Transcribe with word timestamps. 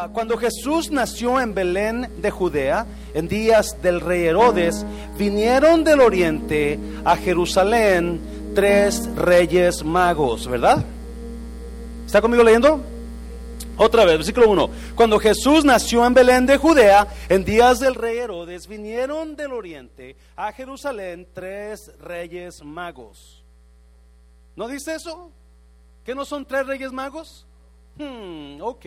Ah, 0.00 0.08
cuando 0.12 0.38
Jesús 0.38 0.92
nació 0.92 1.40
en 1.40 1.54
Belén 1.54 2.08
de 2.18 2.30
Judea, 2.30 2.86
en 3.14 3.26
días 3.26 3.82
del 3.82 4.00
rey 4.00 4.26
Herodes, 4.26 4.86
vinieron 5.18 5.82
del 5.82 6.00
oriente 6.00 6.78
a 7.04 7.16
Jerusalén 7.16 8.20
tres 8.54 9.12
reyes 9.16 9.82
magos, 9.82 10.46
¿verdad? 10.46 10.84
¿Está 12.06 12.20
conmigo 12.20 12.44
leyendo? 12.44 12.80
Otra 13.76 14.04
vez, 14.04 14.18
versículo 14.18 14.48
1. 14.50 14.70
Cuando 14.94 15.18
Jesús 15.18 15.64
nació 15.64 16.06
en 16.06 16.14
Belén 16.14 16.46
de 16.46 16.58
Judea, 16.58 17.08
en 17.28 17.44
días 17.44 17.80
del 17.80 17.96
rey 17.96 18.18
Herodes, 18.18 18.68
vinieron 18.68 19.34
del 19.34 19.52
oriente 19.52 20.14
a 20.36 20.52
Jerusalén 20.52 21.26
tres 21.34 21.90
reyes 21.98 22.62
magos. 22.62 23.42
¿No 24.54 24.68
dice 24.68 24.94
eso? 24.94 25.32
¿Que 26.04 26.14
no 26.14 26.24
son 26.24 26.46
tres 26.46 26.68
reyes 26.68 26.92
magos? 26.92 27.48
Hmm, 27.98 28.60
ok, 28.60 28.86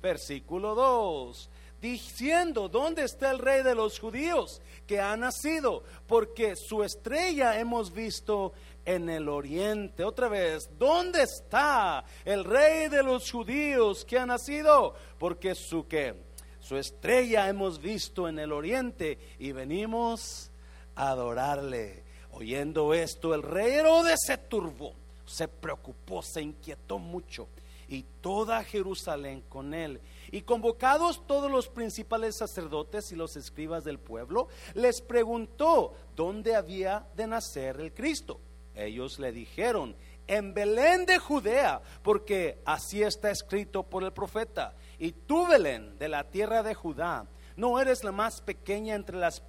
versículo 0.00 0.74
2. 0.74 1.50
Diciendo, 1.80 2.68
¿dónde 2.68 3.04
está 3.04 3.30
el 3.30 3.38
rey 3.38 3.62
de 3.62 3.74
los 3.74 4.00
judíos 4.00 4.60
que 4.86 5.00
ha 5.00 5.16
nacido? 5.16 5.84
Porque 6.08 6.56
su 6.56 6.82
estrella 6.82 7.58
hemos 7.60 7.92
visto 7.92 8.52
en 8.84 9.08
el 9.08 9.28
oriente. 9.28 10.02
Otra 10.02 10.28
vez, 10.28 10.70
¿dónde 10.76 11.22
está 11.22 12.04
el 12.24 12.44
rey 12.44 12.88
de 12.88 13.02
los 13.02 13.30
judíos 13.30 14.04
que 14.04 14.18
ha 14.18 14.26
nacido? 14.26 14.94
Porque 15.18 15.54
su 15.54 15.86
que 15.86 16.14
su 16.58 16.76
estrella 16.76 17.48
hemos 17.48 17.80
visto 17.80 18.28
en 18.28 18.38
el 18.38 18.52
oriente 18.52 19.18
y 19.38 19.52
venimos 19.52 20.50
a 20.96 21.10
adorarle. 21.10 22.02
Oyendo 22.32 22.92
esto, 22.92 23.34
el 23.34 23.42
rey 23.42 23.72
Herodes 23.72 24.18
se 24.26 24.36
turbó, 24.36 24.92
se 25.24 25.48
preocupó, 25.48 26.22
se 26.22 26.42
inquietó 26.42 26.98
mucho 26.98 27.48
y 27.88 28.04
toda 28.20 28.62
Jerusalén 28.64 29.42
con 29.48 29.74
él. 29.74 30.00
Y 30.30 30.42
convocados 30.42 31.26
todos 31.26 31.50
los 31.50 31.68
principales 31.68 32.36
sacerdotes 32.36 33.10
y 33.12 33.16
los 33.16 33.36
escribas 33.36 33.84
del 33.84 33.98
pueblo, 33.98 34.48
les 34.74 35.00
preguntó 35.00 35.94
dónde 36.14 36.54
había 36.54 37.06
de 37.16 37.26
nacer 37.26 37.80
el 37.80 37.94
Cristo. 37.94 38.40
Ellos 38.74 39.18
le 39.18 39.32
dijeron, 39.32 39.96
en 40.26 40.52
Belén 40.52 41.06
de 41.06 41.18
Judea, 41.18 41.80
porque 42.02 42.60
así 42.64 43.02
está 43.02 43.30
escrito 43.30 43.82
por 43.82 44.04
el 44.04 44.12
profeta. 44.12 44.74
Y 44.98 45.12
tú, 45.12 45.46
Belén, 45.46 45.98
de 45.98 46.08
la 46.08 46.24
tierra 46.24 46.62
de 46.62 46.74
Judá, 46.74 47.26
¿no 47.56 47.80
eres 47.80 48.04
la 48.04 48.12
más 48.12 48.42
pequeña 48.42 48.94
entre, 48.94 49.16
las 49.16 49.42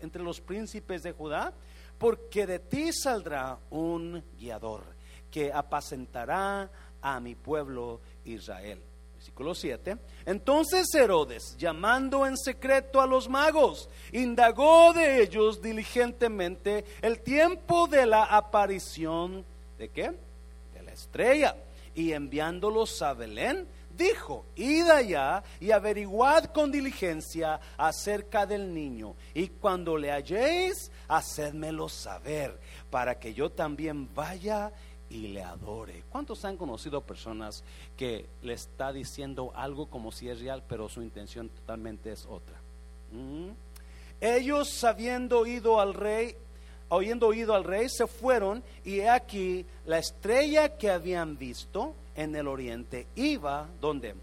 entre 0.00 0.22
los 0.22 0.40
príncipes 0.40 1.02
de 1.04 1.12
Judá? 1.12 1.54
Porque 1.96 2.46
de 2.46 2.58
ti 2.58 2.92
saldrá 2.92 3.58
un 3.70 4.22
guiador 4.36 4.98
que 5.30 5.52
apacentará 5.52 6.70
a 7.02 7.20
mi 7.20 7.34
pueblo 7.34 8.00
Israel. 8.24 8.80
Versículo 9.14 9.54
7. 9.54 9.96
Entonces 10.26 10.94
Herodes, 10.94 11.56
llamando 11.58 12.24
en 12.24 12.36
secreto 12.36 13.00
a 13.00 13.06
los 13.06 13.28
magos, 13.28 13.88
indagó 14.12 14.92
de 14.92 15.22
ellos 15.22 15.60
diligentemente 15.60 16.84
el 17.02 17.20
tiempo 17.20 17.88
de 17.88 18.06
la 18.06 18.24
aparición 18.24 19.44
de 19.76 19.88
qué? 19.88 20.12
De 20.72 20.82
la 20.84 20.92
estrella. 20.92 21.56
Y 21.94 22.12
enviándolos 22.12 23.02
a 23.02 23.12
Belén, 23.12 23.66
dijo, 23.98 24.46
id 24.54 24.88
allá 24.88 25.42
y 25.60 25.72
averiguad 25.72 26.44
con 26.46 26.70
diligencia 26.70 27.60
acerca 27.76 28.46
del 28.46 28.72
niño, 28.72 29.16
y 29.34 29.48
cuando 29.48 29.98
le 29.98 30.12
halléis, 30.12 30.92
hacedmelo 31.08 31.88
saber, 31.88 32.58
para 32.88 33.18
que 33.18 33.34
yo 33.34 33.50
también 33.50 34.14
vaya 34.14 34.72
y 35.10 35.28
le 35.28 35.42
adore. 35.42 36.04
¿Cuántos 36.10 36.44
han 36.44 36.56
conocido 36.56 37.00
personas 37.02 37.64
que 37.96 38.26
le 38.42 38.52
está 38.52 38.92
diciendo 38.92 39.52
algo 39.54 39.86
como 39.86 40.12
si 40.12 40.28
es 40.28 40.40
real, 40.40 40.62
pero 40.68 40.88
su 40.88 41.02
intención 41.02 41.48
totalmente 41.48 42.12
es 42.12 42.26
otra? 42.26 42.60
Mm. 43.12 43.50
Ellos, 44.20 44.84
habiendo 44.84 45.46
ido 45.46 45.80
al 45.80 45.94
rey, 45.94 46.36
oyendo 46.88 47.28
oído 47.28 47.54
al 47.54 47.64
rey, 47.64 47.88
se 47.88 48.06
fueron 48.06 48.62
y 48.84 49.00
he 49.00 49.08
aquí 49.08 49.64
la 49.86 49.98
estrella 49.98 50.76
que 50.76 50.90
habían 50.90 51.38
visto 51.38 51.94
en 52.14 52.34
el 52.34 52.48
oriente 52.48 53.06
iba, 53.14 53.68
donde 53.80 54.14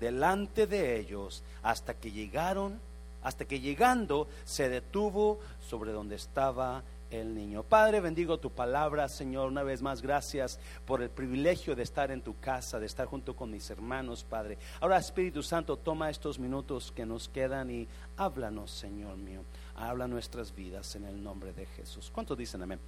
Delante 0.00 0.66
de 0.66 0.98
ellos 0.98 1.42
hasta 1.62 1.92
que 1.92 2.10
llegaron, 2.10 2.80
hasta 3.22 3.44
que 3.44 3.60
llegando 3.60 4.28
se 4.46 4.70
detuvo 4.70 5.38
sobre 5.60 5.92
donde 5.92 6.16
estaba 6.16 6.82
el 7.10 7.34
niño. 7.34 7.62
Padre, 7.62 8.00
bendigo 8.00 8.38
tu 8.38 8.50
palabra, 8.50 9.08
Señor. 9.08 9.48
Una 9.48 9.62
vez 9.62 9.82
más, 9.82 10.00
gracias 10.00 10.58
por 10.86 11.02
el 11.02 11.10
privilegio 11.10 11.74
de 11.74 11.82
estar 11.82 12.10
en 12.10 12.22
tu 12.22 12.38
casa, 12.38 12.78
de 12.78 12.86
estar 12.86 13.06
junto 13.06 13.34
con 13.34 13.50
mis 13.50 13.68
hermanos, 13.70 14.24
Padre. 14.24 14.58
Ahora, 14.80 14.98
Espíritu 14.98 15.42
Santo, 15.42 15.76
toma 15.76 16.10
estos 16.10 16.38
minutos 16.38 16.92
que 16.94 17.04
nos 17.04 17.28
quedan 17.28 17.70
y 17.70 17.88
háblanos, 18.16 18.70
Señor 18.70 19.16
mío. 19.16 19.42
Habla 19.76 20.06
nuestras 20.06 20.54
vidas 20.54 20.94
en 20.96 21.04
el 21.04 21.22
nombre 21.22 21.52
de 21.52 21.66
Jesús. 21.66 22.10
¿Cuántos 22.12 22.38
dicen 22.38 22.62
amén? 22.62 22.78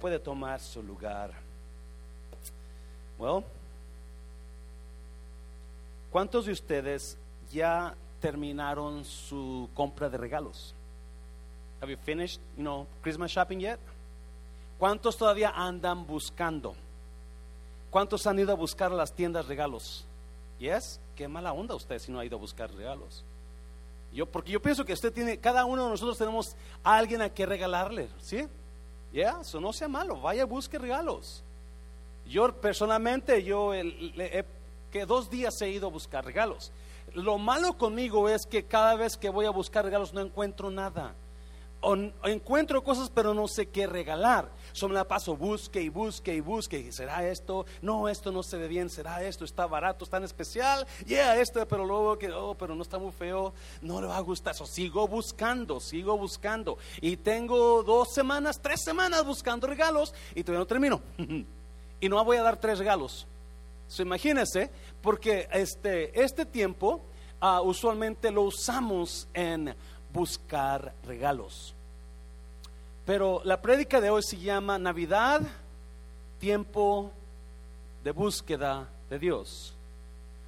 Puede 0.00 0.18
tomar 0.18 0.60
su 0.60 0.82
lugar. 0.82 1.32
Well, 3.18 3.44
¿cuántos 6.10 6.46
de 6.46 6.52
ustedes 6.52 7.18
ya 7.50 7.94
terminaron 8.20 9.04
su 9.04 9.68
compra 9.74 10.08
de 10.08 10.18
regalos? 10.18 10.74
Have 11.80 11.90
you 11.90 11.96
finished, 11.96 12.40
you 12.56 12.64
know, 12.64 12.86
Christmas 13.02 13.30
shopping 13.30 13.60
yet? 13.60 13.78
¿Cuántos 14.78 15.16
todavía 15.16 15.50
andan 15.50 16.06
buscando? 16.06 16.74
¿Cuántos 17.90 18.26
han 18.26 18.38
ido 18.38 18.52
a 18.52 18.56
buscar 18.56 18.90
las 18.90 19.12
tiendas 19.12 19.46
regalos? 19.46 20.04
Yes, 20.58 21.00
qué 21.14 21.28
mala 21.28 21.52
onda 21.52 21.74
usted 21.74 21.98
si 21.98 22.10
no 22.10 22.18
ha 22.18 22.24
ido 22.24 22.36
a 22.36 22.40
buscar 22.40 22.72
regalos. 22.72 23.24
Yo, 24.12 24.26
porque 24.26 24.50
yo 24.50 24.60
pienso 24.60 24.84
que 24.84 24.92
usted 24.92 25.12
tiene, 25.12 25.38
cada 25.38 25.64
uno 25.64 25.84
de 25.84 25.90
nosotros 25.90 26.18
tenemos 26.18 26.56
a 26.82 26.96
alguien 26.96 27.22
a 27.22 27.30
que 27.30 27.46
regalarle, 27.46 28.08
¿sí? 28.20 28.46
Ya, 29.12 29.38
eso 29.40 29.60
no 29.60 29.72
sea 29.72 29.88
malo, 29.88 30.20
vaya 30.20 30.44
busque 30.44 30.78
regalos. 30.78 31.42
Yo 32.26 32.52
personalmente, 32.60 33.42
yo 33.42 33.72
que 34.90 35.06
dos 35.06 35.30
días 35.30 35.60
he 35.62 35.70
ido 35.70 35.88
a 35.88 35.90
buscar 35.90 36.24
regalos. 36.24 36.72
Lo 37.14 37.38
malo 37.38 37.78
conmigo 37.78 38.28
es 38.28 38.46
que 38.46 38.64
cada 38.64 38.96
vez 38.96 39.16
que 39.16 39.30
voy 39.30 39.46
a 39.46 39.50
buscar 39.50 39.84
regalos 39.84 40.12
no 40.12 40.20
encuentro 40.20 40.70
nada 40.70 41.14
encuentro 42.24 42.82
cosas 42.82 43.10
pero 43.14 43.34
no 43.34 43.48
sé 43.48 43.66
qué 43.66 43.86
regalar. 43.86 44.50
So 44.72 44.88
me 44.88 44.94
la 44.94 45.06
paso 45.06 45.36
busque 45.36 45.80
y 45.80 45.88
busque 45.88 46.34
y 46.34 46.40
busque. 46.40 46.92
¿Será 46.92 47.26
esto? 47.28 47.66
No, 47.82 48.08
esto 48.08 48.30
no 48.30 48.42
se 48.42 48.56
ve 48.56 48.68
bien. 48.68 48.90
¿Será 48.90 49.22
esto? 49.22 49.44
Está 49.44 49.66
barato, 49.66 50.04
está 50.04 50.18
en 50.18 50.24
especial. 50.24 50.86
Yeah, 51.06 51.40
esto, 51.40 51.66
pero 51.66 51.84
luego 51.84 52.18
que, 52.18 52.30
oh, 52.30 52.54
pero 52.54 52.74
no 52.74 52.82
está 52.82 52.98
muy 52.98 53.12
feo. 53.12 53.52
No 53.80 54.00
le 54.00 54.06
va 54.06 54.16
a 54.16 54.20
gustar. 54.20 54.54
So, 54.54 54.66
sigo 54.66 55.08
buscando, 55.08 55.80
sigo 55.80 56.16
buscando. 56.18 56.78
Y 57.00 57.16
tengo 57.16 57.82
dos 57.82 58.12
semanas, 58.12 58.60
tres 58.60 58.82
semanas 58.82 59.24
buscando 59.24 59.66
regalos 59.66 60.14
y 60.34 60.42
todavía 60.42 60.60
no 60.60 60.66
termino. 60.66 61.00
y 62.00 62.08
no 62.08 62.24
voy 62.24 62.36
a 62.36 62.42
dar 62.42 62.58
tres 62.58 62.78
regalos. 62.78 63.26
So, 63.88 64.02
imagínense, 64.02 64.70
porque 65.00 65.48
este, 65.52 66.20
este 66.20 66.44
tiempo 66.44 67.02
uh, 67.40 67.60
usualmente 67.62 68.30
lo 68.30 68.42
usamos 68.42 69.28
en 69.32 69.74
buscar 70.12 70.94
regalos. 71.04 71.74
Pero 73.04 73.40
la 73.44 73.62
prédica 73.62 74.00
de 74.00 74.10
hoy 74.10 74.22
se 74.22 74.36
llama 74.36 74.78
Navidad, 74.78 75.40
tiempo 76.38 77.10
de 78.04 78.10
búsqueda 78.10 78.88
de 79.08 79.18
Dios. 79.18 79.74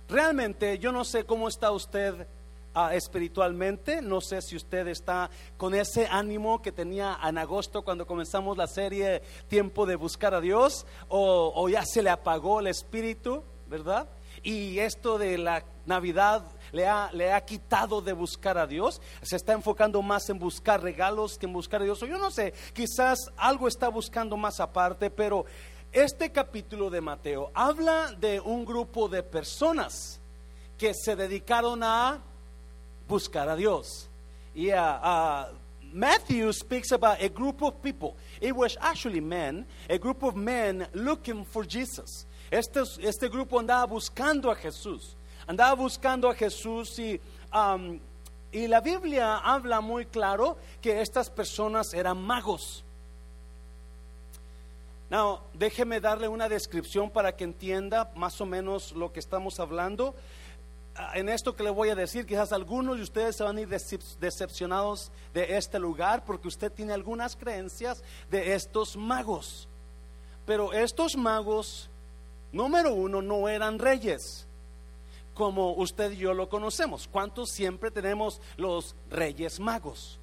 Realmente 0.09 0.79
yo 0.79 0.93
no 0.93 1.05
sé 1.05 1.25
cómo 1.25 1.49
está 1.49 1.71
usted 1.71 2.27
ah, 2.75 2.95
espiritualmente, 2.95 4.03
no 4.03 4.21
sé 4.21 4.43
si 4.43 4.57
usted 4.57 4.89
está 4.89 5.31
con 5.57 5.75
ese 5.75 6.07
ánimo 6.07 6.61
que 6.61 6.73
tenía 6.73 7.19
en 7.25 7.39
agosto 7.39 7.83
cuando 7.83 8.07
comenzamos 8.07 8.57
la 8.57 8.67
serie 8.67 9.23
Tiempo 9.49 9.87
de 9.87 9.97
buscar 9.97 10.35
a 10.35 10.41
Dios, 10.41 10.85
o, 11.09 11.53
o 11.55 11.69
ya 11.69 11.85
se 11.85 12.03
le 12.03 12.11
apagó 12.11 12.61
el 12.61 12.67
espíritu, 12.67 13.43
¿verdad? 13.69 14.09
Y 14.43 14.79
esto 14.79 15.17
de 15.19 15.39
la 15.39 15.65
Navidad 15.87 16.45
le 16.73 16.87
ha, 16.87 17.11
le 17.13 17.33
ha 17.33 17.41
quitado 17.45 18.01
de 18.01 18.13
buscar 18.13 18.59
a 18.59 18.67
Dios, 18.67 19.01
se 19.23 19.37
está 19.37 19.53
enfocando 19.53 20.01
más 20.03 20.29
en 20.31 20.39
buscar 20.39 20.83
regalos 20.83 21.39
que 21.39 21.47
en 21.47 21.53
buscar 21.53 21.83
a 21.83 21.85
Dios. 21.85 22.01
Yo 22.01 22.19
no 22.19 22.31
sé, 22.31 22.53
quizás 22.73 23.31
algo 23.37 23.69
está 23.69 23.89
buscando 23.89 24.37
más 24.37 24.61
aparte, 24.61 25.11
pero 25.11 25.45
este 25.93 26.31
capítulo 26.31 26.91
de 26.91 27.01
Mateo 27.01 27.51
habla 27.53 28.13
de 28.13 28.41
un 28.41 28.65
grupo 28.65 29.09
de 29.09 29.23
personas 29.23 30.21
que 30.79 30.95
se 30.95 31.17
dedicaron 31.17 31.83
a 31.83 32.21
buscar 33.09 33.49
a 33.49 33.57
Dios. 33.57 34.09
Y 34.55 34.71
Matthew 35.93 36.53
speaks 36.53 36.93
about 36.93 37.21
a 37.21 37.29
group 37.29 37.63
of 37.63 37.83
people. 37.83 38.17
It 38.41 38.55
was 38.55 38.77
actually 38.81 39.21
men, 39.21 39.67
a 39.89 39.99
group 39.99 40.23
of 40.23 40.37
men 40.37 40.87
looking 40.95 41.45
for 41.45 41.65
Jesus. 41.65 42.27
Este, 42.51 42.83
este 43.03 43.29
grupo 43.29 43.59
andaba 43.59 43.87
buscando 43.87 44.51
a 44.51 44.57
Jesús 44.57 45.17
andaba 45.51 45.75
buscando 45.75 46.31
a 46.31 46.35
Jesús 46.35 46.97
y, 47.01 47.21
y 48.53 48.69
la 48.69 48.81
Biblia 48.81 49.39
habla 49.39 49.81
muy 49.81 50.07
claro 50.07 50.57
que 50.81 51.01
estas 51.01 51.29
personas 51.29 51.93
eran 51.93 52.23
magos. 52.23 52.85
Now, 55.11 55.41
déjeme 55.53 56.01
darle 56.01 56.29
una 56.29 56.49
descripción 56.49 57.11
para 57.11 57.35
que 57.35 57.43
entienda 57.43 58.13
más 58.15 58.41
o 58.41 58.47
menos 58.47 58.93
lo 58.93 59.13
que 59.13 59.19
estamos 59.19 59.59
hablando. 59.59 60.15
en 61.15 61.29
esto 61.29 61.57
que 61.57 61.65
le 61.65 61.71
voy 61.71 61.89
a 61.89 61.97
decir, 61.97 62.27
quizás 62.27 62.53
algunos 62.53 62.99
de 62.99 63.03
ustedes 63.03 63.35
se 63.35 63.43
van 63.43 63.57
a 63.57 63.61
ir 63.61 63.69
decepcionados 63.69 65.11
de 65.35 65.57
este 65.57 65.81
lugar 65.81 66.25
porque 66.25 66.47
usted 66.47 66.71
tiene 66.71 66.93
algunas 66.93 67.35
creencias 67.35 68.05
de 68.31 68.55
estos 68.55 68.97
magos. 68.97 69.67
Pero 70.47 70.73
estos 70.73 71.17
magos, 71.17 71.91
número 72.53 72.95
uno, 72.95 73.21
no 73.21 73.49
eran 73.49 73.81
reyes 73.81 74.47
como 75.41 75.73
usted 75.73 76.13
y 76.13 76.19
yo 76.19 76.35
lo 76.35 76.51
conocemos. 76.51 77.09
¿Cuántos 77.11 77.49
siempre 77.49 77.91
tenemos 77.91 78.43
los 78.59 78.95
reyes 79.09 79.59
magos? 79.59 80.19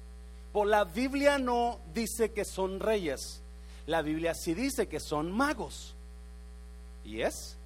Por 0.52 0.68
la 0.68 0.84
Biblia 0.84 1.38
no 1.38 1.80
dice 1.92 2.30
que 2.30 2.44
son 2.44 2.78
reyes. 2.78 3.42
La 3.86 4.00
Biblia 4.00 4.32
sí 4.32 4.54
dice 4.54 4.86
que 4.86 5.00
son 5.00 5.32
magos. 5.32 5.96
¿Y 7.04 7.22
es? 7.22 7.56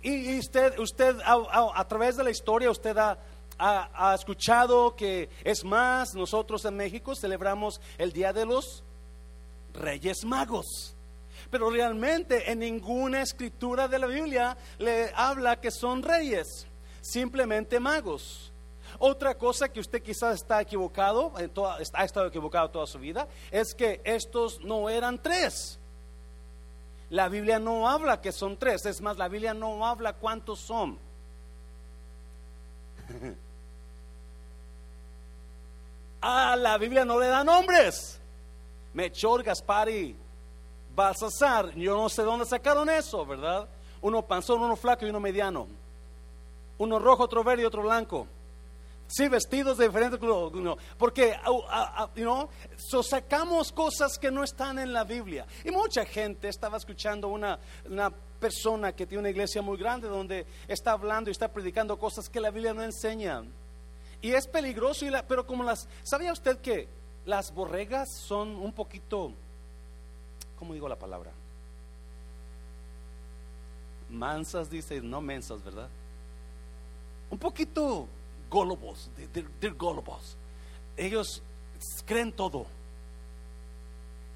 Y 0.00 0.38
usted, 0.38 0.78
usted 0.78 1.16
a, 1.24 1.88
través 1.88 2.16
de 2.16 2.22
la 2.22 2.30
historia, 2.30 2.70
usted 2.70 2.96
ha, 3.58 4.14
escuchado 4.14 4.94
que 4.94 5.28
es 5.42 5.64
más, 5.64 6.14
nosotros 6.14 6.64
en 6.66 6.76
México 6.76 7.16
celebramos 7.16 7.80
el 7.98 8.12
Día 8.12 8.32
de 8.32 8.46
los 8.46 8.84
Reyes 9.74 10.24
Magos. 10.24 10.94
Pero 11.52 11.70
realmente 11.70 12.50
en 12.50 12.60
ninguna 12.60 13.20
escritura 13.20 13.86
de 13.86 13.98
la 13.98 14.06
Biblia 14.06 14.56
le 14.78 15.12
habla 15.14 15.60
que 15.60 15.70
son 15.70 16.02
reyes, 16.02 16.66
simplemente 17.02 17.78
magos. 17.78 18.50
Otra 18.98 19.36
cosa 19.36 19.68
que 19.68 19.78
usted 19.78 20.02
quizás 20.02 20.36
está 20.36 20.62
equivocado, 20.62 21.34
ha 21.36 22.04
estado 22.04 22.26
equivocado 22.26 22.70
toda 22.70 22.86
su 22.86 22.98
vida, 22.98 23.28
es 23.50 23.74
que 23.74 24.00
estos 24.02 24.62
no 24.62 24.88
eran 24.88 25.22
tres. 25.22 25.78
La 27.10 27.28
Biblia 27.28 27.58
no 27.58 27.86
habla 27.86 28.22
que 28.22 28.32
son 28.32 28.56
tres, 28.56 28.86
es 28.86 29.02
más, 29.02 29.18
la 29.18 29.28
Biblia 29.28 29.52
no 29.52 29.86
habla 29.86 30.14
cuántos 30.14 30.58
son. 30.58 30.98
ah, 36.22 36.56
la 36.56 36.78
Biblia 36.78 37.04
no 37.04 37.20
le 37.20 37.26
da 37.26 37.44
nombres. 37.44 38.18
Mechor, 38.94 39.42
Gaspari, 39.42 40.16
Balsasar, 40.94 41.74
yo 41.74 41.96
no 41.96 42.08
sé 42.08 42.22
dónde 42.22 42.44
sacaron 42.44 42.88
eso, 42.90 43.24
¿verdad? 43.24 43.68
Uno 44.00 44.22
panzón, 44.22 44.60
uno 44.60 44.76
flaco 44.76 45.06
y 45.06 45.10
uno 45.10 45.20
mediano. 45.20 45.66
Uno 46.78 46.98
rojo, 46.98 47.24
otro 47.24 47.44
verde 47.44 47.62
y 47.62 47.66
otro 47.66 47.82
blanco. 47.82 48.26
Sí, 49.06 49.28
vestidos 49.28 49.76
de 49.76 49.88
diferentes 49.88 50.18
no, 50.20 50.78
porque 50.96 51.36
you 52.14 52.48
sacamos 53.02 53.70
cosas 53.70 54.16
que 54.18 54.30
no 54.30 54.42
están 54.42 54.78
en 54.78 54.92
la 54.92 55.04
Biblia. 55.04 55.46
Y 55.64 55.70
mucha 55.70 56.04
gente 56.06 56.48
estaba 56.48 56.78
escuchando 56.78 57.28
una, 57.28 57.58
una 57.84 58.10
persona 58.10 58.92
que 58.92 59.06
tiene 59.06 59.20
una 59.20 59.30
iglesia 59.30 59.60
muy 59.60 59.76
grande 59.76 60.08
donde 60.08 60.46
está 60.66 60.92
hablando 60.92 61.28
y 61.28 61.32
está 61.32 61.52
predicando 61.52 61.98
cosas 61.98 62.28
que 62.28 62.40
la 62.40 62.50
Biblia 62.50 62.72
no 62.72 62.82
enseña. 62.82 63.42
Y 64.22 64.32
es 64.32 64.46
peligroso, 64.46 65.04
y 65.04 65.10
la, 65.10 65.26
pero 65.26 65.46
como 65.46 65.62
las... 65.62 65.86
¿Sabía 66.02 66.32
usted 66.32 66.58
que 66.58 66.88
las 67.26 67.52
borregas 67.52 68.08
son 68.26 68.56
un 68.56 68.72
poquito... 68.72 69.34
¿Cómo 70.62 70.74
digo 70.74 70.88
la 70.88 70.94
palabra? 70.94 71.32
Mansas, 74.10 74.70
dice, 74.70 75.00
no 75.00 75.20
mensas, 75.20 75.60
¿verdad? 75.64 75.88
Un 77.32 77.38
poquito 77.38 78.06
gólobos, 78.48 79.10
they're, 79.32 79.74
gólobos. 79.74 80.36
Ellos 80.96 81.42
creen 82.06 82.30
todo. 82.30 82.66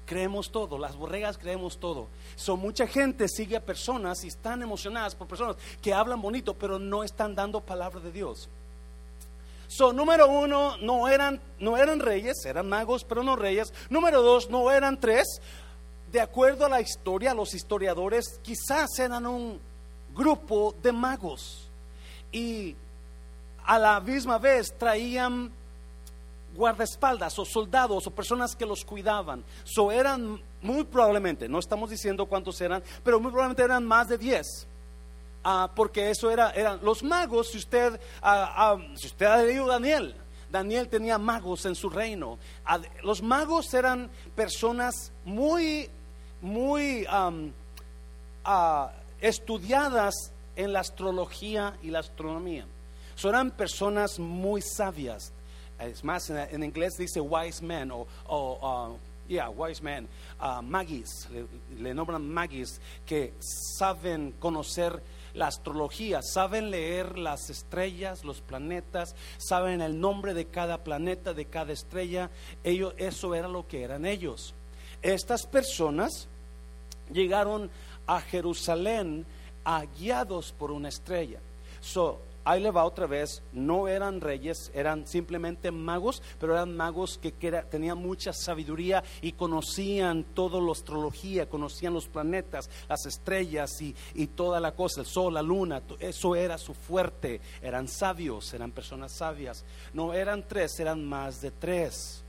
Creemos 0.05 0.51
todo, 0.51 0.77
las 0.77 0.97
borregas 0.97 1.37
creemos 1.37 1.77
todo. 1.77 2.07
Son 2.35 2.59
mucha 2.59 2.87
gente 2.87 3.29
sigue 3.29 3.55
a 3.55 3.65
personas 3.65 4.21
y 4.25 4.27
están 4.27 4.61
emocionadas 4.61 5.15
por 5.15 5.29
personas 5.29 5.55
que 5.81 5.93
hablan 5.93 6.21
bonito, 6.21 6.53
pero 6.53 6.77
no 6.77 7.05
están 7.05 7.35
dando 7.35 7.61
palabra 7.61 8.01
de 8.01 8.11
Dios. 8.11 8.49
So, 9.69 9.93
número 9.93 10.27
uno, 10.27 10.75
no 10.81 11.07
eran, 11.07 11.39
no 11.59 11.77
eran 11.77 12.01
reyes, 12.01 12.43
eran 12.43 12.67
magos, 12.67 13.05
pero 13.05 13.23
no 13.23 13.37
reyes. 13.37 13.73
Número 13.89 14.21
dos, 14.21 14.49
no 14.49 14.69
eran 14.71 14.99
tres. 14.99 15.39
De 16.11 16.21
acuerdo 16.21 16.65
a 16.65 16.69
la 16.69 16.81
historia, 16.81 17.33
los 17.33 17.53
historiadores 17.53 18.39
quizás 18.41 18.97
eran 18.99 19.25
un 19.25 19.59
grupo 20.15 20.73
de 20.81 20.91
magos. 20.91 21.67
Y 22.31 22.75
a 23.65 23.77
la 23.77 23.99
misma 23.99 24.37
vez 24.37 24.73
traían 24.77 25.51
guardaespaldas 26.55 27.37
o 27.37 27.45
soldados 27.45 28.07
o 28.07 28.11
personas 28.11 28.55
que 28.55 28.65
los 28.65 28.83
cuidaban. 28.83 29.43
So 29.63 29.91
eran 29.91 30.41
muy 30.61 30.83
probablemente, 30.85 31.47
no 31.47 31.59
estamos 31.59 31.89
diciendo 31.89 32.25
cuántos 32.25 32.59
eran, 32.61 32.83
pero 33.03 33.19
muy 33.19 33.31
probablemente 33.31 33.63
eran 33.63 33.85
más 33.85 34.07
de 34.07 34.17
10. 34.17 34.67
Ah, 35.43 35.69
porque 35.73 36.09
eso 36.09 36.31
era, 36.31 36.51
eran 36.51 36.79
los 36.81 37.03
magos, 37.03 37.49
si 37.51 37.57
usted, 37.57 37.99
ah, 38.21 38.73
ah, 38.73 38.77
si 38.95 39.07
usted 39.07 39.25
ha 39.25 39.37
leído 39.37 39.67
Daniel, 39.67 40.15
Daniel 40.51 40.87
tenía 40.87 41.17
magos 41.17 41.65
en 41.65 41.75
su 41.75 41.89
reino. 41.89 42.37
los 43.03 43.21
magos 43.21 43.73
eran 43.73 44.09
personas 44.35 45.11
muy, 45.25 45.89
muy 46.41 47.07
estudiadas 49.21 50.31
en 50.55 50.73
la 50.73 50.79
astrología 50.79 51.77
y 51.81 51.89
la 51.89 51.99
astronomía. 51.99 52.65
So, 53.15 53.29
eran 53.29 53.51
personas 53.51 54.19
muy 54.19 54.61
sabias. 54.61 55.31
Es 55.79 56.03
más, 56.03 56.29
en, 56.29 56.63
inglés 56.63 56.97
dice 56.97 57.19
wise 57.19 57.63
men 57.63 57.91
o, 57.91 58.07
o 58.27 58.89
uh, 58.91 58.97
yeah, 59.27 59.49
wise 59.49 59.81
men, 59.81 60.07
uh, 60.39 60.61
magis, 60.61 61.27
le, 61.79 61.93
nombran 61.93 62.27
magis, 62.27 62.79
que 63.05 63.33
saben 63.39 64.33
conocer 64.39 65.01
la 65.33 65.47
astrología, 65.47 66.21
saben 66.23 66.71
leer 66.71 67.17
las 67.19 67.49
estrellas, 67.51 68.23
los 68.23 68.41
planetas, 68.41 69.15
saben 69.37 69.81
el 69.81 69.99
nombre 69.99 70.33
de 70.33 70.45
cada 70.45 70.83
planeta, 70.83 71.33
de 71.33 71.45
cada 71.45 71.73
estrella. 71.73 72.31
Ellos, 72.63 72.95
eso 72.97 73.35
era 73.35 73.47
lo 73.47 73.67
que 73.67 73.83
eran 73.83 74.05
ellos. 74.05 74.55
Estas 75.01 75.45
personas 75.45 76.27
llegaron 77.11 77.69
a 78.05 78.21
Jerusalén 78.21 79.25
guiados 79.99 80.53
por 80.57 80.71
una 80.71 80.89
estrella. 80.89 81.39
So, 81.81 82.19
ahí 82.45 82.61
le 82.61 82.71
va 82.71 82.85
otra 82.85 83.07
vez, 83.07 83.43
no 83.51 83.89
eran 83.89 84.21
reyes, 84.21 84.71
eran 84.73 85.05
simplemente 85.05 85.69
magos, 85.69 86.21
pero 86.39 86.53
eran 86.53 86.75
magos 86.75 87.17
que, 87.17 87.31
tenían 87.69 87.97
mucha 87.97 88.31
sabiduría 88.31 89.03
y 89.21 89.33
conocían 89.33 90.23
toda 90.33 90.61
la 90.61 90.71
astrología, 90.71 91.49
conocían 91.49 91.93
los 91.93 92.07
planetas, 92.07 92.69
las 92.87 93.05
estrellas 93.05 93.81
y 93.81 94.27
toda 94.27 94.61
la 94.61 94.73
cosa, 94.73 95.01
el 95.01 95.07
sol, 95.07 95.33
la 95.33 95.41
luna, 95.41 95.81
eso 95.99 96.35
era 96.35 96.57
su 96.57 96.73
fuerte, 96.73 97.41
eran 97.61 97.89
sabios, 97.89 98.53
eran 98.53 98.71
personas 98.71 99.11
sabias, 99.11 99.65
no 99.93 100.13
eran 100.13 100.47
tres, 100.47 100.79
eran 100.79 101.03
más 101.05 101.41
de 101.41 101.51
tres 101.51 102.23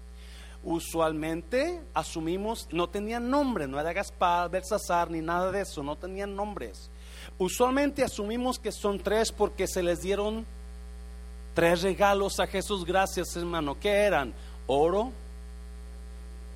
usualmente 0.63 1.81
asumimos, 1.95 2.69
no 2.73 2.89
tenían 2.89 3.31
nombre, 3.31 3.67
no 3.67 3.79
era 3.81 3.93
Gaspar, 3.93 4.51
Belsasar, 4.51 5.11
ni 5.11 5.21
nada 5.21 5.51
de 5.53 5.63
eso, 5.63 5.83
no 5.83 5.97
tenían 5.97 6.35
nombres. 6.35 6.91
Usualmente 7.39 8.03
asumimos 8.03 8.59
que 8.59 8.73
son 8.73 8.99
tres 8.99 9.33
porque 9.33 9.67
se 9.67 9.83
les 9.83 10.03
dieron 10.03 10.45
tres 11.55 11.83
regalos 11.83 12.41
a 12.41 12.47
Jesús. 12.47 12.85
Gracias, 12.85 13.37
hermano. 13.37 13.79
¿Qué 13.79 13.91
eran? 13.91 14.33
Oro, 14.67 15.13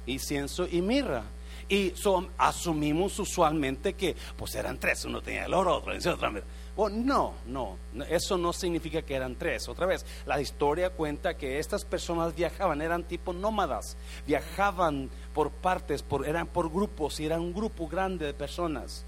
incienso 0.07 0.67
y 0.71 0.81
mirra. 0.81 1.25
Y 1.69 1.95
asumimos 2.39 3.19
usualmente 3.19 3.95
que 3.95 4.17
pues 4.37 4.55
eran 4.55 4.79
tres. 4.79 5.05
Uno 5.05 5.21
tenía 5.21 5.47
el 5.47 5.55
oro, 5.55 5.77
otro 5.77 5.95
incienso, 5.95 6.17
otro 6.17 6.43
no, 6.77 7.35
no, 7.47 7.77
eso 8.09 8.39
no 8.39 8.53
significa 8.53 9.03
que 9.03 9.15
eran 9.15 9.37
tres. 9.37 9.69
Otra 9.69 9.87
vez, 9.87 10.05
la 10.27 10.41
historia 10.41 10.91
cuenta 10.91 11.35
que 11.35 11.59
estas 11.59 11.85
personas 11.85 12.35
viajaban, 12.35 12.81
eran 12.81 13.05
tipo 13.05 13.33
nómadas, 13.33 13.97
viajaban 14.27 15.11
por 15.35 15.51
partes, 15.51 16.03
por, 16.03 16.27
eran 16.27 16.47
por 16.47 16.71
grupos 16.71 17.21
y 17.21 17.27
era 17.27 17.39
un 17.39 17.53
grupo 17.53 17.89
grande 17.89 18.27
de 18.27 18.35
personas. 18.35 19.05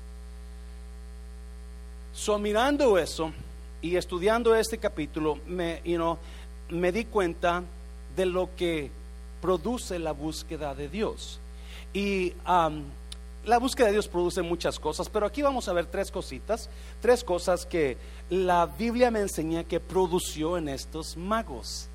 So, 2.13 2.39
mirando 2.39 2.99
eso 2.99 3.33
y 3.81 3.97
estudiando 3.97 4.55
este 4.55 4.79
capítulo, 4.79 5.39
me, 5.47 5.83
me 6.69 6.93
di 6.93 7.07
cuenta 7.07 7.63
de 8.15 8.27
lo 8.27 8.55
que 8.57 8.91
produce 9.41 9.99
la 9.99 10.13
búsqueda 10.13 10.75
de 10.75 10.89
Dios. 10.89 11.41
Y 11.93 12.35
um, 12.47 12.85
la 13.45 13.59
búsqueda 13.59 13.87
de 13.87 13.93
Dios 13.93 14.09
produce 14.09 14.43
muchas 14.43 14.79
cosas, 14.79 15.09
pero 15.09 15.27
aquí 15.27 15.43
vamos 15.43 15.69
a 15.69 15.73
ver 15.73 15.87
tres 15.87 16.11
cositas, 16.11 16.71
tres 17.01 17.23
cosas 17.23 17.67
que 17.67 17.97
la 18.31 18.67
Biblia 18.67 19.11
me 19.11 19.21
enseña 19.21 19.65
que 19.65 19.81
produció 19.81 20.57
en 20.57 20.69
estos 20.69 21.17
magos. 21.17 21.89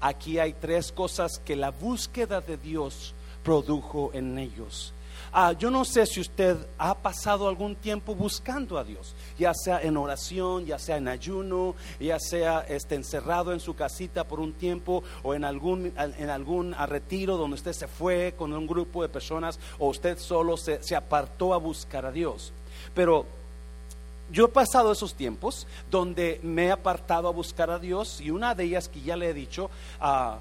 Aquí 0.00 0.38
hay 0.38 0.52
tres 0.52 0.92
cosas 0.92 1.38
que 1.38 1.56
la 1.56 1.70
búsqueda 1.70 2.40
de 2.40 2.56
Dios 2.56 3.14
produjo 3.42 4.10
en 4.12 4.38
ellos. 4.38 4.92
Ah, 5.38 5.52
yo 5.52 5.70
no 5.70 5.84
sé 5.84 6.06
si 6.06 6.18
usted 6.18 6.56
ha 6.78 6.94
pasado 6.94 7.46
algún 7.46 7.76
tiempo 7.76 8.14
buscando 8.14 8.78
a 8.78 8.84
Dios, 8.84 9.14
ya 9.38 9.52
sea 9.52 9.82
en 9.82 9.98
oración, 9.98 10.64
ya 10.64 10.78
sea 10.78 10.96
en 10.96 11.08
ayuno, 11.08 11.74
ya 12.00 12.18
sea 12.18 12.60
este, 12.60 12.94
encerrado 12.94 13.52
en 13.52 13.60
su 13.60 13.74
casita 13.74 14.24
por 14.24 14.40
un 14.40 14.54
tiempo 14.54 15.04
o 15.22 15.34
en 15.34 15.44
algún, 15.44 15.92
en 15.94 16.30
algún 16.30 16.74
retiro 16.86 17.36
donde 17.36 17.56
usted 17.56 17.74
se 17.74 17.86
fue 17.86 18.32
con 18.38 18.54
un 18.54 18.66
grupo 18.66 19.02
de 19.02 19.10
personas 19.10 19.60
o 19.78 19.88
usted 19.88 20.18
solo 20.18 20.56
se, 20.56 20.82
se 20.82 20.96
apartó 20.96 21.52
a 21.52 21.58
buscar 21.58 22.06
a 22.06 22.12
Dios. 22.12 22.54
Pero 22.94 23.26
yo 24.30 24.46
he 24.46 24.48
pasado 24.48 24.90
esos 24.90 25.12
tiempos 25.12 25.66
donde 25.90 26.40
me 26.42 26.68
he 26.68 26.70
apartado 26.72 27.28
a 27.28 27.32
buscar 27.32 27.70
a 27.70 27.78
Dios 27.78 28.22
y 28.22 28.30
una 28.30 28.54
de 28.54 28.64
ellas 28.64 28.88
que 28.88 29.02
ya 29.02 29.16
le 29.16 29.28
he 29.28 29.34
dicho 29.34 29.68
ah, 30.00 30.38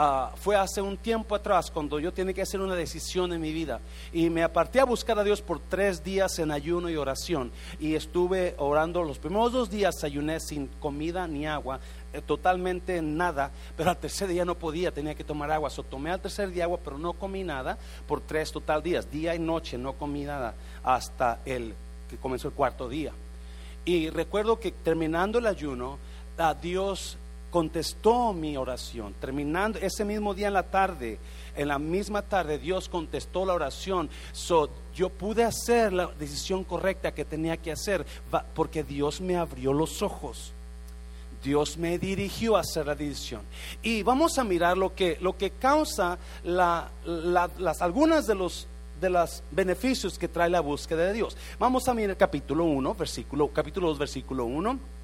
ah, 0.00 0.32
fue 0.36 0.56
hace 0.56 0.80
un 0.80 0.96
tiempo 0.96 1.34
atrás 1.34 1.70
cuando 1.70 1.98
yo 1.98 2.12
tenía 2.12 2.32
que 2.32 2.42
hacer 2.42 2.60
una 2.60 2.74
decisión 2.74 3.32
en 3.32 3.40
mi 3.40 3.52
vida 3.52 3.80
y 4.12 4.30
me 4.30 4.42
aparté 4.42 4.80
a 4.80 4.84
buscar 4.84 5.18
a 5.18 5.24
Dios 5.24 5.42
por 5.42 5.60
tres 5.60 6.02
días 6.02 6.38
en 6.38 6.50
ayuno 6.50 6.88
y 6.88 6.96
oración 6.96 7.52
y 7.78 7.94
estuve 7.94 8.54
orando 8.58 9.02
los 9.02 9.18
primeros 9.18 9.52
dos 9.52 9.70
días 9.70 10.02
ayuné 10.02 10.40
sin 10.40 10.66
comida 10.66 11.28
ni 11.28 11.46
agua 11.46 11.80
eh, 12.12 12.20
totalmente 12.22 13.00
nada, 13.02 13.52
pero 13.76 13.90
al 13.90 13.96
tercer 13.96 14.28
día 14.28 14.44
no 14.44 14.56
podía, 14.56 14.90
tenía 14.90 15.14
que 15.14 15.22
tomar 15.22 15.50
agua. 15.52 15.70
So, 15.70 15.84
tomé 15.84 16.10
al 16.10 16.20
tercer 16.20 16.50
día 16.50 16.64
agua, 16.64 16.80
pero 16.82 16.98
no 16.98 17.12
comí 17.12 17.44
nada 17.44 17.78
por 18.08 18.20
tres 18.20 18.50
total 18.50 18.82
días, 18.82 19.08
día 19.10 19.34
y 19.34 19.38
noche, 19.38 19.78
no 19.78 19.92
comí 19.92 20.24
nada 20.24 20.54
hasta 20.82 21.38
el 21.44 21.74
que 22.08 22.16
comenzó 22.16 22.48
el 22.48 22.54
cuarto 22.54 22.88
día. 22.88 23.12
Y 23.84 24.10
recuerdo 24.10 24.58
que 24.58 24.72
terminando 24.72 25.38
el 25.38 25.46
ayuno, 25.46 25.98
a 26.36 26.54
Dios 26.54 27.18
contestó 27.50 28.32
mi 28.32 28.56
oración. 28.56 29.14
Terminando 29.20 29.78
ese 29.78 30.04
mismo 30.04 30.34
día 30.34 30.48
en 30.48 30.54
la 30.54 30.62
tarde, 30.62 31.18
en 31.56 31.68
la 31.68 31.78
misma 31.78 32.22
tarde, 32.22 32.58
Dios 32.58 32.88
contestó 32.88 33.44
la 33.44 33.54
oración. 33.54 34.08
So, 34.32 34.70
yo 34.94 35.08
pude 35.08 35.44
hacer 35.44 35.92
la 35.92 36.06
decisión 36.06 36.64
correcta 36.64 37.12
que 37.12 37.24
tenía 37.24 37.56
que 37.56 37.72
hacer 37.72 38.06
porque 38.54 38.84
Dios 38.84 39.20
me 39.20 39.36
abrió 39.36 39.72
los 39.72 40.02
ojos. 40.02 40.52
Dios 41.42 41.78
me 41.78 41.98
dirigió 41.98 42.56
a 42.56 42.60
hacer 42.60 42.86
la 42.86 42.94
decisión. 42.94 43.42
Y 43.82 44.02
vamos 44.02 44.38
a 44.38 44.44
mirar 44.44 44.76
lo 44.76 44.94
que, 44.94 45.16
lo 45.20 45.36
que 45.36 45.52
causa 45.52 46.18
la, 46.44 46.90
las, 47.04 47.80
algunas 47.82 48.26
de 48.26 48.34
los 48.34 48.66
de 49.00 49.08
los 49.08 49.42
beneficios 49.50 50.18
que 50.18 50.28
trae 50.28 50.50
la 50.50 50.60
búsqueda 50.60 51.06
de 51.06 51.14
Dios. 51.14 51.34
Vamos 51.58 51.88
a 51.88 51.94
mirar 51.94 52.18
capítulo 52.18 52.64
1, 52.64 52.94
versículo, 52.94 53.48
capítulo 53.48 53.88
2, 53.88 53.98
versículo 53.98 54.44
1. 54.44 54.99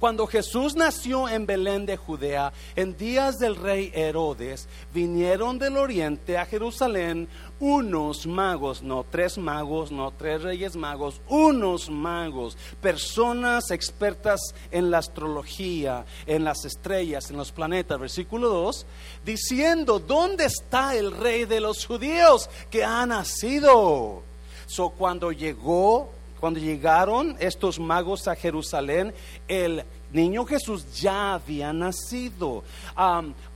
Cuando 0.00 0.26
Jesús 0.26 0.76
nació 0.76 1.28
en 1.28 1.44
Belén 1.44 1.84
de 1.84 1.98
Judea, 1.98 2.54
en 2.74 2.96
días 2.96 3.38
del 3.38 3.54
rey 3.54 3.92
Herodes, 3.94 4.66
vinieron 4.94 5.58
del 5.58 5.76
oriente 5.76 6.38
a 6.38 6.46
Jerusalén 6.46 7.28
unos 7.60 8.26
magos, 8.26 8.82
no 8.82 9.04
tres 9.04 9.36
magos, 9.36 9.92
no 9.92 10.10
tres 10.10 10.40
reyes 10.40 10.74
magos, 10.74 11.20
unos 11.28 11.90
magos, 11.90 12.56
personas 12.80 13.70
expertas 13.70 14.40
en 14.70 14.90
la 14.90 14.98
astrología, 14.98 16.06
en 16.26 16.44
las 16.44 16.64
estrellas, 16.64 17.30
en 17.30 17.36
los 17.36 17.52
planetas. 17.52 18.00
Versículo 18.00 18.48
2, 18.48 18.86
diciendo, 19.26 19.98
¿dónde 19.98 20.46
está 20.46 20.96
el 20.96 21.12
rey 21.12 21.44
de 21.44 21.60
los 21.60 21.84
judíos 21.84 22.48
que 22.70 22.84
ha 22.84 23.04
nacido? 23.04 24.22
So, 24.64 24.88
cuando 24.88 25.30
llegó 25.30 26.19
cuando 26.40 26.58
llegaron 26.58 27.36
estos 27.38 27.78
magos 27.78 28.26
a 28.26 28.34
Jerusalén, 28.34 29.14
el 29.46 29.84
niño 30.10 30.44
Jesús 30.46 30.98
ya 30.98 31.34
había 31.34 31.72
nacido, 31.72 32.64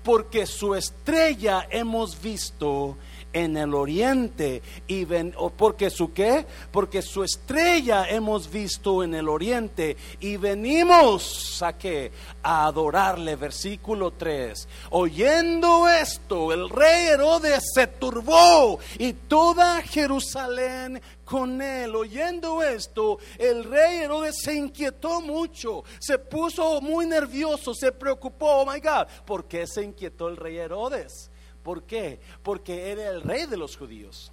porque 0.03 0.47
su 0.47 0.75
estrella 0.75 1.67
hemos 1.71 2.21
visto 2.21 2.97
en 3.35 3.57
el 3.57 3.75
oriente 3.75 4.63
y 4.87 5.05
ven, 5.05 5.35
porque 5.57 5.91
su 5.91 6.15
qué? 6.15 6.47
Porque 6.71 7.03
su 7.03 7.23
estrella 7.23 8.09
hemos 8.09 8.51
visto 8.51 9.03
en 9.03 9.15
el 9.15 9.29
oriente 9.29 9.97
y 10.21 10.37
venimos 10.37 11.63
a 11.63 11.77
qué? 11.77 12.13
A 12.43 12.67
adorarle, 12.67 13.37
versículo 13.37 14.13
3. 14.13 14.69
Oyendo 14.91 15.89
esto, 15.89 16.53
el 16.53 16.71
rey 16.71 17.09
Herodes 17.09 17.65
se 17.75 17.89
turbó 17.89 18.79
y 18.99 19.13
toda 19.13 19.83
Jerusalén 19.83 21.03
con 21.25 21.61
él. 21.61 21.95
Oyendo 21.97 22.63
esto, 22.63 23.19
el 23.37 23.65
rey 23.65 23.99
Herodes 23.99 24.37
se 24.43 24.55
inquietó 24.55 25.21
mucho, 25.21 25.83
se 25.99 26.19
puso 26.19 26.81
muy 26.81 27.07
nervioso, 27.07 27.75
se 27.75 27.91
preocupó, 27.91 28.63
oh 28.63 28.67
my 28.67 28.79
God, 28.79 29.07
¿por 29.27 29.47
qué 29.47 29.67
se 29.67 29.83
inquietó 29.83 30.29
el 30.29 30.37
rey 30.37 30.59
Herodes? 30.59 31.31
¿Por 31.65 31.85
qué? 31.85 32.21
Porque 32.43 32.93
era 32.93 33.09
el 33.09 33.23
rey 33.23 33.47
de 33.47 33.57
los 33.57 33.77
judíos. 33.77 34.33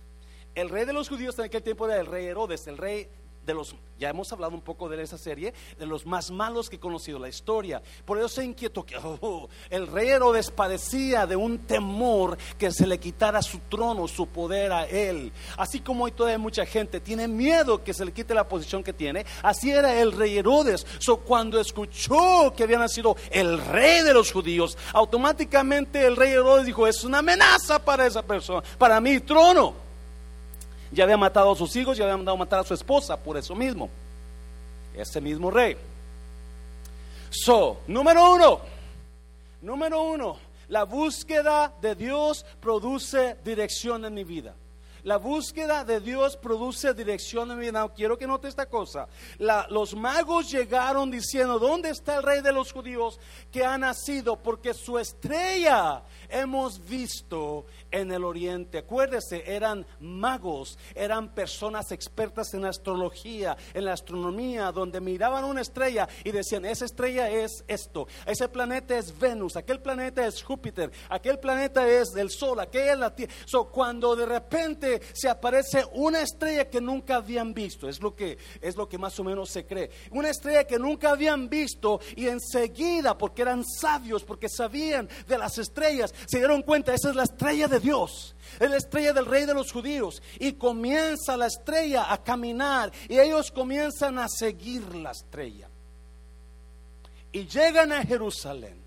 El 0.53 0.69
rey 0.69 0.85
de 0.85 0.91
los 0.91 1.07
judíos 1.07 1.39
en 1.39 1.45
aquel 1.45 1.63
tiempo 1.63 1.85
era 1.88 2.00
el 2.00 2.05
rey 2.05 2.25
Herodes, 2.25 2.67
el 2.67 2.77
rey 2.77 3.09
de 3.45 3.53
los, 3.53 3.75
ya 3.98 4.10
hemos 4.10 4.31
hablado 4.31 4.53
un 4.53 4.62
poco 4.62 4.88
de 4.88 5.01
esa 5.01 5.17
serie, 5.17 5.53
de 5.77 5.86
los 5.86 6.05
más 6.05 6.29
malos 6.31 6.69
que 6.69 6.75
he 6.75 6.79
conocido 6.79 7.17
la 7.19 7.29
historia. 7.29 7.81
Por 8.05 8.17
eso 8.17 8.27
se 8.29 8.45
inquietó 8.45 8.86
que 8.86 8.95
oh, 8.98 9.50
el 9.69 9.88
rey 9.88 10.10
Herodes 10.10 10.51
padecía 10.51 11.25
de 11.25 11.36
un 11.36 11.60
temor 11.60 12.38
que 12.57 12.71
se 12.71 12.86
le 12.86 13.00
quitara 13.00 13.41
su 13.41 13.60
trono, 13.69 14.07
su 14.07 14.27
poder 14.27 14.71
a 14.71 14.86
él. 14.86 15.31
Así 15.57 15.79
como 15.79 16.05
hoy 16.05 16.12
todavía 16.12 16.38
mucha 16.38 16.65
gente 16.65 17.00
tiene 17.00 17.27
miedo 17.27 17.83
que 17.83 17.93
se 17.93 18.05
le 18.05 18.12
quite 18.12 18.33
la 18.33 18.48
posición 18.48 18.83
que 18.83 18.93
tiene, 18.93 19.25
así 19.41 19.71
era 19.71 20.00
el 20.00 20.12
rey 20.12 20.38
Herodes. 20.38 20.86
So, 21.00 21.17
cuando 21.17 21.60
escuchó 21.60 22.53
que 22.55 22.63
había 22.63 22.77
nacido 22.77 23.15
el 23.31 23.63
rey 23.65 24.03
de 24.03 24.13
los 24.13 24.31
judíos, 24.31 24.77
automáticamente 24.93 26.05
el 26.05 26.15
rey 26.15 26.31
Herodes 26.31 26.65
dijo, 26.65 26.88
es 26.88 27.03
una 27.03 27.19
amenaza 27.19 27.79
para 27.79 28.05
esa 28.05 28.21
persona, 28.21 28.62
para 28.77 29.01
mi 29.01 29.19
trono 29.19 29.90
ya 30.91 31.03
había 31.03 31.17
matado 31.17 31.51
a 31.51 31.55
sus 31.55 31.75
hijos, 31.75 31.98
ya 31.98 32.03
había 32.03 32.17
mandado 32.17 32.38
matar 32.38 32.60
a 32.60 32.63
su 32.63 32.74
esposa 32.74 33.17
por 33.17 33.38
eso 33.38 33.55
mismo. 33.55 33.89
Ese 34.93 35.21
mismo 35.21 35.50
rey. 35.50 35.77
So, 37.29 37.79
número 37.88 38.33
uno, 38.33 38.60
número 39.62 40.01
uno, 40.01 40.38
la 40.67 40.83
búsqueda 40.83 41.74
de 41.81 41.95
Dios 41.95 42.45
produce 42.60 43.38
dirección 43.43 44.03
en 44.03 44.13
mi 44.13 44.25
vida. 44.25 44.53
La 45.03 45.17
búsqueda 45.17 45.83
de 45.83 46.00
Dios 46.00 46.38
produce 46.38 46.93
dirección 46.93 47.50
en 47.50 47.57
mi 47.57 47.65
vida. 47.65 47.89
quiero 47.95 48.17
que 48.17 48.27
note 48.27 48.48
esta 48.48 48.67
cosa. 48.67 49.07
los 49.69 49.95
magos 49.95 50.51
llegaron 50.51 51.10
diciendo, 51.10 51.57
¿dónde 51.57 51.89
está 51.89 52.17
el 52.17 52.24
rey 52.24 52.41
de 52.41 52.53
los 52.53 52.71
judíos 52.71 53.19
que 53.51 53.65
ha 53.65 53.77
nacido? 53.77 54.36
Porque 54.36 54.74
su 54.74 55.00
estrella 55.00 56.03
hemos 56.31 56.85
visto 56.88 57.65
en 57.91 58.11
el 58.11 58.23
oriente. 58.23 58.79
Acuérdese, 58.79 59.43
eran 59.45 59.85
magos, 60.00 60.77
eran 60.95 61.33
personas 61.33 61.91
expertas 61.91 62.53
en 62.53 62.65
astrología, 62.65 63.57
en 63.73 63.85
la 63.85 63.93
astronomía, 63.93 64.71
donde 64.71 65.01
miraban 65.01 65.43
una 65.43 65.61
estrella 65.61 66.07
y 66.23 66.31
decían, 66.31 66.65
esa 66.65 66.85
estrella 66.85 67.29
es 67.29 67.63
esto, 67.67 68.07
ese 68.25 68.47
planeta 68.50 68.97
es 68.97 69.17
Venus, 69.17 69.55
aquel 69.55 69.81
planeta 69.81 70.25
es 70.25 70.41
Júpiter, 70.41 70.91
aquel 71.09 71.39
planeta 71.39 71.88
es 71.88 72.15
el 72.15 72.29
Sol, 72.29 72.59
aquella 72.59 72.93
es 72.93 73.00
la 73.00 73.15
Tierra. 73.15 73.33
So, 73.45 73.69
cuando 73.69 74.15
de 74.15 74.25
repente 74.25 75.01
se 75.13 75.29
aparece 75.29 75.83
una 75.93 76.21
estrella 76.21 76.69
que 76.69 76.81
nunca 76.81 77.17
habían 77.17 77.53
visto, 77.53 77.89
es 77.89 78.01
lo 78.01 78.15
que 78.15 78.38
es 78.61 78.75
lo 78.75 78.88
que 78.88 78.97
más 78.97 79.19
o 79.19 79.23
menos 79.23 79.50
se 79.50 79.65
cree, 79.65 79.89
una 80.11 80.29
estrella 80.29 80.65
que 80.65 80.79
nunca 80.79 81.11
habían 81.11 81.50
visto 81.50 82.00
y 82.15 82.27
enseguida, 82.27 83.17
porque 83.17 83.41
eran 83.41 83.63
sabios, 83.65 84.23
porque 84.23 84.50
sabían 84.50 85.09
de 85.27 85.38
las 85.38 85.57
estrellas, 85.57 86.13
se 86.27 86.37
dieron 86.37 86.61
cuenta, 86.61 86.93
esa 86.93 87.09
es 87.09 87.15
la 87.15 87.23
estrella 87.23 87.67
de 87.67 87.79
Dios, 87.79 88.35
es 88.59 88.69
la 88.69 88.77
estrella 88.77 89.13
del 89.13 89.25
rey 89.25 89.45
de 89.45 89.53
los 89.53 89.71
judíos. 89.71 90.21
Y 90.39 90.53
comienza 90.53 91.37
la 91.37 91.47
estrella 91.47 92.11
a 92.11 92.23
caminar 92.23 92.91
y 93.07 93.19
ellos 93.19 93.51
comienzan 93.51 94.19
a 94.19 94.27
seguir 94.27 94.95
la 94.95 95.11
estrella. 95.11 95.69
Y 97.31 97.45
llegan 97.45 97.91
a 97.91 98.03
Jerusalén. 98.03 98.81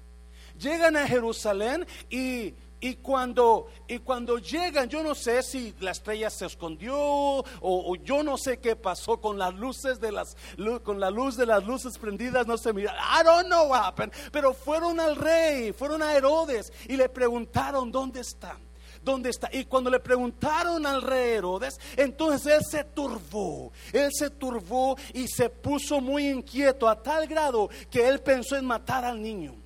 Llegan 0.58 0.96
a 0.96 1.06
Jerusalén 1.06 1.84
y 2.08 2.54
y 2.84 2.96
cuando, 2.96 3.68
y 3.88 4.00
cuando 4.00 4.36
llegan, 4.36 4.90
yo 4.90 5.02
no 5.02 5.14
sé 5.14 5.42
si 5.42 5.74
la 5.80 5.92
estrella 5.92 6.28
se 6.28 6.44
escondió 6.44 6.94
o, 6.98 7.96
yo 8.04 8.22
no 8.22 8.36
sé 8.36 8.58
qué 8.58 8.76
pasó 8.76 9.22
con 9.22 9.38
las 9.38 9.54
luces 9.54 9.98
de 10.00 10.12
las, 10.12 10.36
con 10.82 11.00
la 11.00 11.10
luz 11.10 11.38
de 11.38 11.46
las 11.46 11.64
luces 11.64 11.96
prendidas, 11.96 12.46
no 12.46 12.58
sé, 12.58 12.74
mira, 12.74 12.94
I 12.94 13.24
don't 13.24 13.46
know 13.46 13.68
what 13.68 13.86
happened, 13.86 14.12
pero 14.30 14.52
fueron 14.52 15.00
al 15.00 15.16
rey, 15.16 15.72
fueron 15.72 16.02
a 16.02 16.14
Herodes 16.14 16.74
y 16.86 16.98
le 16.98 17.08
preguntaron 17.08 17.90
dónde 17.90 18.20
están. 18.20 18.58
¿Dónde 19.02 19.30
está? 19.30 19.48
Y 19.50 19.64
cuando 19.64 19.88
le 19.88 20.00
preguntaron 20.00 20.84
al 20.84 21.00
rey 21.00 21.36
Herodes, 21.36 21.80
entonces 21.96 22.52
él 22.52 22.62
se 22.70 22.84
turbó. 22.84 23.72
Él 23.94 24.10
se 24.12 24.28
turbó 24.28 24.96
y 25.14 25.26
se 25.26 25.48
puso 25.48 26.02
muy 26.02 26.28
inquieto 26.28 26.86
a 26.86 27.02
tal 27.02 27.26
grado 27.26 27.70
que 27.90 28.06
él 28.06 28.20
pensó 28.20 28.56
en 28.56 28.66
matar 28.66 29.06
al 29.06 29.22
niño. 29.22 29.63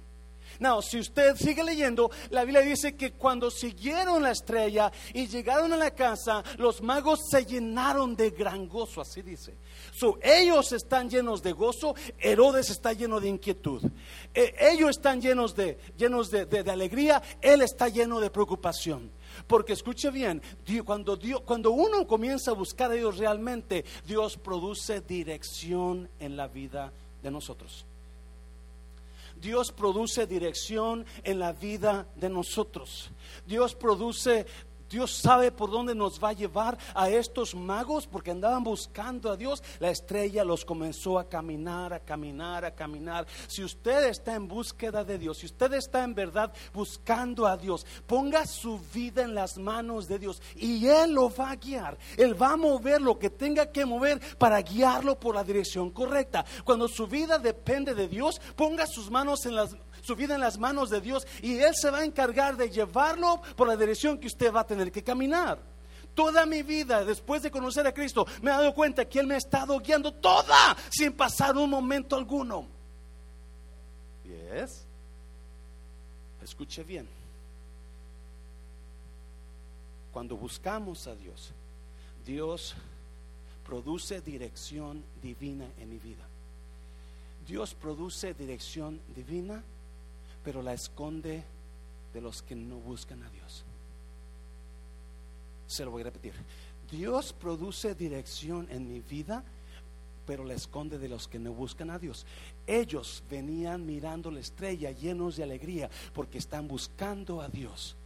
No, 0.60 0.82
si 0.82 0.98
usted 0.98 1.36
sigue 1.36 1.62
leyendo, 1.62 2.10
la 2.30 2.44
Biblia 2.44 2.62
dice 2.62 2.96
que 2.96 3.12
cuando 3.12 3.50
siguieron 3.50 4.22
la 4.22 4.32
estrella 4.32 4.90
y 5.14 5.28
llegaron 5.28 5.72
a 5.72 5.76
la 5.76 5.92
casa, 5.92 6.42
los 6.56 6.82
magos 6.82 7.20
se 7.30 7.44
llenaron 7.44 8.16
de 8.16 8.30
gran 8.30 8.68
gozo, 8.68 9.00
así 9.00 9.22
dice. 9.22 9.56
So, 9.92 10.18
ellos 10.20 10.72
están 10.72 11.08
llenos 11.08 11.42
de 11.42 11.52
gozo, 11.52 11.94
Herodes 12.18 12.70
está 12.70 12.92
lleno 12.92 13.20
de 13.20 13.28
inquietud. 13.28 13.82
E, 14.34 14.54
ellos 14.58 14.90
están 14.90 15.20
llenos 15.20 15.54
de, 15.54 15.78
llenos 15.96 16.30
de, 16.30 16.46
de, 16.46 16.70
alegría, 16.70 17.22
él 17.40 17.62
está 17.62 17.88
lleno 17.88 18.18
de 18.18 18.30
preocupación. 18.30 19.12
Porque 19.46 19.74
escuche 19.74 20.10
bien, 20.10 20.42
cuando, 20.84 21.16
Dios, 21.16 21.42
cuando 21.42 21.70
uno 21.70 22.06
comienza 22.06 22.50
a 22.50 22.54
buscar 22.54 22.90
a 22.90 22.94
Dios 22.94 23.18
realmente, 23.18 23.84
Dios 24.06 24.36
produce 24.36 25.00
dirección 25.02 26.08
en 26.18 26.36
la 26.36 26.48
vida 26.48 26.92
de 27.22 27.30
nosotros. 27.30 27.87
Dios 29.40 29.72
produce 29.72 30.26
dirección 30.26 31.06
en 31.22 31.38
la 31.38 31.52
vida 31.52 32.08
de 32.16 32.28
nosotros. 32.28 33.10
Dios 33.46 33.74
produce 33.74 34.46
Dios 34.88 35.12
sabe 35.12 35.52
por 35.52 35.70
dónde 35.70 35.94
nos 35.94 36.22
va 36.22 36.30
a 36.30 36.32
llevar 36.32 36.78
a 36.94 37.10
estos 37.10 37.54
magos 37.54 38.06
porque 38.06 38.30
andaban 38.30 38.64
buscando 38.64 39.30
a 39.30 39.36
Dios. 39.36 39.62
La 39.78 39.90
estrella 39.90 40.44
los 40.44 40.64
comenzó 40.64 41.18
a 41.18 41.28
caminar, 41.28 41.92
a 41.92 42.00
caminar, 42.00 42.64
a 42.64 42.74
caminar. 42.74 43.26
Si 43.46 43.62
usted 43.62 44.04
está 44.04 44.34
en 44.34 44.48
búsqueda 44.48 45.04
de 45.04 45.18
Dios, 45.18 45.38
si 45.38 45.46
usted 45.46 45.72
está 45.74 46.04
en 46.04 46.14
verdad 46.14 46.52
buscando 46.72 47.46
a 47.46 47.56
Dios, 47.56 47.86
ponga 48.06 48.46
su 48.46 48.78
vida 48.94 49.22
en 49.22 49.34
las 49.34 49.58
manos 49.58 50.08
de 50.08 50.18
Dios 50.18 50.42
y 50.56 50.86
Él 50.86 51.12
lo 51.12 51.30
va 51.34 51.50
a 51.50 51.56
guiar. 51.56 51.98
Él 52.16 52.40
va 52.40 52.52
a 52.52 52.56
mover 52.56 53.00
lo 53.00 53.18
que 53.18 53.30
tenga 53.30 53.70
que 53.70 53.84
mover 53.84 54.20
para 54.38 54.60
guiarlo 54.62 55.18
por 55.18 55.34
la 55.34 55.44
dirección 55.44 55.90
correcta. 55.90 56.44
Cuando 56.64 56.88
su 56.88 57.06
vida 57.06 57.38
depende 57.38 57.94
de 57.94 58.08
Dios, 58.08 58.40
ponga 58.56 58.86
sus 58.86 59.10
manos 59.10 59.44
en 59.46 59.56
las 59.56 59.76
su 60.02 60.16
vida 60.16 60.34
en 60.34 60.40
las 60.40 60.58
manos 60.58 60.90
de 60.90 61.00
Dios 61.00 61.26
y 61.42 61.58
Él 61.58 61.74
se 61.74 61.90
va 61.90 61.98
a 61.98 62.04
encargar 62.04 62.56
de 62.56 62.70
llevarlo 62.70 63.40
por 63.56 63.68
la 63.68 63.76
dirección 63.76 64.18
que 64.18 64.26
usted 64.26 64.52
va 64.52 64.60
a 64.60 64.66
tener 64.66 64.92
que 64.92 65.02
caminar. 65.02 65.58
Toda 66.14 66.46
mi 66.46 66.62
vida, 66.62 67.04
después 67.04 67.42
de 67.42 67.50
conocer 67.50 67.86
a 67.86 67.94
Cristo, 67.94 68.26
me 68.42 68.50
he 68.50 68.54
dado 68.54 68.74
cuenta 68.74 69.04
que 69.04 69.20
Él 69.20 69.26
me 69.26 69.34
ha 69.34 69.38
estado 69.38 69.78
guiando 69.78 70.12
toda 70.12 70.76
sin 70.90 71.12
pasar 71.12 71.56
un 71.56 71.70
momento 71.70 72.16
alguno. 72.16 72.66
Yes. 74.24 74.84
Escuche 76.42 76.82
bien. 76.82 77.08
Cuando 80.12 80.36
buscamos 80.36 81.06
a 81.06 81.14
Dios, 81.14 81.52
Dios 82.26 82.74
produce 83.64 84.20
dirección 84.20 85.04
divina 85.22 85.66
en 85.78 85.90
mi 85.90 85.98
vida. 85.98 86.24
Dios 87.46 87.74
produce 87.74 88.34
dirección 88.34 89.00
divina 89.14 89.62
pero 90.44 90.62
la 90.62 90.74
esconde 90.74 91.44
de 92.12 92.20
los 92.20 92.42
que 92.42 92.54
no 92.54 92.76
buscan 92.76 93.22
a 93.22 93.30
Dios. 93.30 93.64
Se 95.66 95.84
lo 95.84 95.90
voy 95.90 96.02
a 96.02 96.06
repetir. 96.06 96.32
Dios 96.90 97.32
produce 97.32 97.94
dirección 97.94 98.66
en 98.70 98.88
mi 98.88 99.00
vida, 99.00 99.44
pero 100.26 100.44
la 100.44 100.54
esconde 100.54 100.98
de 100.98 101.08
los 101.08 101.28
que 101.28 101.38
no 101.38 101.52
buscan 101.52 101.90
a 101.90 101.98
Dios. 101.98 102.26
Ellos 102.66 103.22
venían 103.30 103.84
mirando 103.84 104.30
la 104.30 104.40
estrella 104.40 104.90
llenos 104.90 105.36
de 105.36 105.42
alegría 105.42 105.90
porque 106.14 106.38
están 106.38 106.68
buscando 106.68 107.40
a 107.40 107.48
Dios. 107.48 107.96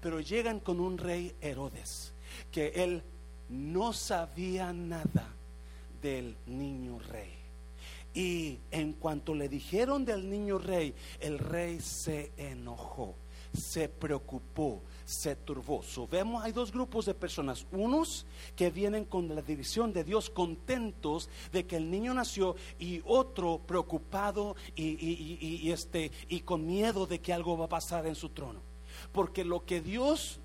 Pero 0.00 0.20
llegan 0.20 0.58
con 0.58 0.80
un 0.80 0.98
rey 0.98 1.34
Herodes, 1.40 2.12
que 2.50 2.68
él 2.68 3.02
no 3.48 3.92
sabía 3.92 4.72
nada 4.72 5.28
del 6.00 6.36
niño 6.46 6.98
rey. 6.98 7.41
Y 8.14 8.58
en 8.70 8.92
cuanto 8.92 9.34
le 9.34 9.48
dijeron 9.48 10.04
del 10.04 10.28
niño 10.28 10.58
rey, 10.58 10.94
el 11.18 11.38
rey 11.38 11.80
se 11.80 12.32
enojó, 12.36 13.14
se 13.54 13.88
preocupó, 13.88 14.82
se 15.06 15.34
turbó. 15.34 15.82
So, 15.82 16.06
vemos, 16.06 16.44
hay 16.44 16.52
dos 16.52 16.72
grupos 16.72 17.06
de 17.06 17.14
personas. 17.14 17.66
Unos 17.72 18.26
que 18.54 18.70
vienen 18.70 19.06
con 19.06 19.34
la 19.34 19.40
división 19.40 19.94
de 19.94 20.04
Dios 20.04 20.28
contentos 20.28 21.30
de 21.52 21.66
que 21.66 21.76
el 21.76 21.90
niño 21.90 22.12
nació 22.12 22.54
y 22.78 23.00
otro 23.06 23.62
preocupado 23.66 24.56
y, 24.76 25.70
este, 25.70 26.10
y 26.28 26.40
con 26.40 26.66
miedo 26.66 27.06
de 27.06 27.20
que 27.20 27.32
algo 27.32 27.56
va 27.56 27.64
a 27.64 27.70
pasar 27.70 28.06
en 28.06 28.14
su 28.14 28.28
trono. 28.28 28.60
Porque 29.10 29.42
lo 29.42 29.64
que 29.64 29.80
Dios 29.80 30.41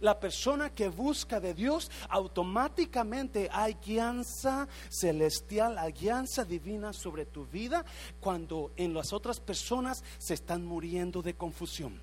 la 0.00 0.18
persona 0.18 0.74
que 0.74 0.88
busca 0.88 1.40
de 1.40 1.54
Dios, 1.54 1.90
automáticamente 2.08 3.48
hay 3.52 3.76
guianza 3.84 4.68
celestial, 4.88 5.78
hay 5.78 5.92
guianza 5.92 6.44
divina 6.44 6.92
sobre 6.92 7.26
tu 7.26 7.46
vida 7.46 7.84
cuando 8.18 8.72
en 8.76 8.94
las 8.94 9.12
otras 9.12 9.40
personas 9.40 10.02
se 10.18 10.34
están 10.34 10.64
muriendo 10.64 11.22
de 11.22 11.34
confusión. 11.34 12.00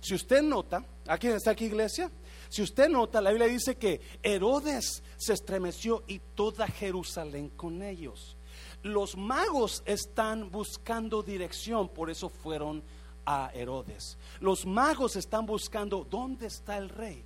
Si 0.00 0.14
usted 0.14 0.42
nota, 0.42 0.84
aquí 1.06 1.26
está 1.28 1.52
aquí 1.52 1.64
iglesia, 1.64 2.10
si 2.48 2.62
usted 2.62 2.88
nota, 2.88 3.20
la 3.20 3.30
Biblia 3.30 3.48
dice 3.48 3.76
que 3.76 4.00
Herodes 4.22 5.02
se 5.16 5.32
estremeció 5.32 6.04
y 6.06 6.20
toda 6.34 6.66
Jerusalén 6.68 7.48
con 7.50 7.82
ellos. 7.82 8.36
Los 8.82 9.16
magos 9.16 9.82
están 9.84 10.50
buscando 10.50 11.22
dirección, 11.22 11.88
por 11.88 12.08
eso 12.08 12.28
fueron 12.28 12.84
a 13.26 13.50
Herodes. 13.52 14.16
Los 14.40 14.64
magos 14.64 15.16
están 15.16 15.44
buscando 15.44 16.06
dónde 16.08 16.46
está 16.46 16.78
el 16.78 16.88
rey, 16.88 17.24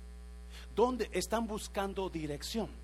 dónde 0.75 1.09
están 1.13 1.47
buscando 1.47 2.09
dirección. 2.09 2.80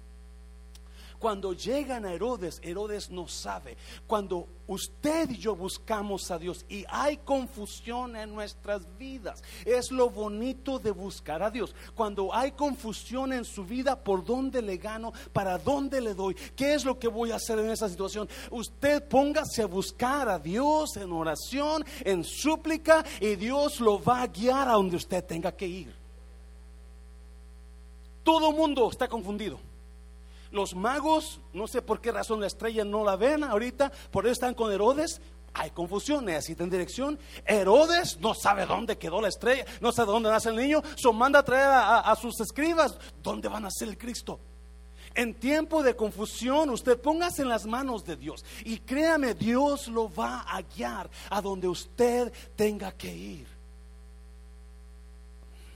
Cuando 1.20 1.54
llegan 1.54 2.06
a 2.06 2.14
Herodes, 2.14 2.60
Herodes 2.64 3.10
no 3.10 3.28
sabe. 3.28 3.76
Cuando 4.06 4.48
usted 4.68 5.30
y 5.32 5.38
yo 5.38 5.56
buscamos 5.56 6.30
a 6.30 6.38
Dios 6.38 6.64
y 6.70 6.86
hay 6.90 7.18
confusión 7.18 8.16
en 8.16 8.36
nuestras 8.36 8.86
vidas, 8.98 9.44
es 9.66 9.92
lo 9.92 10.12
bonito 10.12 10.78
de 10.78 10.92
buscar 10.92 11.42
a 11.42 11.50
Dios. 11.50 11.74
Cuando 11.96 12.34
hay 12.34 12.52
confusión 12.52 13.34
en 13.34 13.46
su 13.46 13.66
vida, 13.66 14.04
¿por 14.04 14.24
dónde 14.24 14.62
le 14.62 14.78
gano? 14.78 15.12
¿Para 15.34 15.58
dónde 15.58 16.02
le 16.02 16.14
doy? 16.14 16.36
¿Qué 16.56 16.76
es 16.76 16.86
lo 16.86 17.00
que 17.00 17.08
voy 17.08 17.32
a 17.32 17.38
hacer 17.38 17.58
en 17.58 17.72
esa 17.72 17.90
situación? 17.90 18.30
Usted 18.52 19.08
póngase 19.08 19.64
a 19.64 19.68
buscar 19.68 20.30
a 20.30 20.38
Dios 20.38 20.98
en 20.98 21.12
oración, 21.12 21.84
en 22.06 22.24
súplica, 22.24 23.04
y 23.20 23.36
Dios 23.36 23.80
lo 23.80 24.04
va 24.04 24.22
a 24.22 24.28
guiar 24.28 24.68
a 24.68 24.74
donde 24.74 24.98
usted 24.98 25.24
tenga 25.24 25.52
que 25.52 25.68
ir. 25.68 25.96
Todo 28.24 28.52
mundo 28.52 28.90
está 28.92 29.08
confundido. 29.08 29.58
Los 30.52 30.76
magos, 30.76 31.42
no 31.54 31.68
sé 31.68 31.82
por 31.82 32.02
qué 32.02 32.12
razón 32.12 32.40
la 32.40 32.48
estrella 32.48 32.84
no 32.86 33.04
la 33.04 33.16
ven 33.16 33.44
ahorita, 33.44 33.92
por 34.12 34.26
eso 34.26 34.34
están 34.34 34.54
con 34.54 34.72
Herodes. 34.72 35.22
Hay 35.54 35.72
confusión, 35.72 36.26
necesitan 36.26 36.70
dirección. 36.70 37.18
Herodes 37.46 38.20
no 38.20 38.34
sabe 38.34 38.66
dónde 38.66 38.98
quedó 38.98 39.22
la 39.22 39.30
estrella, 39.30 39.66
no 39.82 39.92
sabe 39.92 40.12
dónde 40.12 40.30
nace 40.30 40.50
el 40.50 40.56
niño. 40.56 40.84
So 40.96 41.14
manda 41.14 41.40
a 41.40 41.44
traer 41.44 41.70
a, 41.72 42.16
sus 42.16 42.40
escribas, 42.40 42.98
¿dónde 43.24 43.48
van 43.48 43.66
a 43.66 43.72
ser 43.72 43.88
el 43.88 43.98
Cristo? 43.98 44.40
En 45.16 45.34
tiempo 45.34 45.82
de 45.82 45.96
confusión, 45.96 46.70
usted 46.70 47.02
póngase 47.02 47.42
en 47.42 47.50
las 47.50 47.66
manos 47.66 48.06
de 48.06 48.16
Dios 48.16 48.46
y 48.66 48.78
créame, 48.78 49.34
Dios 49.34 49.88
lo 49.88 50.14
va 50.14 50.42
a 50.42 50.62
guiar 50.62 51.10
a 51.32 51.42
donde 51.42 51.68
usted 51.68 52.32
tenga 52.56 52.92
que 52.92 53.12
ir. 53.12 53.48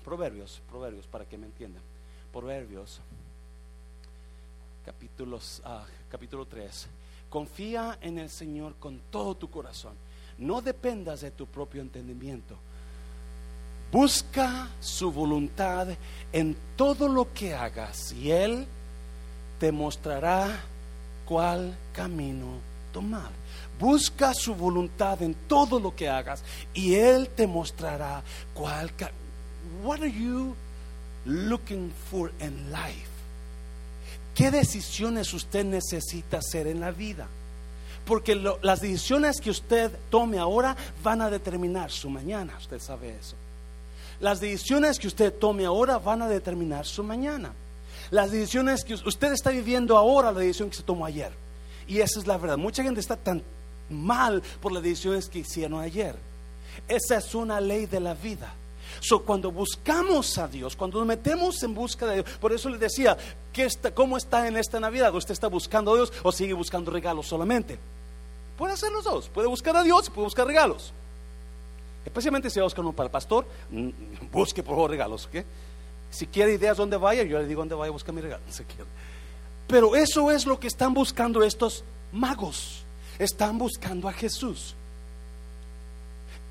Proverbios, 0.04 0.62
proverbios, 0.70 1.08
para 1.08 1.26
que 1.26 1.40
me 1.40 1.48
entiendan. 1.48 1.82
Proverbios 2.32 3.02
capítulos, 4.86 5.62
ah, 5.66 5.86
capítulo 6.10 6.46
3. 6.46 6.88
Confía 7.30 7.98
en 8.02 8.18
el 8.20 8.30
Señor 8.30 8.76
con 8.76 9.00
todo 9.10 9.36
tu 9.36 9.50
corazón. 9.50 9.94
No 10.38 10.62
dependas 10.62 11.22
de 11.22 11.32
tu 11.32 11.46
propio 11.46 11.82
entendimiento. 11.82 12.58
Busca 13.92 14.70
su 14.80 15.12
voluntad 15.12 15.88
en 16.32 16.56
todo 16.76 17.08
lo 17.08 17.34
que 17.34 17.54
hagas 17.54 18.14
y 18.14 18.32
Él 18.32 18.66
te 19.60 19.72
mostrará 19.72 20.64
cuál 21.26 21.78
camino 21.94 22.60
tomar. 22.94 23.32
Busca 23.80 24.34
su 24.34 24.56
voluntad 24.56 25.22
en 25.22 25.36
todo 25.48 25.80
lo 25.80 25.96
que 25.96 26.08
hagas 26.08 26.44
y 26.74 26.96
Él 26.96 27.30
te 27.30 27.48
mostrará 27.48 28.24
cuál 28.54 28.96
camino. 28.96 29.20
What 29.84 30.00
are 30.00 30.12
you 30.12 30.56
looking 31.26 31.92
for 32.10 32.32
in 32.40 32.72
life? 32.72 33.11
¿Qué 34.36 34.52
decisiones 34.52 35.34
usted 35.34 35.66
necesita 35.66 36.38
hacer 36.38 36.68
en 36.68 36.80
la 36.80 36.92
vida? 36.92 37.28
Porque 38.06 38.36
las 38.36 38.82
decisiones 38.82 39.40
que 39.40 39.50
usted 39.50 39.92
tome 40.10 40.40
ahora 40.40 40.76
van 41.04 41.22
a 41.22 41.30
determinar 41.30 41.92
su 41.92 42.10
mañana, 42.10 42.56
usted 42.58 42.80
sabe 42.80 43.16
eso. 43.20 43.36
Las 44.20 44.40
decisiones 44.40 45.00
que 45.00 45.08
usted 45.08 45.34
tome 45.34 45.66
ahora 45.66 45.98
van 45.98 46.22
a 46.22 46.30
determinar 46.30 46.86
su 46.86 47.04
mañana. 47.04 47.54
Las 48.10 48.32
decisiones 48.32 48.84
que 48.84 48.94
usted 48.94 49.32
está 49.34 49.52
viviendo 49.52 49.98
ahora, 49.98 50.32
la 50.32 50.40
decisión 50.40 50.70
que 50.70 50.78
se 50.78 50.84
tomó 50.84 51.06
ayer. 51.06 51.32
Y 51.88 52.00
esa 52.00 52.20
es 52.20 52.28
la 52.28 52.38
verdad. 52.38 52.58
Mucha 52.58 52.84
gente 52.84 53.00
está 53.00 53.16
tan 53.16 53.44
mal 53.90 54.42
por 54.62 54.72
las 54.72 54.84
decisiones 54.84 55.28
que 55.28 55.40
hicieron 55.40 55.80
ayer. 55.80 56.16
Esa 56.88 57.18
es 57.18 57.36
una 57.36 57.60
ley 57.60 57.86
de 57.86 58.00
la 58.00 58.14
vida. 58.14 58.54
So, 59.00 59.24
cuando 59.24 59.52
buscamos 59.52 60.38
a 60.38 60.48
Dios, 60.48 60.76
cuando 60.76 61.00
nos 61.00 61.08
metemos 61.08 61.62
en 61.64 61.74
busca 61.74 62.06
de 62.06 62.16
Dios, 62.16 62.26
por 62.40 62.52
eso 62.52 62.70
le 62.70 62.78
decía, 62.78 63.18
¿qué 63.54 63.66
está, 63.66 63.94
¿cómo 63.94 64.18
está 64.18 64.48
en 64.48 64.58
esta 64.58 64.80
Navidad? 64.80 65.14
¿Usted 65.14 65.34
está 65.34 65.48
buscando 65.48 65.94
a 65.94 65.96
Dios 65.96 66.14
o 66.24 66.32
sigue 66.32 66.54
buscando 66.54 66.92
regalos 66.92 67.28
solamente? 67.28 67.78
Puede 68.58 68.74
hacer 68.74 68.92
los 68.92 69.04
dos, 69.04 69.30
puede 69.30 69.48
buscar 69.48 69.76
a 69.76 69.84
Dios 69.84 70.08
y 70.08 70.12
puede 70.12 70.26
buscar 70.26 70.46
regalos. 70.46 70.94
Especialmente 72.06 72.50
si 72.50 72.60
va 72.60 72.68
a 72.68 72.82
uno 72.82 72.94
para 72.94 73.06
el 73.06 73.12
pastor, 73.12 73.46
mm, 73.70 73.90
busque 74.32 74.64
por 74.64 74.76
favor 74.76 74.92
regalos. 74.92 75.30
Si 76.10 76.28
quiere 76.28 76.54
ideas 76.54 76.78
dónde 76.78 76.98
vaya, 76.98 77.24
yo 77.24 77.40
le 77.40 77.48
digo 77.48 77.62
dónde 77.62 77.76
vaya 77.76 77.90
a 77.90 77.94
buscar 77.94 78.14
mi 78.14 78.22
regalo. 78.22 78.44
Pero 79.68 79.96
eso 79.96 80.32
es 80.32 80.46
lo 80.46 80.60
que 80.60 80.68
están 80.68 80.94
buscando 80.94 81.44
estos 81.44 81.84
magos. 82.12 82.84
Están 83.20 83.58
buscando 83.58 84.08
a 84.08 84.14
Jesús. 84.14 84.76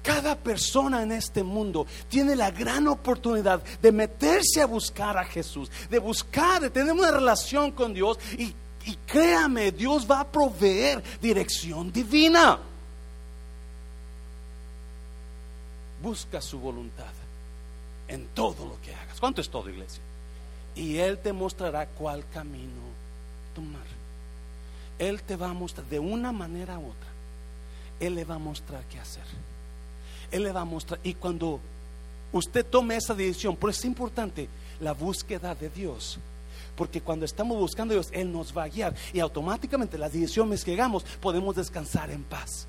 Cada 0.02 0.34
persona 0.34 1.02
en 1.02 1.12
este 1.12 1.42
mundo 1.42 1.86
tiene 2.08 2.34
la 2.34 2.50
gran 2.50 2.88
oportunidad 2.88 3.62
de 3.82 3.92
meterse 3.92 4.62
a 4.62 4.66
buscar 4.66 5.18
a 5.18 5.24
Jesús, 5.24 5.70
de 5.90 5.98
buscar, 5.98 6.62
de 6.62 6.70
tener 6.70 6.92
una 6.92 7.10
relación 7.10 7.72
con 7.72 7.92
Dios 7.92 8.18
y, 8.38 8.54
créame, 9.06 9.72
Dios 9.72 10.10
va 10.10 10.20
a 10.20 10.26
proveer 10.26 11.02
dirección 11.20 11.92
divina. 11.92 12.58
Busca 16.02 16.40
su 16.40 16.58
voluntad 16.58 17.12
en 18.08 18.26
todo 18.28 18.66
lo 18.66 18.80
que 18.80 18.94
hagas. 18.94 19.20
¿Cuánto 19.20 19.42
es 19.42 19.50
todo, 19.50 19.68
iglesia? 19.68 20.02
Y 20.74 20.96
Él 20.96 21.18
te 21.18 21.34
mostrará 21.34 21.86
cuál 21.86 22.24
camino 22.32 22.80
tomar. 23.54 23.84
Él 24.98 25.22
te 25.22 25.36
va 25.36 25.50
a 25.50 25.52
mostrar 25.52 25.86
de 25.86 25.98
una 25.98 26.32
manera 26.32 26.78
u 26.78 26.86
otra. 26.86 27.10
Él 28.00 28.14
le 28.14 28.24
va 28.24 28.36
a 28.36 28.38
mostrar 28.38 28.82
qué 28.84 28.98
hacer. 28.98 29.24
Él 30.30 30.44
le 30.44 30.52
va 30.52 30.62
a 30.62 30.64
mostrar. 30.64 31.00
Y 31.02 31.14
cuando 31.14 31.60
usted 32.32 32.64
tome 32.64 32.96
esa 32.96 33.14
decisión, 33.14 33.56
por 33.56 33.70
eso 33.70 33.80
es 33.80 33.84
importante 33.86 34.48
la 34.80 34.92
búsqueda 34.92 35.54
de 35.54 35.68
Dios. 35.70 36.18
Porque 36.76 37.00
cuando 37.00 37.24
estamos 37.24 37.58
buscando 37.58 37.92
a 37.92 37.96
Dios, 37.96 38.08
Él 38.12 38.32
nos 38.32 38.56
va 38.56 38.64
a 38.64 38.68
guiar. 38.68 38.94
Y 39.12 39.20
automáticamente 39.20 39.98
las 39.98 40.12
decisiones 40.12 40.64
que 40.64 40.72
hagamos 40.72 41.04
podemos 41.20 41.56
descansar 41.56 42.10
en 42.10 42.22
paz. 42.22 42.66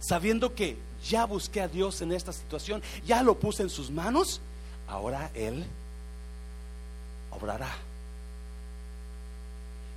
Sabiendo 0.00 0.54
que 0.54 0.76
ya 1.08 1.24
busqué 1.24 1.60
a 1.60 1.68
Dios 1.68 2.00
en 2.02 2.12
esta 2.12 2.32
situación, 2.32 2.82
ya 3.06 3.22
lo 3.22 3.38
puse 3.38 3.62
en 3.62 3.70
sus 3.70 3.90
manos, 3.90 4.40
ahora 4.88 5.30
Él 5.34 5.64
obrará. 7.30 7.74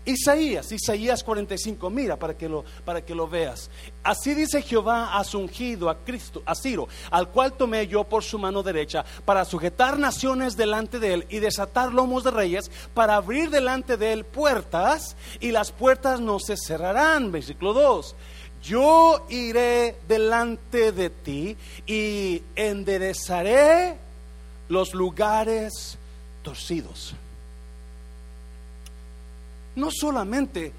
Isaías, 0.08 0.72
Isaías 0.72 1.22
45, 1.22 1.90
mira 1.90 2.16
para 2.16 2.38
que 2.38 2.48
lo 2.48 2.64
para 2.86 3.04
que 3.04 3.14
lo 3.14 3.28
veas. 3.28 3.70
Así 4.04 4.34
dice 4.34 4.62
Jehová 4.62 5.22
su 5.26 5.38
ungido 5.38 5.90
a 5.90 5.98
Cristo, 5.98 6.42
a 6.46 6.56
Ciro, 6.56 6.88
al 7.12 7.28
cual 7.28 7.54
tomé 7.54 7.88
yo 7.88 8.06
por 8.06 8.24
su 8.24 8.40
mano 8.40 8.64
derecha 8.64 9.04
para 9.26 9.44
sujetar 9.44 10.00
naciones 10.00 10.56
delante 10.56 11.00
de 11.00 11.14
él 11.14 11.26
y 11.30 11.40
desatar 11.40 11.94
lomos 11.94 12.24
de 12.24 12.32
reyes, 12.32 12.72
para 12.94 13.18
abrir 13.18 13.50
delante 13.50 13.98
de 13.98 14.14
él 14.14 14.24
puertas 14.24 15.18
y 15.42 15.52
las 15.52 15.74
puertas 15.74 16.22
no 16.22 16.40
se 16.40 16.56
cerrarán. 16.56 17.30
Versículo 17.30 17.74
2. 17.74 18.16
Yo 18.64 19.26
iré 19.30 19.98
delante 20.08 20.94
de 20.94 21.10
ti 21.10 21.58
y 21.86 22.42
enderezaré 22.56 23.98
los 24.70 24.94
lugares 24.94 25.98
torcidos 26.44 27.14
no 29.78 29.90
solamente, 29.92 30.74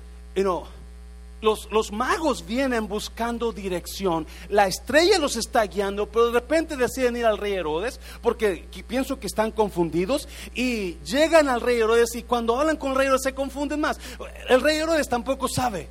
los, 1.40 1.70
los, 1.70 1.92
magos 1.92 2.44
vienen 2.44 2.88
buscando 2.88 3.52
dirección, 3.52 4.26
la 4.48 4.66
estrella 4.66 5.18
los 5.18 5.36
está 5.36 5.64
guiando, 5.64 6.06
pero 6.06 6.26
de 6.26 6.32
repente 6.32 6.76
deciden 6.76 7.16
ir 7.16 7.24
al 7.24 7.38
rey 7.38 7.52
Herodes, 7.52 8.00
porque 8.20 8.66
pienso 8.88 9.20
que 9.20 9.28
están 9.28 9.52
confundidos, 9.52 10.28
y 10.52 10.94
llegan 11.04 11.48
al 11.48 11.60
rey 11.60 11.78
Herodes 11.78 12.16
y 12.16 12.24
cuando 12.24 12.58
hablan 12.58 12.76
con 12.76 12.90
el 12.90 12.96
rey 12.96 13.06
Herodes 13.06 13.22
se 13.22 13.34
confunden 13.34 13.80
más. 13.80 14.00
El 14.48 14.60
rey 14.60 14.78
Herodes 14.78 15.08
tampoco 15.08 15.48
sabe. 15.48 15.88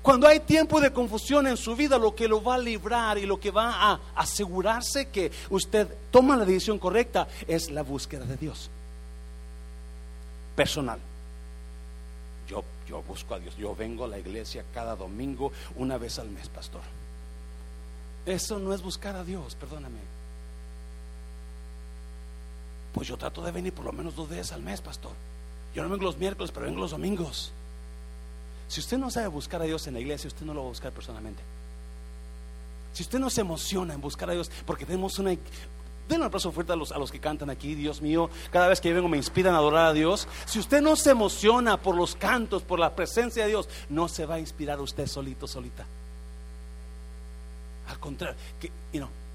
Cuando 0.00 0.26
hay 0.26 0.40
tiempo 0.40 0.80
de 0.80 0.94
confusión 0.94 1.46
en 1.46 1.58
su 1.58 1.76
vida, 1.76 1.98
lo 1.98 2.14
que 2.14 2.26
lo 2.26 2.42
va 2.42 2.54
a 2.54 2.58
librar 2.58 3.18
y 3.18 3.26
lo 3.26 3.38
que 3.38 3.50
va 3.50 3.92
a 3.92 4.00
asegurarse 4.14 5.10
que 5.10 5.30
usted 5.50 5.86
toma 6.10 6.38
la 6.38 6.46
decisión 6.46 6.78
correcta 6.78 7.28
es 7.46 7.70
la 7.70 7.82
búsqueda 7.82 8.24
de 8.24 8.38
Dios. 8.38 8.70
Personal. 10.56 11.09
Yo, 12.90 13.02
busco 13.04 13.34
a 13.34 13.38
Dios. 13.38 13.56
Yo 13.56 13.76
vengo 13.76 14.04
a 14.04 14.08
la 14.08 14.18
iglesia 14.18 14.64
cada 14.74 14.96
domingo, 14.96 15.52
una 15.76 15.96
vez 15.96 16.18
al 16.18 16.28
mes, 16.28 16.48
pastor. 16.48 16.82
Eso 18.26 18.58
no 18.58 18.74
es 18.74 18.82
buscar 18.82 19.14
a 19.14 19.22
Dios, 19.22 19.54
perdóname. 19.54 20.00
Pues 22.92 23.06
yo 23.06 23.16
trato 23.16 23.44
de 23.44 23.52
venir 23.52 23.72
por 23.72 23.84
lo 23.84 23.92
menos 23.92 24.16
dos 24.16 24.28
veces 24.28 24.50
al 24.50 24.62
mes, 24.62 24.80
pastor. 24.80 25.12
Yo 25.72 25.84
no 25.84 25.88
vengo 25.88 26.02
los 26.04 26.18
miércoles, 26.18 26.50
pero 26.50 26.66
vengo 26.66 26.80
los 26.80 26.90
domingos. 26.90 27.52
Si 28.66 28.80
usted 28.80 28.98
no 28.98 29.08
sabe 29.08 29.28
buscar 29.28 29.62
a 29.62 29.66
Dios 29.66 29.86
en 29.86 29.94
la 29.94 30.00
iglesia, 30.00 30.26
usted 30.26 30.44
no 30.44 30.52
lo 30.52 30.62
va 30.62 30.66
a 30.66 30.70
buscar 30.70 30.90
personalmente. 30.90 31.42
Si 32.92 33.04
usted 33.04 33.20
no 33.20 33.30
se 33.30 33.42
emociona 33.42 33.94
en 33.94 34.00
buscar 34.00 34.30
a 34.30 34.32
Dios, 34.32 34.50
porque 34.66 34.84
tenemos 34.84 35.16
una, 35.20 35.30
Den 36.10 36.22
un 36.22 36.26
aplauso 36.26 36.50
fuerte 36.50 36.72
a 36.72 36.76
los, 36.76 36.90
a 36.90 36.98
los 36.98 37.12
que 37.12 37.20
cantan 37.20 37.50
aquí, 37.50 37.76
Dios 37.76 38.02
mío. 38.02 38.30
Cada 38.50 38.66
vez 38.66 38.80
que 38.80 38.92
vengo 38.92 39.08
me 39.08 39.16
inspiran 39.16 39.54
a 39.54 39.58
adorar 39.58 39.86
a 39.86 39.92
Dios. 39.92 40.26
Si 40.44 40.58
usted 40.58 40.82
no 40.82 40.96
se 40.96 41.10
emociona 41.10 41.76
por 41.76 41.94
los 41.94 42.16
cantos, 42.16 42.64
por 42.64 42.80
la 42.80 42.96
presencia 42.96 43.44
de 43.44 43.50
Dios, 43.50 43.68
no 43.88 44.08
se 44.08 44.26
va 44.26 44.34
a 44.34 44.38
inspirar 44.40 44.80
usted 44.80 45.06
solito, 45.06 45.46
solita. 45.46 45.86
Al 47.88 48.00
contrario, 48.00 48.36
que, 48.58 48.72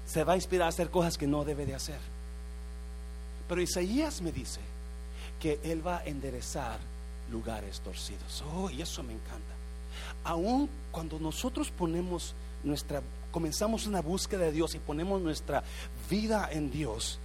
se 0.04 0.22
va 0.22 0.34
a 0.34 0.36
inspirar 0.36 0.66
a 0.66 0.68
hacer 0.68 0.90
cosas 0.90 1.16
que 1.16 1.26
no 1.26 1.46
debe 1.46 1.64
de 1.64 1.74
hacer. 1.74 1.98
Pero 3.48 3.62
Isaías 3.62 4.20
me 4.20 4.30
dice 4.30 4.60
que 5.40 5.58
Él 5.64 5.84
va 5.84 5.98
a 5.98 6.04
enderezar 6.04 6.78
lugares 7.32 7.80
torcidos. 7.80 8.44
Oh, 8.54 8.68
y 8.68 8.82
eso 8.82 9.02
me 9.02 9.14
encanta. 9.14 9.54
Aún 10.24 10.68
cuando 10.92 11.18
nosotros 11.18 11.70
ponemos 11.70 12.34
nuestra 12.62 13.00
comenzamos 13.36 13.86
una 13.86 14.00
búsqueda 14.00 14.46
de 14.46 14.52
Dios 14.52 14.74
y 14.74 14.78
ponemos 14.78 15.20
nuestra 15.20 15.62
vida 16.08 16.48
en 16.50 16.70
Dios, 16.70 17.18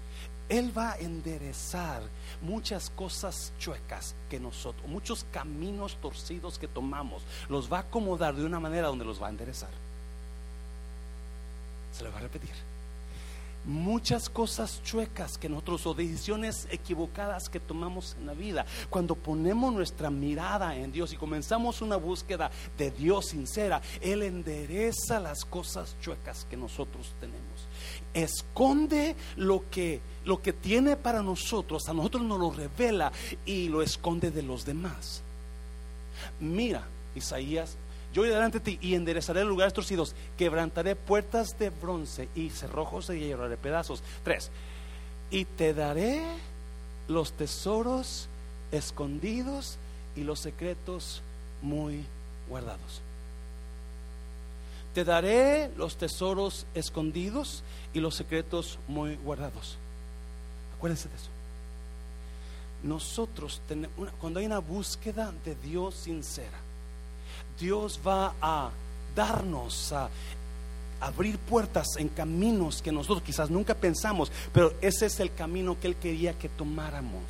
Él 0.49 0.77
va 0.77 0.91
a 0.91 0.97
enderezar 0.97 2.01
muchas 2.41 2.89
cosas 2.89 3.53
chuecas 3.57 4.13
que 4.29 4.37
nosotros, 4.37 4.85
muchos 4.89 5.25
caminos 5.31 5.95
torcidos 6.01 6.59
que 6.59 6.67
tomamos, 6.67 7.23
los 7.47 7.71
va 7.71 7.77
a 7.77 7.81
acomodar 7.83 8.35
de 8.35 8.43
una 8.43 8.59
manera 8.59 8.89
donde 8.89 9.05
los 9.05 9.23
va 9.23 9.27
a 9.27 9.29
enderezar. 9.29 9.69
Se 11.93 12.03
lo 12.03 12.11
va 12.11 12.17
a 12.17 12.23
repetir 12.23 12.70
muchas 13.65 14.29
cosas 14.29 14.81
chuecas 14.83 15.37
que 15.37 15.49
nosotros 15.49 15.85
o 15.85 15.93
decisiones 15.93 16.67
equivocadas 16.71 17.49
que 17.49 17.59
tomamos 17.59 18.15
en 18.19 18.25
la 18.25 18.33
vida. 18.33 18.65
Cuando 18.89 19.15
ponemos 19.15 19.73
nuestra 19.73 20.09
mirada 20.09 20.75
en 20.75 20.91
Dios 20.91 21.13
y 21.13 21.17
comenzamos 21.17 21.81
una 21.81 21.95
búsqueda 21.95 22.51
de 22.77 22.91
Dios 22.91 23.27
sincera, 23.27 23.81
Él 24.01 24.23
endereza 24.23 25.19
las 25.19 25.45
cosas 25.45 25.95
chuecas 26.01 26.45
que 26.49 26.57
nosotros 26.57 27.13
tenemos. 27.19 27.41
Esconde 28.13 29.15
lo 29.35 29.69
que, 29.69 30.01
lo 30.25 30.41
que 30.41 30.53
tiene 30.53 30.95
para 30.95 31.21
nosotros, 31.21 31.87
a 31.87 31.93
nosotros 31.93 32.23
nos 32.23 32.39
lo 32.39 32.51
revela 32.51 33.11
y 33.45 33.69
lo 33.69 33.81
esconde 33.81 34.31
de 34.31 34.43
los 34.43 34.65
demás. 34.65 35.21
Mira, 36.39 36.83
Isaías 37.15 37.77
yo 38.13 38.25
iré 38.25 38.33
delante 38.33 38.59
de 38.59 38.65
ti 38.65 38.79
y 38.81 38.95
enderezaré 38.95 39.43
lugares 39.43 39.73
torcidos, 39.73 40.15
quebrantaré 40.37 40.95
puertas 40.95 41.57
de 41.57 41.69
bronce 41.69 42.29
y 42.35 42.49
cerrojos 42.49 43.07
de 43.07 43.19
hierro 43.19 43.49
de 43.49 43.57
pedazos. 43.57 44.03
Tres, 44.23 44.51
y 45.29 45.45
te 45.45 45.73
daré 45.73 46.21
los 47.07 47.33
tesoros 47.33 48.27
escondidos 48.71 49.77
y 50.15 50.23
los 50.23 50.39
secretos 50.39 51.21
muy 51.61 52.05
guardados. 52.49 53.01
Te 54.93 55.05
daré 55.05 55.71
los 55.77 55.95
tesoros 55.95 56.65
escondidos 56.75 57.63
y 57.93 58.01
los 58.01 58.15
secretos 58.15 58.77
muy 58.87 59.15
guardados. 59.15 59.77
Acuérdense 60.77 61.07
de 61.07 61.15
eso. 61.15 61.29
Nosotros, 62.83 63.61
tenemos 63.67 64.11
cuando 64.19 64.39
hay 64.39 64.47
una 64.47 64.59
búsqueda 64.59 65.33
de 65.45 65.55
Dios 65.55 65.95
sincera, 65.95 66.57
Dios 67.61 67.99
va 68.05 68.33
a 68.41 68.71
darnos, 69.15 69.93
a 69.93 70.09
abrir 70.99 71.37
puertas 71.37 71.87
en 71.97 72.09
caminos 72.09 72.81
que 72.81 72.91
nosotros 72.91 73.23
quizás 73.23 73.49
nunca 73.49 73.75
pensamos, 73.75 74.31
pero 74.51 74.73
ese 74.81 75.05
es 75.05 75.19
el 75.19 75.33
camino 75.33 75.79
que 75.79 75.87
Él 75.87 75.95
quería 75.95 76.33
que 76.33 76.49
tomáramos. 76.49 77.23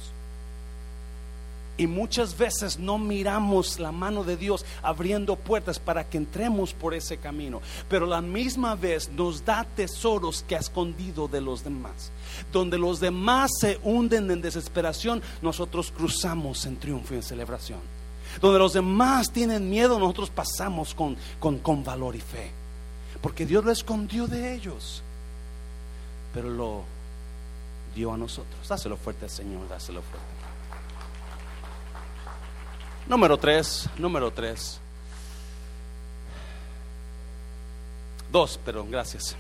Y 1.77 1.87
muchas 1.87 2.37
veces 2.37 2.77
no 2.77 2.97
miramos 2.97 3.79
la 3.79 3.91
mano 3.91 4.23
de 4.23 4.37
Dios 4.37 4.65
abriendo 4.83 5.35
puertas 5.35 5.79
para 5.79 6.07
que 6.07 6.17
entremos 6.17 6.73
por 6.73 6.93
ese 6.93 7.17
camino. 7.17 7.61
Pero 7.89 8.05
la 8.05 8.21
misma 8.21 8.75
vez 8.75 9.09
nos 9.09 9.43
da 9.45 9.63
tesoros 9.63 10.45
que 10.47 10.55
ha 10.55 10.59
escondido 10.59 11.27
de 11.27 11.41
los 11.41 11.63
demás. 11.63 12.11
Donde 12.51 12.77
los 12.77 12.99
demás 12.99 13.49
se 13.59 13.79
hunden 13.83 14.29
en 14.29 14.41
desesperación, 14.41 15.23
nosotros 15.41 15.91
cruzamos 15.91 16.65
en 16.65 16.77
triunfo 16.77 17.13
y 17.13 17.17
en 17.17 17.23
celebración. 17.23 18.00
Donde 18.39 18.59
los 18.59 18.73
demás 18.73 19.31
tienen 19.31 19.69
miedo, 19.69 19.99
nosotros 19.99 20.29
pasamos 20.29 20.95
con, 20.95 21.17
con, 21.39 21.83
valor 21.83 22.15
y 22.15 22.21
fe. 22.21 22.51
Porque 23.21 23.45
Dios 23.45 23.63
lo 23.63 23.71
escondió 23.71 24.27
de 24.27 24.53
ellos. 24.53 25.03
Pero 26.33 26.49
lo 26.49 26.83
dio 27.93 28.13
a 28.13 28.17
nosotros. 28.17 28.67
Dáselo 28.67 28.95
fuerte 28.97 29.25
al 29.25 29.31
Señor, 29.31 29.67
dáselo 29.67 30.01
fuerte. 30.01 30.27
Número 33.07 33.37
tres, 33.37 33.89
número 33.97 34.31
tres. 34.31 34.79
Dos, 38.31 38.59
pero 38.63 38.85
gracias. 38.85 39.35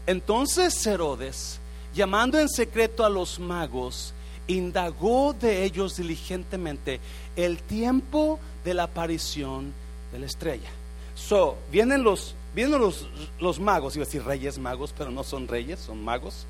Entonces 0.06 0.86
Herodes 0.86 1.60
llamando 1.94 2.40
en 2.40 2.50
secreto 2.50 3.06
a 3.06 3.10
los 3.10 3.40
magos, 3.40 4.14
indagó 4.48 5.34
de 5.34 5.64
ellos 5.64 5.98
diligentemente 5.98 7.00
el 7.36 7.60
tiempo 7.60 8.40
de 8.64 8.74
la 8.74 8.84
aparición 8.84 9.74
de 10.12 10.20
la 10.20 10.26
estrella. 10.26 10.70
So, 11.16 11.58
vienen 11.72 12.04
los, 12.04 12.36
vienen 12.54 12.80
los, 12.80 13.08
los 13.40 13.60
magos, 13.60 13.96
iba 13.96 14.04
a 14.04 14.06
decir 14.06 14.24
reyes 14.24 14.58
magos, 14.58 14.94
pero 14.98 15.12
no 15.12 15.24
son 15.24 15.48
reyes, 15.48 15.80
son 15.80 16.04
magos. 16.04 16.46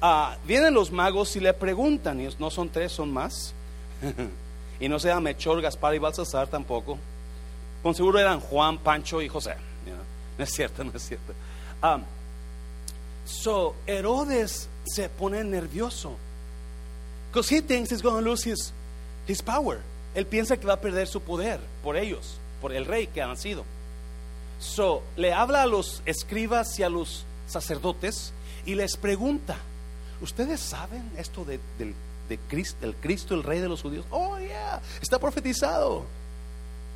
Ah, 0.00 0.36
vienen 0.46 0.74
los 0.74 0.92
magos 0.92 1.34
y 1.36 1.40
le 1.40 1.52
preguntan, 1.52 2.20
y 2.20 2.28
no 2.38 2.50
son 2.50 2.68
tres, 2.68 2.92
son 2.92 3.12
más. 3.12 3.52
y 4.80 4.88
no 4.88 4.98
se 4.98 5.08
llama 5.08 5.22
Mechor, 5.22 5.60
Gaspar 5.60 5.94
y 5.94 5.98
Balsasar 5.98 6.46
tampoco. 6.46 6.98
Con 7.82 7.94
seguro 7.94 8.18
eran 8.18 8.40
Juan, 8.40 8.78
Pancho 8.78 9.20
y 9.20 9.28
José. 9.28 9.54
No 10.36 10.44
es 10.44 10.50
cierto, 10.50 10.84
no 10.84 10.92
es 10.94 11.02
cierto. 11.02 11.32
Um, 11.82 12.02
so, 13.28 13.74
Herodes 13.86 14.68
se 14.84 15.08
pone 15.08 15.44
nervioso. 15.44 16.16
Because 17.30 17.48
he 17.48 17.60
thinks 17.60 17.90
he's 17.90 18.00
going 18.00 18.24
to 18.24 18.30
lose 18.30 18.42
his, 18.42 18.72
his 19.26 19.42
power. 19.42 19.80
Él 20.14 20.26
piensa 20.26 20.56
que 20.56 20.66
va 20.66 20.74
a 20.74 20.80
perder 20.80 21.06
su 21.06 21.20
poder 21.20 21.60
por 21.82 21.96
ellos, 21.96 22.38
por 22.60 22.72
el 22.72 22.86
rey 22.86 23.06
que 23.06 23.20
han 23.20 23.36
sido. 23.36 23.64
So, 24.58 25.02
le 25.16 25.32
habla 25.32 25.62
a 25.62 25.66
los 25.66 26.02
escribas 26.06 26.78
y 26.78 26.82
a 26.82 26.88
los 26.88 27.24
sacerdotes 27.46 28.32
y 28.64 28.74
les 28.74 28.96
pregunta, 28.96 29.56
¿ustedes 30.22 30.60
saben 30.60 31.10
esto 31.16 31.44
de, 31.44 31.60
del, 31.78 31.94
de 32.28 32.38
Cristo, 32.38 32.78
del 32.80 32.96
Cristo, 32.96 33.34
el 33.34 33.42
rey 33.42 33.60
de 33.60 33.68
los 33.68 33.82
judíos? 33.82 34.06
Oh, 34.10 34.38
yeah, 34.38 34.80
está 35.02 35.18
profetizado. 35.18 36.04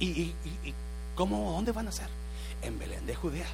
¿Y, 0.01 0.07
y, 0.07 0.35
y 0.65 0.75
cómo, 1.15 1.53
dónde 1.53 1.73
van 1.73 1.89
a 1.89 1.93
ser? 1.93 2.09
En 2.63 2.79
Belén 2.79 3.05
de 3.07 3.15
Judea. 3.15 3.49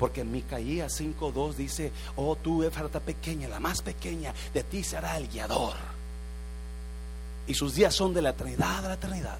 Porque 0.00 0.22
en 0.22 0.32
Micaías 0.32 0.98
5.2 0.98 1.56
dice, 1.56 1.92
oh 2.16 2.34
tú, 2.34 2.62
Efrata 2.64 3.00
pequeña, 3.00 3.48
la 3.48 3.60
más 3.60 3.82
pequeña, 3.82 4.32
de 4.54 4.64
ti 4.64 4.82
será 4.82 5.18
el 5.18 5.28
guiador. 5.28 5.74
Y 7.46 7.52
sus 7.52 7.74
días 7.74 7.94
son 7.94 8.14
de 8.14 8.22
la 8.22 8.30
eternidad 8.30 8.82
a 8.82 8.88
la 8.88 8.94
eternidad. 8.94 9.36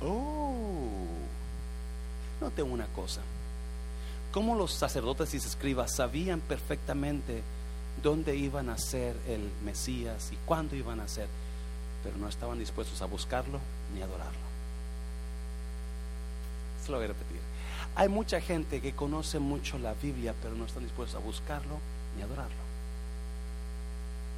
Oh, 0.00 1.04
note 2.40 2.62
una 2.62 2.86
cosa. 2.86 3.20
Como 4.32 4.54
los 4.54 4.72
sacerdotes 4.72 5.34
y 5.34 5.36
escribas 5.36 5.94
sabían 5.94 6.40
perfectamente 6.40 7.42
dónde 8.02 8.36
iban 8.36 8.70
a 8.70 8.78
ser 8.78 9.16
el 9.28 9.50
Mesías 9.66 10.32
y 10.32 10.36
cuándo 10.46 10.76
iban 10.76 11.00
a 11.00 11.08
ser, 11.08 11.28
pero 12.02 12.16
no 12.16 12.26
estaban 12.26 12.58
dispuestos 12.58 13.02
a 13.02 13.04
buscarlo 13.04 13.60
ni 13.92 14.00
adorarlo. 14.00 14.48
Se 16.82 16.90
lo 16.90 16.96
voy 16.96 17.04
a 17.04 17.08
repetir. 17.08 17.39
Hay 17.96 18.08
mucha 18.08 18.40
gente 18.40 18.80
que 18.80 18.92
conoce 18.92 19.38
mucho 19.38 19.78
la 19.78 19.94
Biblia, 19.94 20.34
pero 20.40 20.54
no 20.54 20.64
están 20.64 20.84
dispuestos 20.84 21.20
a 21.20 21.24
buscarlo 21.24 21.78
ni 22.16 22.22
adorarlo. 22.22 22.70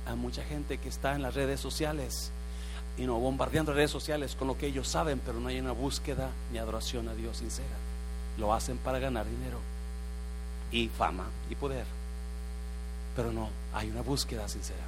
Hay 0.07 0.17
mucha 0.17 0.43
gente 0.43 0.79
que 0.79 0.89
está 0.89 1.15
en 1.15 1.23
las 1.23 1.35
redes 1.35 1.61
sociales 1.61 2.33
y 2.99 3.03
no 3.03 3.19
bombardeando 3.19 3.73
redes 3.73 3.91
sociales 3.91 4.35
con 4.35 4.49
lo 4.49 4.59
que 4.59 4.67
ellos 4.67 4.89
saben, 4.89 5.21
pero 5.25 5.39
no 5.39 5.49
hay 5.49 5.61
una 5.61 5.73
búsqueda 5.73 6.31
ni 6.53 6.59
adoración 6.59 7.09
a 7.09 7.15
Dios 7.15 7.39
sincera. 7.39 7.77
Lo 8.39 8.53
hacen 8.53 8.79
para 8.79 8.99
ganar 8.99 9.27
dinero 9.27 9.59
y 10.71 10.89
fama 10.89 11.27
y 11.51 11.55
poder, 11.55 11.85
pero 13.15 13.33
no 13.33 13.51
hay 13.73 13.91
una 13.91 14.03
búsqueda 14.03 14.49
sincera. 14.49 14.83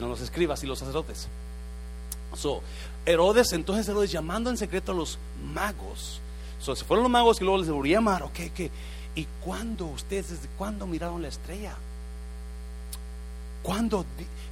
No 0.00 0.08
los 0.08 0.20
escribas 0.20 0.62
y 0.62 0.66
los 0.66 0.78
sacerdotes. 0.78 1.28
So, 2.34 2.62
Herodes, 3.04 3.52
entonces 3.52 3.88
Herodes 3.88 4.10
llamando 4.10 4.50
en 4.50 4.56
secreto 4.56 4.92
a 4.92 4.94
los 4.94 5.18
magos. 5.54 6.20
So, 6.60 6.74
se 6.74 6.84
fueron 6.84 7.04
los 7.04 7.12
magos 7.12 7.40
y 7.40 7.44
luego 7.44 7.58
les 7.58 7.70
volví 7.70 7.92
a 7.92 7.98
llamar. 7.98 8.22
Ok, 8.22 8.40
ok. 8.50 8.70
¿Y 9.14 9.26
cuándo 9.40 9.86
ustedes, 9.86 10.30
desde 10.30 10.48
cuándo 10.58 10.86
miraron 10.86 11.22
la 11.22 11.28
estrella? 11.28 11.74
¿Cuándo, 13.62 14.04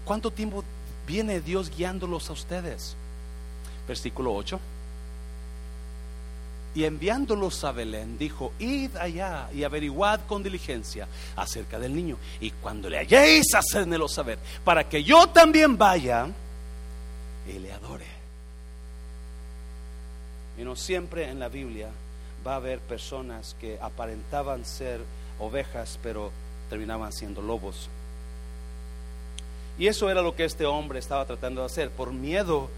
¿Cuánto 0.05 0.31
tiempo 0.31 0.64
viene 1.07 1.40
Dios 1.40 1.71
guiándolos 1.71 2.31
a 2.31 2.33
ustedes? 2.33 2.97
Versículo 3.87 4.35
8. 4.35 4.59
Y 6.75 6.85
enviándolos 6.85 7.62
a 7.62 7.71
Belén, 7.71 8.19
dijo, 8.19 8.53
id 8.59 8.97
allá 8.97 9.49
y 9.55 9.62
averiguad 9.62 10.21
con 10.27 10.43
diligencia 10.43 11.07
acerca 11.37 11.79
del 11.79 11.95
niño. 11.95 12.17
Y 12.40 12.51
cuando 12.51 12.90
le 12.90 12.99
halléis, 12.99 13.55
hacedmelo 13.55 14.09
saber, 14.09 14.40
para 14.64 14.88
que 14.88 15.05
yo 15.05 15.29
también 15.29 15.79
vaya 15.79 16.27
y 17.47 17.59
le 17.61 17.73
adore. 17.73 18.13
Siempre 20.75 21.29
en 21.29 21.38
la 21.38 21.49
Biblia 21.49 21.88
va 22.47 22.55
a 22.55 22.57
haber 22.57 22.79
personas 22.79 23.57
que 23.61 23.79
aparentaban 23.81 24.64
ser 24.64 25.01
ovejas, 25.38 25.99
pero 26.03 26.31
terminaban 26.69 27.12
siendo 27.12 27.43
lobos. 27.43 27.88
Y 29.79 29.88
eso 29.88 30.11
era 30.11 30.23
lo 30.23 30.37
que 30.37 30.45
este 30.45 30.67
hombre 30.67 30.99
estaba 30.99 31.25
tratando 31.25 31.62
de 31.62 31.67
hacer. 31.67 31.90
Por 31.90 32.12
miedo 32.12 32.69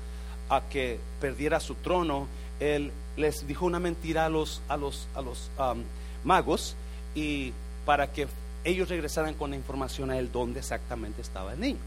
a 0.49 0.63
que 0.63 0.99
perdiera 1.21 1.61
su 1.61 1.75
trono, 1.75 2.27
él 2.61 2.93
les 3.17 3.47
dijo 3.47 3.67
una 3.67 3.81
mentira 3.81 4.27
a 4.27 4.29
los, 4.29 4.63
a 4.69 4.77
los, 4.77 5.09
a 5.15 5.23
los 5.23 5.51
um, 5.59 5.83
magos 6.25 6.75
y 7.15 7.53
para 7.85 8.13
que 8.13 8.27
ellos 8.65 8.89
regresaran 8.89 9.35
con 9.35 9.51
la 9.51 9.57
información 9.57 10.11
a 10.11 10.19
él 10.19 10.31
dónde 10.33 10.61
exactamente 10.61 11.23
estaba 11.23 11.53
el 11.53 11.61
niño. 11.61 11.79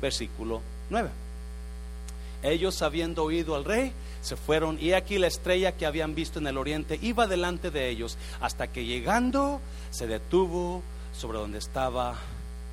Versículo 0.00 0.60
9. 0.90 1.08
Ellos 2.42 2.82
habiendo 2.82 3.24
oído 3.24 3.54
al 3.54 3.64
rey, 3.64 3.92
se 4.20 4.36
fueron 4.36 4.78
y 4.80 4.92
aquí 4.92 5.18
la 5.18 5.26
estrella 5.26 5.72
que 5.72 5.86
habían 5.86 6.14
visto 6.14 6.38
en 6.38 6.46
el 6.46 6.58
oriente 6.58 6.98
iba 7.02 7.26
delante 7.26 7.70
de 7.70 7.88
ellos 7.88 8.18
hasta 8.40 8.66
que 8.66 8.84
llegando 8.84 9.60
se 9.90 10.06
detuvo 10.06 10.82
sobre 11.12 11.38
donde 11.38 11.58
estaba 11.58 12.16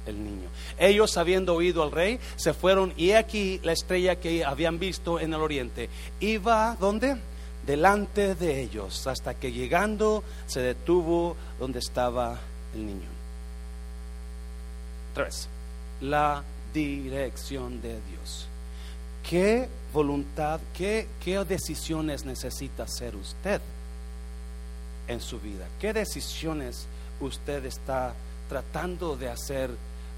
el 0.05 0.23
niño. 0.23 0.49
Ellos 0.77 1.17
habiendo 1.17 1.55
oído 1.55 1.83
al 1.83 1.91
rey, 1.91 2.19
se 2.35 2.53
fueron 2.53 2.93
y 2.97 3.11
aquí 3.11 3.59
la 3.63 3.73
estrella 3.73 4.15
que 4.17 4.43
habían 4.43 4.79
visto 4.79 5.19
en 5.19 5.33
el 5.33 5.41
oriente 5.41 5.89
iba 6.19 6.75
¿dónde? 6.79 7.17
Delante 7.65 8.35
de 8.35 8.61
ellos 8.61 9.05
hasta 9.07 9.35
que 9.35 9.51
llegando 9.51 10.23
se 10.47 10.61
detuvo 10.61 11.35
donde 11.59 11.79
estaba 11.79 12.39
el 12.73 12.85
niño. 12.85 13.07
Tres, 15.13 15.47
la 16.01 16.43
dirección 16.73 17.81
de 17.81 17.99
Dios. 18.09 18.48
¿Qué 19.29 19.69
voluntad, 19.93 20.59
qué, 20.73 21.07
qué 21.23 21.37
decisiones 21.45 22.25
necesita 22.25 22.81
hacer 22.85 23.15
usted 23.15 23.61
en 25.07 25.21
su 25.21 25.39
vida? 25.39 25.67
¿Qué 25.79 25.93
decisiones 25.93 26.87
usted 27.19 27.63
está 27.65 28.15
tratando 28.49 29.15
de 29.15 29.29
hacer 29.29 29.69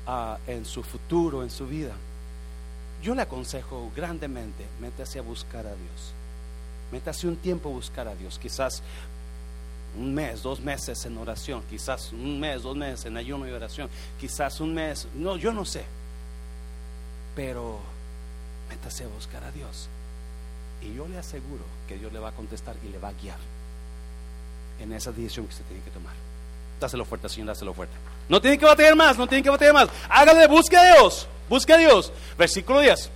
uh, 0.08 0.36
en 0.50 0.63
su 0.63 0.82
futuro, 0.82 1.43
en 1.43 1.50
su 1.50 1.67
vida? 1.67 1.91
Yo 3.04 3.13
le 3.13 3.24
aconsejo 3.24 3.91
grandemente, 3.93 4.65
métase 4.80 5.19
a 5.19 5.24
buscar 5.24 5.65
a 5.65 5.76
Dios. 5.76 6.13
Métase 6.93 7.28
un 7.28 7.36
tiempo 7.36 7.67
a 7.67 7.74
buscar 7.74 8.08
a 8.08 8.15
Dios. 8.15 8.39
Quizás 8.39 8.82
un 10.00 10.13
mes, 10.13 10.41
dos 10.41 10.62
meses 10.62 11.06
en 11.06 11.17
oración, 11.17 11.63
quizás 11.69 12.13
un 12.13 12.39
mes, 12.39 12.63
dos 12.63 12.78
meses 12.78 13.08
en 13.08 13.17
ayuno 13.17 13.45
y 13.45 13.52
oración, 13.52 13.89
quizás 14.17 14.62
un 14.62 14.74
mes, 14.74 15.06
no, 15.15 15.36
yo 15.36 15.52
no 15.52 15.65
sé. 15.65 15.84
Pero 17.36 17.90
métase 18.72 19.04
a 19.04 19.08
buscar 19.08 19.44
a 19.44 19.52
Dios. 19.52 19.90
Y 20.82 20.96
yo 20.96 21.08
le 21.08 21.18
aseguro 21.18 21.64
que 21.88 21.98
Dios 21.98 22.12
le 22.12 22.20
va 22.20 22.30
a 22.30 22.32
contestar 22.32 22.76
y 22.84 22.90
le 22.90 22.98
va 22.98 23.10
a 23.10 23.14
guiar 23.14 23.38
en 24.80 24.94
esa 24.94 25.12
decisión 25.12 25.46
que 25.46 25.52
usted 25.52 25.66
tiene 25.66 25.84
que 25.84 25.92
tomar. 25.92 26.14
Dáselo 26.80 27.06
fuerte, 27.06 27.30
Señor, 27.30 27.48
dáselo 27.48 27.74
fuerte. 27.74 27.94
No 28.30 28.42
tiene 28.42 28.58
que 28.58 28.66
batallar 28.66 28.96
más, 28.96 29.18
no 29.18 29.28
tiene 29.28 29.44
que 29.44 29.50
batallar 29.50 29.74
más. 29.74 29.90
Hágale, 30.10 30.48
busque 30.48 30.78
a 30.78 30.96
Dios, 30.96 31.28
busque 31.50 31.74
a 31.74 31.78
Dios. 31.78 32.12
Versículo 32.38 32.80
10. 32.80 33.10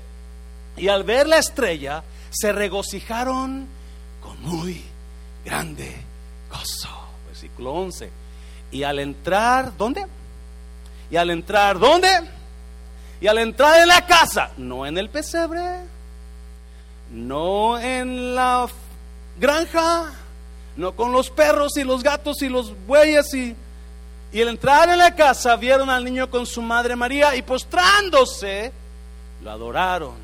Y 0.78 0.89
al 0.89 1.04
ver 1.04 1.28
la 1.28 1.39
estrella, 1.39 2.04
se 2.30 2.52
regocijaron 2.52 3.68
con 4.22 4.39
muy 4.44 4.84
grande 5.44 5.96
gozo. 6.52 6.89
Versículo 7.28 7.74
11. 7.74 8.12
Y 8.72 8.84
al 8.84 9.00
entrar, 9.00 9.76
¿dónde? 9.76 10.06
Y 11.10 11.15
al 11.15 11.32
entrar, 11.32 11.80
¿dónde? 11.80 12.10
Y 13.25 13.27
al 13.27 13.39
entrar 13.39 13.81
en 13.81 13.88
la 13.88 14.05
casa, 14.05 14.51
no 14.55 14.85
en 14.85 14.99
el 14.99 15.09
pesebre, 15.09 15.79
no 17.09 17.79
en 17.79 18.35
la 18.35 18.67
granja, 19.39 20.13
no 20.77 20.95
con 20.95 21.11
los 21.11 21.31
perros 21.31 21.75
y 21.75 21.83
los 21.83 22.03
gatos 22.03 22.43
y 22.43 22.49
los 22.49 22.75
bueyes 22.85 23.33
y, 23.33 23.55
y 24.31 24.41
al 24.43 24.49
entrar 24.49 24.89
en 24.89 24.99
la 24.99 25.15
casa 25.15 25.55
vieron 25.55 25.89
al 25.89 26.05
niño 26.05 26.29
con 26.29 26.45
su 26.45 26.61
madre 26.61 26.95
María 26.95 27.35
y 27.35 27.41
postrándose 27.41 28.71
lo 29.43 29.49
adoraron 29.49 30.17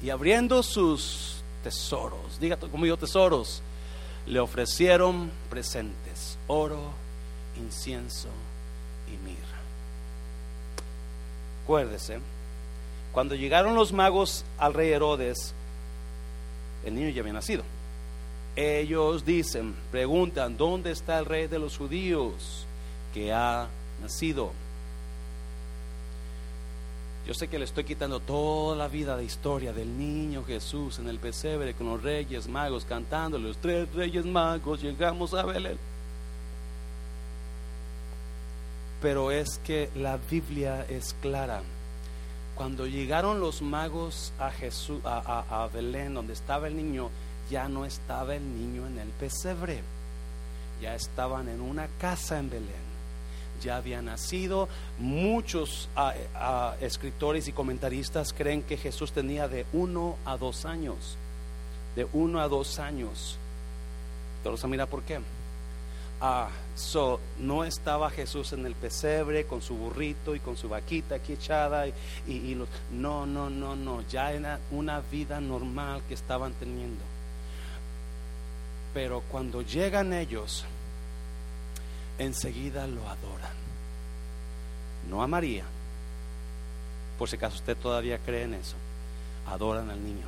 y 0.00 0.08
abriendo 0.08 0.62
sus 0.62 1.42
tesoros, 1.62 2.40
diga 2.40 2.56
como 2.56 2.86
yo 2.86 2.96
tesoros, 2.96 3.60
le 4.24 4.40
ofrecieron 4.40 5.30
presentes, 5.50 6.38
oro, 6.46 6.90
incienso 7.58 8.28
y 9.08 9.28
mirra. 9.28 9.60
Acuérdese 11.62 12.18
cuando 13.16 13.34
llegaron 13.34 13.74
los 13.74 13.94
magos 13.94 14.44
al 14.58 14.74
rey 14.74 14.90
Herodes, 14.90 15.54
el 16.84 16.94
niño 16.94 17.08
ya 17.08 17.22
había 17.22 17.32
nacido. 17.32 17.62
Ellos 18.54 19.24
dicen, 19.24 19.74
preguntan, 19.90 20.58
¿dónde 20.58 20.90
está 20.90 21.18
el 21.18 21.24
rey 21.24 21.46
de 21.46 21.58
los 21.58 21.78
judíos 21.78 22.66
que 23.14 23.32
ha 23.32 23.68
nacido? 24.02 24.52
Yo 27.26 27.32
sé 27.32 27.48
que 27.48 27.58
le 27.58 27.64
estoy 27.64 27.84
quitando 27.84 28.20
toda 28.20 28.76
la 28.76 28.86
vida 28.86 29.16
de 29.16 29.24
historia 29.24 29.72
del 29.72 29.96
niño 29.96 30.44
Jesús 30.44 30.98
en 30.98 31.08
el 31.08 31.18
pesebre 31.18 31.72
con 31.72 31.86
los 31.86 32.02
reyes 32.02 32.48
magos 32.48 32.84
cantando, 32.84 33.38
los 33.38 33.56
tres 33.56 33.90
reyes 33.94 34.26
magos 34.26 34.82
llegamos 34.82 35.32
a 35.32 35.42
Belén. 35.42 35.78
Pero 39.00 39.30
es 39.30 39.58
que 39.64 39.88
la 39.94 40.18
Biblia 40.18 40.84
es 40.90 41.16
clara 41.22 41.62
cuando 42.56 42.86
llegaron 42.86 43.38
los 43.38 43.60
magos 43.60 44.32
a 44.38 44.50
Jesús, 44.50 45.00
a, 45.04 45.68
Belén, 45.72 46.14
donde 46.14 46.32
estaba 46.32 46.66
el 46.68 46.76
niño, 46.76 47.10
ya 47.50 47.68
no 47.68 47.84
estaba 47.84 48.34
el 48.34 48.42
niño 48.42 48.86
en 48.86 48.98
el 48.98 49.08
pesebre. 49.08 49.82
ya 50.80 50.94
estaban 50.94 51.48
en 51.48 51.60
una 51.60 51.88
casa 51.98 52.38
en 52.38 52.50
Belén. 52.50 52.86
Ya 53.62 53.76
había 53.76 54.02
nacido. 54.02 54.68
Muchos 54.98 55.88
escritores 56.80 57.46
y 57.48 57.52
comentaristas 57.52 58.32
creen 58.32 58.62
que 58.62 58.76
Jesús 58.76 59.12
tenía 59.12 59.48
de 59.48 59.66
uno 59.72 60.16
a 60.24 60.36
dos 60.36 60.64
años. 60.64 61.16
De 61.94 62.06
uno 62.12 62.40
a 62.40 62.48
dos 62.48 62.78
años. 62.78 63.38
Todos 64.42 64.64
a 64.64 64.68
mirar 64.68 64.88
por 64.88 65.02
qué. 65.02 65.20
Ah, 66.20 66.48
so, 66.74 67.20
no 67.38 67.64
estaba 67.64 68.08
Jesús 68.08 68.54
en 68.54 68.64
el 68.64 68.74
pesebre 68.74 69.44
con 69.44 69.60
su 69.60 69.76
burrito 69.76 70.34
y 70.34 70.40
con 70.40 70.56
su 70.56 70.68
vaquita 70.68 71.16
aquí 71.16 71.34
echada. 71.34 71.86
Y, 72.26 72.56
no, 72.90 73.26
no, 73.26 73.50
no, 73.50 73.76
no. 73.76 74.02
Ya 74.08 74.32
era 74.32 74.58
una 74.70 75.00
vida 75.00 75.40
normal 75.40 76.02
que 76.08 76.14
estaban 76.14 76.54
teniendo. 76.54 77.04
Pero 78.94 79.22
cuando 79.28 79.60
llegan 79.60 80.14
ellos, 80.14 80.64
enseguida 82.18 82.86
lo 82.86 83.06
adoran. 83.06 83.54
No 85.10 85.22
a 85.22 85.26
María. 85.26 85.64
Por 87.18 87.28
si 87.28 87.36
acaso 87.36 87.56
usted 87.56 87.76
todavía 87.76 88.18
cree 88.18 88.44
en 88.44 88.54
eso. 88.54 88.76
Adoran 89.46 89.90
al 89.90 90.02
niño. 90.02 90.26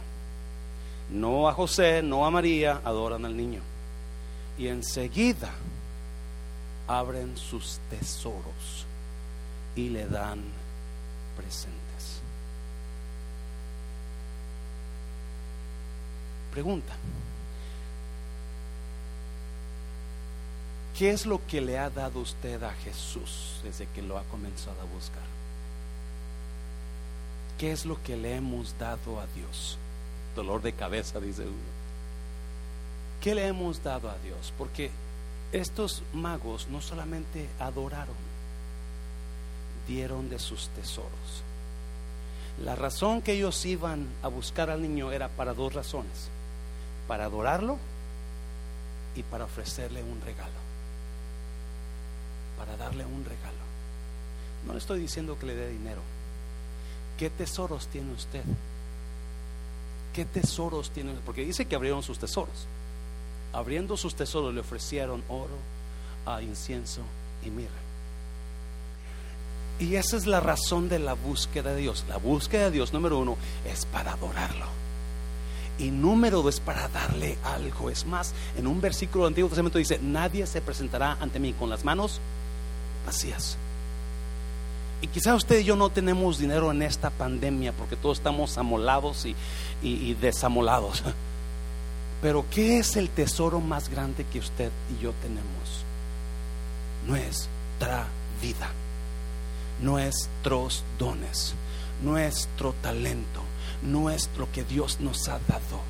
No 1.11 1.48
a 1.48 1.55
José, 1.55 2.03
no 2.03 2.27
a 2.27 2.31
María, 2.31 2.83
adoran 2.85 3.24
al 3.24 3.35
niño. 3.35 3.62
Y 4.59 4.68
enseguida 4.68 5.51
abren 6.88 7.37
sus 7.37 7.79
tesoros 7.90 8.87
y 9.77 9.90
le 9.90 10.07
dan 10.07 10.42
presentes. 11.37 12.20
Pregunta. 16.51 16.94
¿Qué 20.96 21.11
es 21.11 21.27
lo 21.27 21.46
que 21.46 21.61
le 21.61 21.79
ha 21.79 21.90
dado 21.90 22.18
usted 22.18 22.61
a 22.64 22.72
Jesús 22.72 23.61
desde 23.62 23.87
que 23.87 24.03
lo 24.03 24.18
ha 24.18 24.24
comenzado 24.24 24.81
a 24.81 24.85
buscar? 24.85 25.22
¿Qué 27.57 27.70
es 27.70 27.85
lo 27.87 28.03
que 28.03 28.16
le 28.16 28.35
hemos 28.35 28.77
dado 28.79 29.20
a 29.20 29.27
Dios? 29.29 29.79
Dolor 30.35 30.62
de 30.62 30.72
cabeza, 30.72 31.20
dice 31.20 31.42
uno. 31.42 31.79
¿Qué 33.20 33.35
le 33.35 33.46
hemos 33.46 33.83
dado 33.83 34.11
a 34.11 34.18
Dios? 34.18 34.53
Porque 34.57 34.90
estos 35.52 36.02
magos 36.12 36.68
no 36.68 36.80
solamente 36.80 37.48
adoraron, 37.58 38.14
dieron 39.87 40.28
de 40.28 40.38
sus 40.38 40.68
tesoros. 40.68 41.42
La 42.64 42.74
razón 42.74 43.22
que 43.22 43.32
ellos 43.32 43.64
iban 43.64 44.08
a 44.22 44.28
buscar 44.28 44.68
al 44.68 44.82
niño 44.82 45.12
era 45.12 45.28
para 45.28 45.54
dos 45.54 45.72
razones, 45.72 46.28
para 47.06 47.26
adorarlo 47.26 47.78
y 49.14 49.22
para 49.22 49.44
ofrecerle 49.44 50.02
un 50.02 50.20
regalo, 50.20 50.58
para 52.58 52.76
darle 52.76 53.06
un 53.06 53.24
regalo. 53.24 53.56
No 54.66 54.72
le 54.72 54.80
estoy 54.80 55.00
diciendo 55.00 55.38
que 55.38 55.46
le 55.46 55.54
dé 55.54 55.70
dinero. 55.70 56.02
¿Qué 57.16 57.30
tesoros 57.30 57.87
tiene 57.87 58.12
usted? 58.12 58.44
¿Qué 60.12 60.24
tesoros 60.24 60.90
tiene? 60.90 61.14
Porque 61.24 61.44
dice 61.44 61.66
que 61.66 61.76
abrieron 61.76 62.02
sus 62.02 62.18
tesoros 62.18 62.66
abriendo 63.52 63.96
sus 63.96 64.14
tesoros, 64.14 64.54
le 64.54 64.61
ofrecieron 64.61 65.22
oro, 65.28 65.56
a 66.26 66.42
incienso 66.42 67.00
y 67.44 67.50
mirra. 67.50 67.70
Y 69.80 69.94
esa 69.94 70.16
es 70.16 70.26
la 70.26 70.40
razón 70.40 70.88
de 70.88 70.98
la 70.98 71.14
búsqueda 71.14 71.72
de 71.72 71.82
Dios. 71.82 72.04
La 72.08 72.16
búsqueda 72.16 72.64
de 72.64 72.72
Dios, 72.72 72.92
número 72.92 73.18
uno, 73.18 73.37
es 73.64 73.87
para 73.87 74.12
adorarlo. 74.12 74.66
Y 75.78 75.90
número 75.90 76.42
dos 76.42 76.56
es 76.56 76.61
para 76.61 76.88
darle 76.88 77.38
algo. 77.44 77.88
Es 77.88 78.04
más, 78.04 78.34
en 78.56 78.66
un 78.66 78.80
versículo 78.80 79.24
del 79.24 79.32
Antiguo 79.32 79.48
Testamento 79.48 79.78
dice, 79.78 80.00
nadie 80.02 80.46
se 80.46 80.61
presentará 80.61 81.16
ante 81.20 81.38
mí 81.38 81.52
con 81.52 81.70
las 81.70 81.84
manos 81.84 82.20
vacías. 83.06 83.56
Y 85.00 85.06
quizá 85.06 85.37
usted 85.37 85.61
y 85.61 85.64
yo 85.64 85.76
no 85.76 85.90
tenemos 85.90 86.38
dinero 86.38 86.72
en 86.72 86.82
esta 86.82 87.11
pandemia 87.11 87.72
porque 87.72 87.94
todos 87.94 88.18
estamos 88.18 88.58
amolados 88.58 89.26
y 89.80 90.14
desamolados. 90.14 91.04
Pero 92.20 92.44
¿qué 92.50 92.78
es 92.78 92.96
el 92.96 93.09
tesoro 93.11 93.61
más 93.61 93.88
grande 93.88 94.24
que 94.24 94.40
usted 94.40 94.70
y 94.92 95.02
yo 95.02 95.12
tenemos? 95.22 95.85
Nuestra 97.07 98.09
vida, 98.42 98.70
nuestros 99.81 100.83
dones, 100.98 101.54
nuestro 102.02 102.74
talento, 102.83 103.40
nuestro 103.83 104.50
que 104.50 104.64
Dios 104.64 104.98
nos 105.00 105.28
ha 105.28 105.38
dado. 105.46 105.81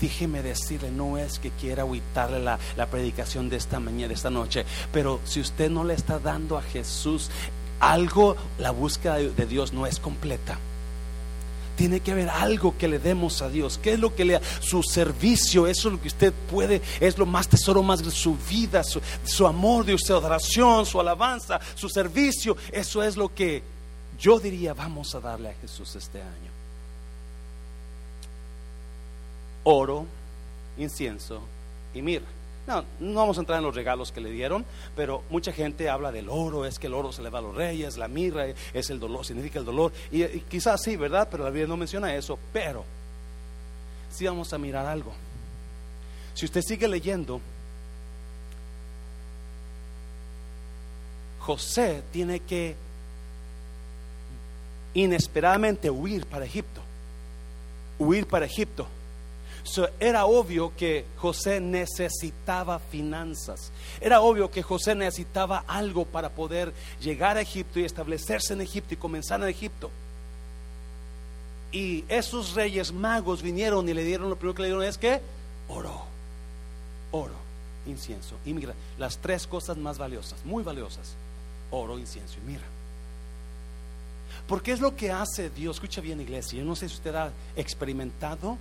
Déjeme 0.00 0.42
decirle, 0.42 0.90
no 0.90 1.18
es 1.18 1.38
que 1.40 1.50
quiera 1.50 1.82
agüitarle 1.82 2.38
la, 2.38 2.58
la 2.76 2.86
predicación 2.86 3.48
de 3.48 3.56
esta 3.56 3.80
mañana, 3.80 4.08
de 4.08 4.14
esta 4.14 4.30
noche, 4.30 4.64
pero 4.92 5.20
si 5.24 5.40
usted 5.40 5.70
no 5.70 5.84
le 5.84 5.94
está 5.94 6.18
dando 6.18 6.58
a 6.58 6.62
Jesús 6.62 7.30
algo, 7.80 8.36
la 8.58 8.70
búsqueda 8.70 9.16
de 9.16 9.46
Dios 9.46 9.72
no 9.72 9.86
es 9.86 9.98
completa 9.98 10.58
tiene 11.76 12.00
que 12.00 12.12
haber 12.12 12.28
algo 12.28 12.76
que 12.76 12.88
le 12.88 12.98
demos 12.98 13.42
a 13.42 13.48
Dios. 13.48 13.78
¿Qué 13.78 13.92
es 13.92 13.98
lo 13.98 14.14
que 14.14 14.24
le 14.24 14.40
su 14.60 14.82
servicio? 14.82 15.66
Eso 15.66 15.88
es 15.88 15.94
lo 15.94 16.00
que 16.00 16.08
usted 16.08 16.32
puede, 16.50 16.82
es 17.00 17.18
lo 17.18 17.26
más 17.26 17.48
tesoro 17.48 17.82
más 17.82 18.00
su 18.00 18.36
vida, 18.50 18.82
su, 18.82 19.46
amor 19.46 19.84
de 19.84 19.94
usted, 19.94 20.14
adoración, 20.14 20.86
su 20.86 20.98
alabanza, 20.98 21.60
su 21.74 21.88
servicio. 21.88 22.56
Eso 22.72 23.02
es 23.02 23.16
lo 23.16 23.32
que 23.32 23.62
yo 24.18 24.40
diría 24.40 24.74
vamos 24.74 25.14
a 25.14 25.20
darle 25.20 25.50
a 25.50 25.54
Jesús 25.54 25.94
este 25.94 26.20
año. 26.20 26.50
Oro, 29.64 30.06
incienso 30.78 31.40
y 31.92 32.02
mirra. 32.02 32.35
No, 32.66 32.84
no 32.98 33.14
vamos 33.20 33.36
a 33.36 33.40
entrar 33.40 33.58
en 33.58 33.64
los 33.64 33.74
regalos 33.74 34.10
que 34.10 34.20
le 34.20 34.30
dieron, 34.30 34.64
pero 34.96 35.22
mucha 35.30 35.52
gente 35.52 35.88
habla 35.88 36.10
del 36.10 36.28
oro, 36.28 36.64
es 36.64 36.80
que 36.80 36.88
el 36.88 36.94
oro 36.94 37.12
se 37.12 37.22
le 37.22 37.30
va 37.30 37.38
a 37.38 37.42
los 37.42 37.54
reyes, 37.54 37.96
la 37.96 38.08
mirra 38.08 38.46
es 38.74 38.90
el 38.90 38.98
dolor, 38.98 39.24
significa 39.24 39.60
el 39.60 39.64
dolor. 39.64 39.92
Y, 40.10 40.24
quizás 40.40 40.82
sí, 40.82 40.96
¿verdad? 40.96 41.28
Pero 41.30 41.44
la 41.44 41.50
Biblia 41.50 41.68
no 41.68 41.76
menciona 41.76 42.14
eso. 42.14 42.36
Pero 42.52 42.84
sí 44.10 44.26
vamos 44.26 44.52
a 44.52 44.58
mirar 44.58 44.84
algo. 44.86 45.12
Si 46.34 46.44
usted 46.44 46.60
sigue 46.60 46.88
leyendo, 46.88 47.40
José 51.38 52.02
tiene 52.12 52.40
que 52.40 52.74
inesperadamente 54.94 55.88
huir 55.88 56.26
para 56.26 56.44
Egipto. 56.44 56.80
Huir 57.98 58.26
para 58.26 58.46
Egipto 58.46 58.88
era 59.98 60.26
obvio 60.26 60.72
que 60.76 61.04
José 61.16 61.60
necesitaba 61.60 62.78
finanzas. 62.78 63.72
Era 64.00 64.20
obvio 64.20 64.50
que 64.50 64.62
José 64.62 64.94
necesitaba 64.94 65.64
algo 65.66 66.04
para 66.04 66.30
poder 66.30 66.72
llegar 67.00 67.36
a 67.36 67.40
Egipto 67.40 67.80
y 67.80 67.84
establecerse 67.84 68.52
en 68.52 68.60
Egipto 68.60 68.94
y 68.94 68.96
comenzar 68.96 69.40
en 69.42 69.48
Egipto. 69.48 69.90
Y 71.72 72.04
esos 72.08 72.54
reyes 72.54 72.92
magos 72.92 73.42
vinieron 73.42 73.88
y 73.88 73.94
le 73.94 74.04
dieron, 74.04 74.30
lo 74.30 74.36
primero 74.36 74.54
que 74.54 74.62
le 74.62 74.68
dieron 74.68 74.84
es 74.84 74.96
que 74.98 75.20
oro, 75.68 76.04
oro, 77.10 77.34
incienso 77.86 78.36
y 78.44 78.54
mira, 78.54 78.74
Las 78.98 79.18
tres 79.18 79.46
cosas 79.46 79.76
más 79.76 79.98
valiosas, 79.98 80.44
muy 80.44 80.62
valiosas, 80.62 81.14
oro, 81.70 81.98
incienso 81.98 82.36
y 82.42 82.50
mira. 82.50 82.64
Porque 84.48 84.72
es 84.72 84.80
lo 84.80 84.94
que 84.94 85.10
hace 85.10 85.50
Dios, 85.50 85.76
escucha 85.76 86.00
bien 86.00 86.20
iglesia, 86.20 86.60
yo 86.60 86.64
no 86.64 86.76
sé 86.76 86.88
si 86.88 86.94
usted 86.94 87.14
ha 87.14 87.32
experimentado 87.56 88.56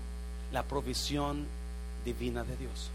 la 0.51 0.63
provisión 0.63 1.45
divina 2.03 2.43
de 2.43 2.55
Dios. 2.57 2.89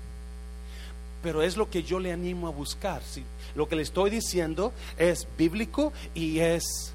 Pero 1.23 1.43
es 1.43 1.57
lo 1.57 1.69
que 1.69 1.83
yo 1.83 1.99
le 1.99 2.13
animo 2.13 2.47
a 2.47 2.51
buscar. 2.51 3.03
Si 3.03 3.23
lo 3.55 3.69
que 3.69 3.77
le 3.77 3.83
estoy 3.83 4.11
diciendo 4.11 4.73
es 4.97 5.27
bíblico 5.37 5.93
y 6.15 6.39
es 6.39 6.95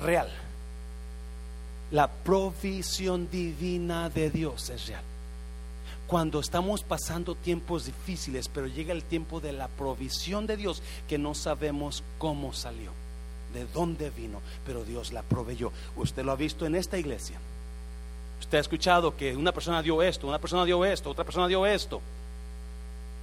real. 0.00 0.30
La 1.90 2.08
provisión 2.08 3.28
divina 3.30 4.10
de 4.10 4.30
Dios 4.30 4.70
es 4.70 4.86
real. 4.86 5.02
Cuando 6.06 6.40
estamos 6.40 6.82
pasando 6.82 7.34
tiempos 7.34 7.86
difíciles, 7.86 8.48
pero 8.48 8.66
llega 8.66 8.92
el 8.92 9.04
tiempo 9.04 9.40
de 9.40 9.52
la 9.52 9.68
provisión 9.68 10.46
de 10.46 10.56
Dios 10.56 10.82
que 11.08 11.18
no 11.18 11.34
sabemos 11.34 12.02
cómo 12.18 12.52
salió, 12.52 12.90
de 13.54 13.64
dónde 13.66 14.10
vino, 14.10 14.40
pero 14.66 14.84
Dios 14.84 15.12
la 15.12 15.22
proveyó. 15.22 15.72
Usted 15.96 16.24
lo 16.24 16.32
ha 16.32 16.36
visto 16.36 16.66
en 16.66 16.74
esta 16.74 16.98
iglesia. 16.98 17.38
Usted 18.40 18.58
ha 18.58 18.60
escuchado 18.60 19.16
que 19.16 19.36
una 19.36 19.52
persona 19.52 19.82
dio 19.82 20.02
esto, 20.02 20.26
una 20.26 20.38
persona 20.38 20.64
dio 20.64 20.84
esto, 20.84 21.10
otra 21.10 21.24
persona 21.24 21.46
dio 21.46 21.64
esto. 21.66 22.00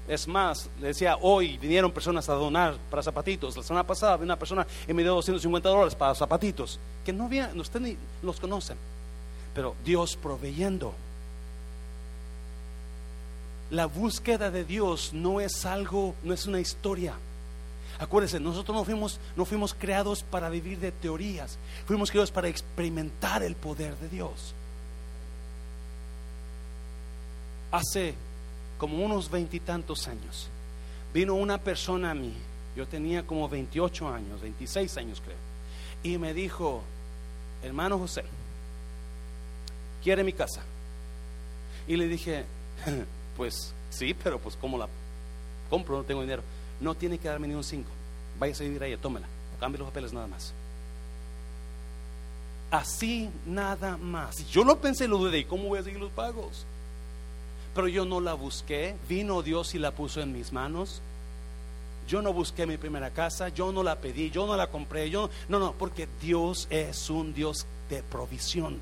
Es 0.08 0.28
más, 0.28 0.70
le 0.80 0.88
decía, 0.88 1.18
hoy 1.20 1.58
vinieron 1.58 1.92
personas 1.92 2.30
a 2.30 2.34
donar 2.34 2.78
para 2.90 3.04
zapatitos. 3.04 3.58
La 3.58 3.64
semana 3.64 3.86
pasada 3.86 4.16
vino 4.16 4.26
una 4.26 4.40
persona 4.40 4.66
y 4.88 4.94
me 4.94 5.04
dio 5.04 5.14
250 5.16 5.68
dólares 5.68 5.96
para 5.96 6.16
zapatitos, 6.16 6.80
que 7.04 7.12
no 7.12 7.28
viene, 7.28 7.60
usted 7.60 7.82
ni 7.82 7.98
los 8.24 8.40
conocen. 8.40 8.78
Pero 9.54 9.76
Dios 9.84 10.16
proveyendo. 10.16 10.94
La 13.70 13.86
búsqueda 13.86 14.50
de 14.50 14.64
Dios 14.64 15.12
no 15.12 15.42
es 15.42 15.66
algo, 15.66 16.16
no 16.24 16.34
es 16.34 16.46
una 16.48 16.62
historia. 16.62 17.16
Acuérdense, 18.00 18.40
nosotros 18.40 18.78
no 18.78 18.86
fuimos, 18.86 19.20
no 19.36 19.44
fuimos 19.44 19.74
creados 19.74 20.24
para 20.24 20.50
vivir 20.50 20.80
de 20.80 20.92
teorías, 20.92 21.58
fuimos 21.86 22.12
creados 22.12 22.32
para 22.32 22.48
experimentar 22.48 23.44
el 23.44 23.56
poder 23.56 23.98
de 23.98 24.08
Dios. 24.08 24.54
Hace 27.72 28.16
como 28.78 29.04
unos 29.04 29.30
veintitantos 29.30 30.08
años, 30.08 30.50
vino 31.14 31.36
una 31.36 31.58
persona 31.58 32.12
a 32.12 32.16
mí, 32.16 32.34
yo 32.76 32.88
tenía 32.88 33.26
como 33.26 33.50
28 33.50 34.08
años, 34.10 34.42
26 34.42 34.98
años 34.98 35.22
creo, 35.24 35.38
y 36.04 36.18
me 36.18 36.34
dijo, 36.34 36.84
hermano 37.64 37.98
José, 37.98 38.24
¿quiere 40.04 40.24
mi 40.24 40.34
casa? 40.34 40.62
Y 41.88 41.96
le 41.96 42.08
dije, 42.08 42.46
pues 43.38 43.74
sí, 43.90 44.14
pero 44.14 44.40
pues 44.40 44.56
¿cómo 44.56 44.78
la 44.78 44.88
compro? 45.70 45.98
No 45.98 46.04
tengo 46.04 46.22
dinero. 46.22 46.44
No 46.80 46.96
tiene 46.96 47.18
que 47.18 47.28
darme 47.28 47.48
ni 47.48 47.56
un 47.56 47.64
cinco. 47.64 47.90
Váyase 48.40 48.64
a 48.64 48.68
vivir 48.68 48.84
ahí, 48.84 48.96
tómela. 48.98 49.28
Cambie 49.60 49.80
los 49.80 49.88
papeles 49.88 50.14
nada 50.14 50.28
más. 50.28 50.54
Así 52.70 53.30
nada 53.46 53.98
más. 53.98 54.48
Yo 54.50 54.64
lo 54.64 54.80
pensé, 54.80 55.08
lo 55.08 55.18
dudé, 55.18 55.48
¿cómo 55.48 55.70
voy 55.70 55.80
a 55.80 55.84
seguir 55.84 56.00
los 56.00 56.12
pagos? 56.12 56.66
Pero 57.78 57.90
yo 57.90 58.06
no 58.06 58.20
la 58.20 58.34
busqué, 58.34 58.96
vino 59.08 59.44
Dios 59.44 59.76
y 59.76 59.78
la 59.78 59.92
puso 59.92 60.20
en 60.20 60.34
mis 60.34 60.52
manos. 60.52 61.00
Yo 62.08 62.24
no 62.24 62.34
busqué 62.34 62.66
mi 62.66 62.76
primera 62.76 63.12
casa, 63.12 63.50
yo 63.50 63.72
no 63.72 63.84
la 63.84 63.98
pedí, 63.98 64.32
yo 64.32 64.48
no 64.48 64.58
la 64.58 64.66
compré, 64.66 65.12
yo 65.12 65.30
no, 65.48 65.60
no, 65.60 65.74
porque 65.74 66.08
Dios 66.20 66.66
es 66.72 67.12
un 67.12 67.36
Dios 67.36 67.68
de 67.88 68.02
provisión. 68.02 68.80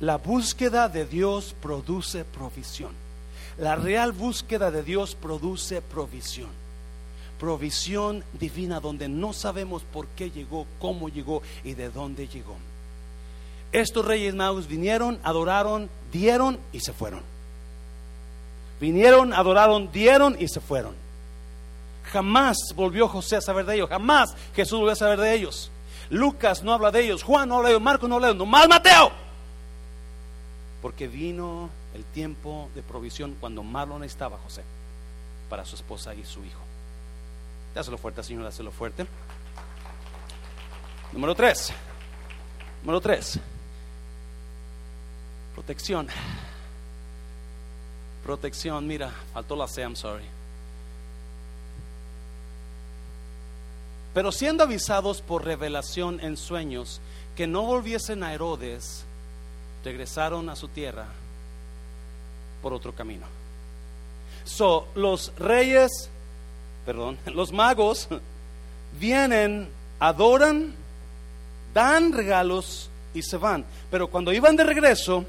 La 0.00 0.16
búsqueda 0.16 0.88
de 0.88 1.06
Dios 1.06 1.54
produce 1.62 2.24
provisión. 2.24 2.90
La 3.58 3.76
real 3.76 4.10
búsqueda 4.10 4.72
de 4.72 4.82
Dios 4.82 5.14
produce 5.14 5.80
provisión. 5.80 6.63
Provisión 7.38 8.24
divina 8.32 8.80
donde 8.80 9.08
no 9.08 9.32
sabemos 9.32 9.82
por 9.82 10.06
qué 10.08 10.30
llegó, 10.30 10.66
cómo 10.78 11.08
llegó 11.08 11.42
y 11.62 11.74
de 11.74 11.90
dónde 11.90 12.28
llegó. 12.28 12.56
Estos 13.72 14.04
reyes 14.04 14.34
magos 14.34 14.68
vinieron, 14.68 15.18
adoraron, 15.24 15.90
dieron 16.12 16.58
y 16.72 16.80
se 16.80 16.92
fueron. 16.92 17.22
Vinieron, 18.80 19.32
adoraron, 19.32 19.90
dieron 19.90 20.36
y 20.38 20.48
se 20.48 20.60
fueron. 20.60 20.94
Jamás 22.12 22.56
volvió 22.76 23.08
José 23.08 23.36
a 23.36 23.40
saber 23.40 23.66
de 23.66 23.76
ellos, 23.76 23.88
jamás 23.88 24.34
Jesús 24.54 24.78
volvió 24.78 24.92
a 24.92 24.96
saber 24.96 25.18
de 25.18 25.34
ellos. 25.34 25.70
Lucas 26.10 26.62
no 26.62 26.72
habla 26.72 26.90
de 26.90 27.02
ellos, 27.02 27.22
Juan 27.22 27.48
no 27.48 27.56
habla 27.56 27.68
de 27.68 27.74
ellos, 27.74 27.82
Marcos 27.82 28.08
no 28.08 28.16
habla 28.16 28.28
de 28.28 28.32
ellos, 28.34 28.46
nomás 28.46 28.68
Mateo 28.68 29.24
porque 30.84 31.08
vino 31.08 31.70
el 31.94 32.04
tiempo 32.04 32.68
de 32.74 32.82
provisión 32.82 33.38
cuando 33.40 33.62
Marlon 33.62 34.04
estaba 34.04 34.36
José 34.36 34.62
para 35.48 35.64
su 35.64 35.76
esposa 35.76 36.14
y 36.14 36.26
su 36.26 36.44
hijo. 36.44 36.60
Dáselo 37.74 37.98
fuerte, 37.98 38.22
Señor, 38.22 38.44
dáselo 38.44 38.70
fuerte. 38.70 39.06
Número 41.12 41.34
tres. 41.34 41.72
Número 42.82 43.00
tres. 43.00 43.38
Protección. 45.54 46.08
Protección, 48.24 48.86
mira, 48.86 49.12
faltó 49.32 49.56
la 49.56 49.68
C, 49.68 49.82
I'm 49.82 49.96
sorry. 49.96 50.24
Pero 54.14 54.30
siendo 54.30 54.62
avisados 54.62 55.20
por 55.20 55.44
revelación 55.44 56.20
en 56.20 56.36
sueños 56.36 57.00
que 57.34 57.48
no 57.48 57.62
volviesen 57.62 58.22
a 58.22 58.32
Herodes, 58.32 59.04
regresaron 59.84 60.48
a 60.48 60.56
su 60.56 60.68
tierra 60.68 61.06
por 62.62 62.72
otro 62.72 62.94
camino. 62.94 63.26
So, 64.44 64.88
los 64.94 65.32
reyes, 65.36 66.10
perdón, 66.84 67.18
los 67.26 67.52
magos 67.52 68.08
vienen, 68.98 69.68
adoran, 69.98 70.74
dan 71.72 72.12
regalos 72.12 72.90
y 73.12 73.22
se 73.22 73.36
van. 73.36 73.64
Pero 73.90 74.08
cuando 74.08 74.32
iban 74.32 74.56
de 74.56 74.64
regreso, 74.64 75.24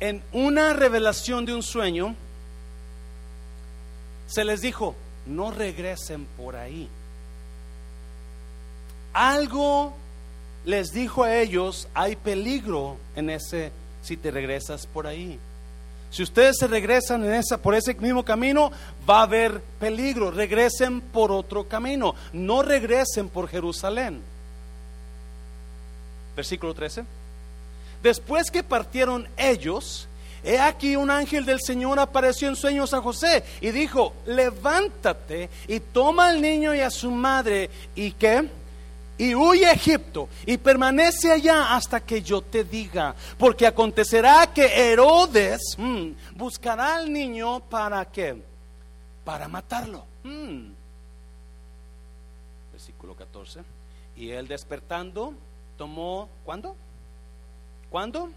en 0.00 0.22
una 0.32 0.72
revelación 0.72 1.44
de 1.44 1.54
un 1.54 1.62
sueño, 1.62 2.14
se 4.26 4.44
les 4.44 4.60
dijo, 4.60 4.94
no 5.26 5.50
regresen 5.50 6.26
por 6.36 6.56
ahí. 6.56 6.88
Algo 9.12 9.94
les 10.64 10.92
dijo 10.92 11.24
a 11.24 11.34
ellos, 11.34 11.88
hay 11.94 12.14
peligro 12.14 12.96
en 13.16 13.30
ese 13.30 13.72
si 14.02 14.16
te 14.16 14.30
regresas 14.30 14.86
por 14.86 15.06
ahí. 15.06 15.38
Si 16.10 16.22
ustedes 16.22 16.56
se 16.58 16.66
regresan 16.66 17.24
por 17.62 17.74
ese 17.74 17.94
mismo 17.94 18.24
camino, 18.24 18.72
va 19.08 19.20
a 19.20 19.22
haber 19.22 19.60
peligro. 19.78 20.30
Regresen 20.30 21.00
por 21.00 21.30
otro 21.30 21.68
camino. 21.68 22.14
No 22.32 22.62
regresen 22.62 23.28
por 23.28 23.48
Jerusalén. 23.48 24.22
Versículo 26.34 26.72
13. 26.72 27.04
Después 28.02 28.50
que 28.50 28.62
partieron 28.62 29.28
ellos, 29.36 30.08
he 30.44 30.58
aquí 30.58 30.96
un 30.96 31.10
ángel 31.10 31.44
del 31.44 31.60
Señor 31.60 31.98
apareció 31.98 32.48
en 32.48 32.56
sueños 32.56 32.94
a 32.94 33.02
José 33.02 33.44
y 33.60 33.70
dijo, 33.70 34.14
levántate 34.24 35.50
y 35.66 35.80
toma 35.80 36.28
al 36.28 36.40
niño 36.40 36.74
y 36.74 36.80
a 36.80 36.90
su 36.90 37.10
madre 37.10 37.68
y 37.94 38.12
que 38.12 38.48
y 39.18 39.34
huye 39.34 39.66
a 39.66 39.72
Egipto 39.72 40.28
y 40.46 40.56
permanece 40.56 41.32
allá 41.32 41.74
hasta 41.74 42.00
que 42.00 42.22
yo 42.22 42.40
te 42.40 42.64
diga, 42.64 43.14
porque 43.36 43.66
acontecerá 43.66 44.46
que 44.54 44.92
Herodes 44.92 45.60
mm, 45.76 46.10
buscará 46.36 46.96
al 46.96 47.12
niño 47.12 47.60
para 47.60 48.04
qué? 48.06 48.40
Para 49.24 49.48
matarlo. 49.48 50.04
Mm. 50.22 50.68
Versículo 52.72 53.14
14. 53.14 53.60
Y 54.16 54.30
él 54.30 54.46
despertando 54.46 55.34
tomó, 55.76 56.28
¿cuándo? 56.44 56.76
¿Cuándo? 57.90 58.30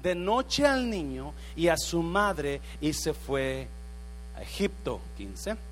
De 0.00 0.14
noche 0.14 0.66
al 0.66 0.88
niño 0.88 1.34
y 1.56 1.68
a 1.68 1.76
su 1.76 2.02
madre 2.02 2.60
y 2.80 2.92
se 2.92 3.12
fue 3.12 3.68
a 4.36 4.42
Egipto. 4.42 5.00
15 5.16 5.69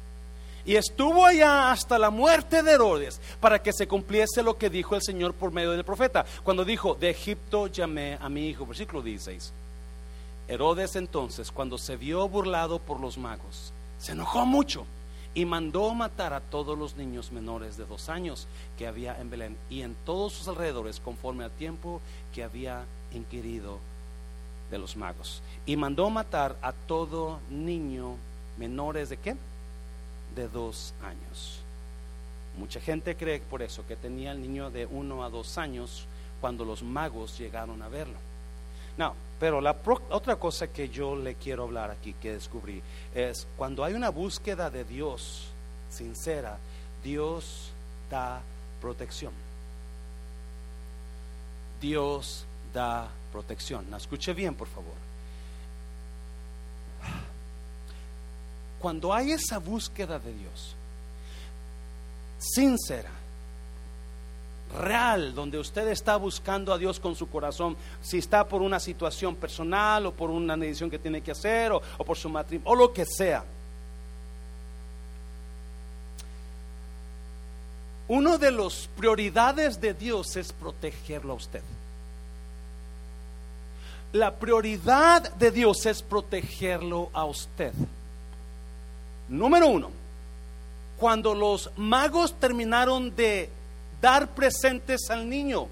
y 0.68 0.76
estuvo 0.76 1.24
allá 1.24 1.72
hasta 1.72 1.98
la 1.98 2.10
muerte 2.10 2.62
de 2.62 2.72
Herodes 2.72 3.22
para 3.40 3.62
que 3.62 3.72
se 3.72 3.88
cumpliese 3.88 4.42
lo 4.42 4.58
que 4.58 4.68
dijo 4.68 4.94
el 4.94 5.00
Señor 5.00 5.32
por 5.32 5.50
medio 5.50 5.70
del 5.70 5.82
profeta. 5.82 6.26
Cuando 6.44 6.62
dijo, 6.62 6.94
de 6.94 7.08
Egipto 7.08 7.68
llamé 7.68 8.18
a 8.20 8.28
mi 8.28 8.48
hijo, 8.48 8.66
versículo 8.66 9.00
16. 9.00 9.50
Herodes 10.46 10.94
entonces, 10.96 11.50
cuando 11.50 11.78
se 11.78 11.96
vio 11.96 12.28
burlado 12.28 12.80
por 12.80 13.00
los 13.00 13.16
magos, 13.16 13.72
se 13.98 14.12
enojó 14.12 14.44
mucho 14.44 14.84
y 15.32 15.46
mandó 15.46 15.94
matar 15.94 16.34
a 16.34 16.40
todos 16.40 16.76
los 16.76 16.96
niños 16.96 17.32
menores 17.32 17.78
de 17.78 17.86
dos 17.86 18.10
años 18.10 18.46
que 18.76 18.86
había 18.86 19.18
en 19.18 19.30
Belén 19.30 19.56
y 19.70 19.80
en 19.80 19.96
todos 20.04 20.34
sus 20.34 20.48
alrededores 20.48 21.00
conforme 21.00 21.44
al 21.44 21.50
tiempo 21.52 22.02
que 22.34 22.44
había 22.44 22.84
inquirido 23.14 23.78
de 24.70 24.76
los 24.76 24.96
magos. 24.96 25.42
Y 25.64 25.76
mandó 25.76 26.10
matar 26.10 26.58
a 26.60 26.74
todo 26.74 27.40
niño 27.48 28.16
menores 28.58 29.08
de 29.08 29.16
qué? 29.16 29.34
De 30.39 30.49
dos 30.49 30.95
años. 31.03 31.59
Mucha 32.57 32.80
gente 32.80 33.16
cree 33.16 33.41
por 33.41 33.61
eso 33.61 33.84
que 33.86 33.97
tenía 33.97 34.30
el 34.30 34.41
niño 34.41 34.70
de 34.70 34.86
uno 34.86 35.24
a 35.24 35.30
dos 35.30 35.59
años 35.59 36.07
cuando 36.41 36.64
los 36.64 36.82
magos 36.82 37.36
llegaron 37.36 37.82
a 37.82 37.89
verlo. 37.89 38.16
No, 38.97 39.14
pero 39.41 39.61
la 39.61 39.76
otra 40.11 40.36
cosa 40.36 40.68
que 40.68 40.89
yo 40.89 41.16
le 41.16 41.34
quiero 41.34 41.64
hablar 41.64 41.91
aquí, 41.91 42.14
que 42.14 42.32
descubrí, 42.32 42.82
es 43.14 43.47
cuando 43.57 43.84
hay 43.84 43.95
una 43.95 44.11
búsqueda 44.11 44.70
de 44.70 44.84
Dios 44.84 45.49
sincera, 45.91 46.59
Dios 47.03 47.70
da 48.09 48.41
protección. 48.80 49.32
Dios 51.80 52.45
da 52.72 53.09
protección. 53.32 53.93
escuche 53.95 54.32
bien, 54.34 54.55
por 54.55 54.68
favor. 54.68 55.07
Cuando 58.81 59.12
hay 59.12 59.33
esa 59.33 59.59
búsqueda 59.59 60.18
de 60.18 60.33
Dios, 60.33 60.76
sincera, 62.39 63.11
real, 64.76 65.35
donde 65.35 65.59
usted 65.59 65.89
está 65.89 66.16
buscando 66.16 66.72
a 66.72 66.79
Dios 66.79 67.01
con 67.01 67.16
su 67.16 67.29
corazón, 67.29 67.76
si 68.03 68.18
está 68.18 68.47
por 68.47 68.62
una 68.62 68.79
situación 68.79 69.37
personal 69.37 70.07
o 70.07 70.12
por 70.12 70.31
una 70.31 70.57
decisión 70.57 70.91
que 70.91 70.99
tiene 70.99 71.22
que 71.22 71.33
hacer 71.33 71.72
o, 71.72 71.81
por 72.05 72.16
su 72.16 72.29
matrimonio 72.29 72.70
o 72.70 72.74
lo 72.74 72.93
que 72.93 73.05
sea. 73.05 73.45
Uno 78.09 78.39
de 78.39 78.51
los 78.51 78.89
prioridades 78.97 79.81
de 79.81 79.93
Dios 79.93 80.37
es 80.37 80.53
protegerlo 80.53 81.35
a 81.35 81.37
usted. 81.37 81.62
La 84.12 84.35
prioridad 84.37 85.35
de 85.35 85.51
Dios 85.51 85.85
es 85.85 86.03
protegerlo 86.03 87.11
a 87.12 87.26
usted. 87.26 87.74
Número 89.29 89.68
uno, 89.68 89.91
cuando 90.99 91.35
los 91.35 91.70
magos 91.76 92.39
terminaron 92.41 93.14
de 93.14 93.51
dar 94.01 94.29
presentes 94.29 95.11
al 95.11 95.29
niño, 95.29 95.68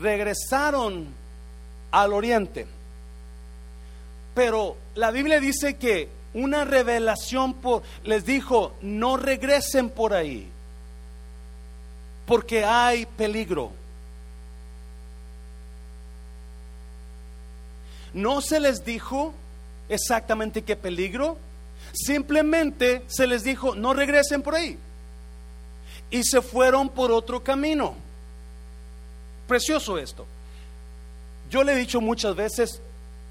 regresaron 0.00 1.06
al 1.90 2.12
oriente. 2.12 2.66
Pero 4.34 4.76
la 4.94 5.10
Biblia 5.10 5.40
dice 5.40 5.76
que 5.76 6.08
una 6.34 6.64
revelación 6.64 7.56
les 8.04 8.24
dijo, 8.24 8.74
no 8.82 9.16
regresen 9.16 9.90
por 9.90 10.12
ahí. 10.14 10.50
porque 12.28 12.62
hay 12.62 13.06
peligro. 13.06 13.72
No 18.12 18.42
se 18.42 18.60
les 18.60 18.84
dijo 18.84 19.32
exactamente 19.88 20.60
qué 20.62 20.76
peligro, 20.76 21.38
simplemente 21.92 23.02
se 23.06 23.26
les 23.26 23.44
dijo, 23.44 23.74
no 23.74 23.94
regresen 23.94 24.42
por 24.42 24.54
ahí. 24.54 24.78
Y 26.10 26.22
se 26.24 26.40
fueron 26.42 26.88
por 26.88 27.12
otro 27.12 27.42
camino. 27.42 27.94
Precioso 29.46 29.98
esto. 29.98 30.26
Yo 31.50 31.64
le 31.64 31.72
he 31.72 31.76
dicho 31.76 32.00
muchas 32.00 32.36
veces, 32.36 32.80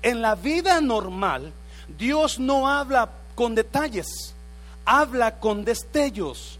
en 0.01 0.21
la 0.21 0.35
vida 0.35 0.81
normal, 0.81 1.53
Dios 1.97 2.39
no 2.39 2.67
habla 2.67 3.09
con 3.35 3.55
detalles, 3.55 4.33
habla 4.85 5.39
con 5.39 5.63
destellos. 5.63 6.59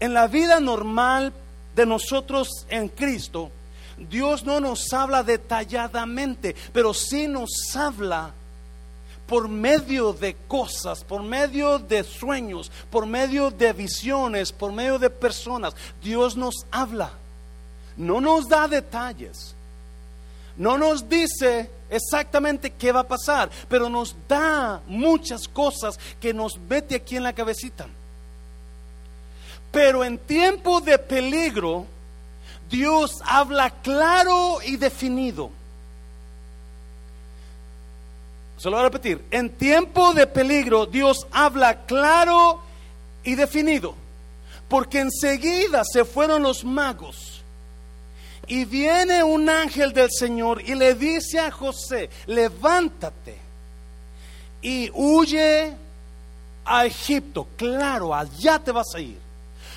En 0.00 0.14
la 0.14 0.26
vida 0.26 0.60
normal 0.60 1.32
de 1.74 1.86
nosotros 1.86 2.48
en 2.68 2.88
Cristo, 2.88 3.50
Dios 3.98 4.44
no 4.44 4.60
nos 4.60 4.92
habla 4.92 5.22
detalladamente, 5.22 6.54
pero 6.72 6.94
sí 6.94 7.26
nos 7.26 7.50
habla 7.74 8.32
por 9.28 9.46
medio 9.46 10.14
de 10.14 10.34
cosas, 10.48 11.04
por 11.04 11.22
medio 11.22 11.78
de 11.78 12.02
sueños, 12.02 12.72
por 12.90 13.04
medio 13.04 13.50
de 13.50 13.74
visiones, 13.74 14.50
por 14.50 14.72
medio 14.72 14.98
de 14.98 15.10
personas. 15.10 15.76
Dios 16.02 16.34
nos 16.34 16.54
habla. 16.70 17.12
No 17.98 18.22
nos 18.22 18.48
da 18.48 18.66
detalles. 18.66 19.54
No 20.56 20.78
nos 20.78 21.06
dice 21.06 21.70
exactamente 21.90 22.70
qué 22.70 22.90
va 22.90 23.00
a 23.00 23.06
pasar, 23.08 23.50
pero 23.68 23.90
nos 23.90 24.16
da 24.26 24.80
muchas 24.86 25.46
cosas 25.46 26.00
que 26.18 26.32
nos 26.32 26.58
mete 26.58 26.94
aquí 26.94 27.16
en 27.16 27.22
la 27.22 27.34
cabecita. 27.34 27.86
Pero 29.70 30.04
en 30.04 30.16
tiempo 30.16 30.80
de 30.80 30.98
peligro, 30.98 31.84
Dios 32.70 33.10
habla 33.26 33.68
claro 33.70 34.62
y 34.64 34.76
definido. 34.76 35.50
Se 38.58 38.68
lo 38.68 38.72
voy 38.72 38.80
a 38.80 38.88
repetir. 38.88 39.24
En 39.30 39.50
tiempo 39.50 40.12
de 40.12 40.26
peligro, 40.26 40.84
Dios 40.86 41.26
habla 41.30 41.86
claro 41.86 42.60
y 43.22 43.36
definido. 43.36 43.94
Porque 44.68 45.00
enseguida 45.00 45.82
se 45.90 46.04
fueron 46.04 46.42
los 46.42 46.64
magos. 46.64 47.42
Y 48.48 48.64
viene 48.64 49.22
un 49.22 49.48
ángel 49.48 49.92
del 49.92 50.10
Señor 50.10 50.62
y 50.62 50.74
le 50.74 50.94
dice 50.94 51.38
a 51.38 51.50
José, 51.50 52.10
levántate 52.26 53.38
y 54.60 54.90
huye 54.92 55.74
a 56.64 56.86
Egipto. 56.86 57.46
Claro, 57.56 58.14
allá 58.14 58.58
te 58.58 58.72
vas 58.72 58.94
a 58.94 59.00
ir. 59.00 59.18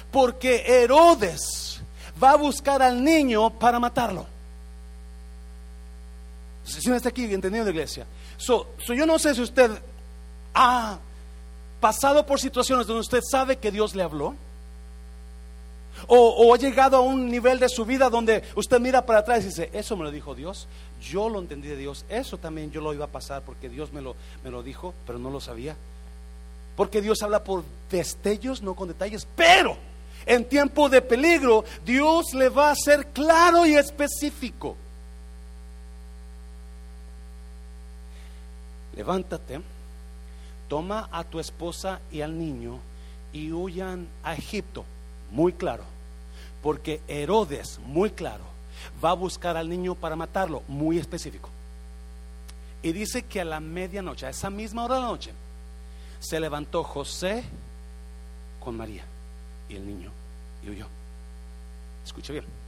Porque 0.10 0.64
Herodes 0.66 1.82
va 2.22 2.32
a 2.32 2.36
buscar 2.36 2.82
al 2.82 3.04
niño 3.04 3.50
para 3.52 3.80
matarlo. 3.80 4.26
Si 6.64 6.90
no 6.90 6.96
está 6.96 7.10
aquí 7.10 7.26
entendiendo, 7.26 7.70
iglesia. 7.70 8.06
So, 8.42 8.66
yo 8.88 9.06
no 9.06 9.20
sé 9.20 9.36
si 9.36 9.42
usted 9.42 9.70
ha 10.56 10.98
pasado 11.80 12.26
por 12.26 12.40
situaciones 12.40 12.88
donde 12.88 13.02
usted 13.02 13.22
sabe 13.22 13.58
que 13.58 13.72
Dios 13.72 13.94
le 13.94 14.02
habló. 14.02 14.36
O, 16.08 16.52
ha 16.52 16.58
llegado 16.58 16.98
a 16.98 17.02
un 17.02 17.30
nivel 17.30 17.60
de 17.60 17.70
su 17.70 17.86
vida 17.86 18.10
donde 18.10 18.44
usted 18.56 18.80
mira 18.80 19.06
para 19.06 19.20
atrás 19.20 19.44
y 19.44 19.48
dice, 19.48 19.70
eso 19.74 19.96
me 19.96 20.04
lo 20.04 20.10
dijo 20.10 20.34
Dios, 20.34 20.68
yo 21.00 21.30
lo 21.30 21.40
entendí 21.40 21.68
de 21.68 21.78
Dios, 21.78 22.06
eso 22.10 22.40
también 22.40 22.72
yo 22.72 22.82
lo 22.82 22.94
iba 22.94 23.06
a 23.06 23.10
pasar 23.10 23.44
porque 23.44 23.70
Dios 23.70 23.94
me 23.94 24.02
lo, 24.02 24.16
me 24.44 24.50
lo 24.50 24.64
dijo, 24.64 24.96
pero 25.06 25.20
no 25.20 25.30
lo 25.30 25.40
sabía. 25.40 25.76
Porque 26.76 27.02
Dios 27.02 27.22
habla 27.22 27.44
por 27.44 27.64
destellos, 27.92 28.64
no 28.64 28.74
con 28.74 28.88
detalles, 28.88 29.28
pero 29.36 29.78
en 30.26 30.46
tiempo 30.46 30.90
de 30.90 31.04
peligro 31.04 31.64
Dios 31.86 32.34
le 32.34 32.50
va 32.50 32.72
a 32.72 32.76
ser 32.76 33.08
claro 33.08 33.68
y 33.68 33.76
específico. 33.76 34.78
Levántate, 38.96 39.62
toma 40.68 41.10
a 41.12 41.24
tu 41.24 41.40
esposa 41.40 42.00
y 42.12 42.22
al 42.22 42.38
niño 42.38 42.80
y 43.34 43.52
huyan 43.52 44.08
a 44.24 44.34
Egipto. 44.34 44.86
Muy 45.32 45.54
claro, 45.54 45.84
porque 46.62 47.02
Herodes, 47.08 47.80
muy 47.86 48.12
claro, 48.12 48.44
va 49.04 49.12
a 49.12 49.16
buscar 49.16 49.58
al 49.58 49.70
niño 49.70 49.96
para 49.96 50.16
matarlo, 50.16 50.64
muy 50.68 50.98
específico. 50.98 51.50
Y 52.84 52.92
dice 52.92 53.24
que 53.24 53.42
a 53.42 53.46
la 53.46 53.60
medianoche, 53.60 54.26
a 54.26 54.30
esa 54.30 54.50
misma 54.50 54.86
hora 54.86 54.96
de 54.96 55.02
la 55.02 55.08
noche, 55.08 55.32
se 56.20 56.40
levantó 56.40 56.84
José 56.84 57.44
con 58.60 58.76
María 58.76 59.04
y 59.70 59.76
el 59.76 59.86
niño 59.86 60.12
y 60.64 60.70
huyó. 60.70 60.88
Escucha 62.04 62.34
bien. 62.34 62.61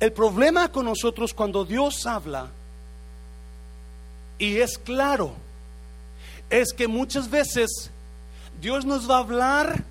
El 0.00 0.12
problema 0.12 0.72
con 0.72 0.86
nosotros 0.86 1.34
cuando 1.34 1.64
Dios 1.64 2.06
habla 2.06 2.48
y 4.38 4.56
es 4.56 4.78
claro, 4.78 5.34
es 6.48 6.72
que 6.72 6.88
muchas 6.88 7.30
veces 7.30 7.90
Dios 8.58 8.86
nos 8.86 9.08
va 9.08 9.16
a 9.16 9.20
hablar, 9.20 9.84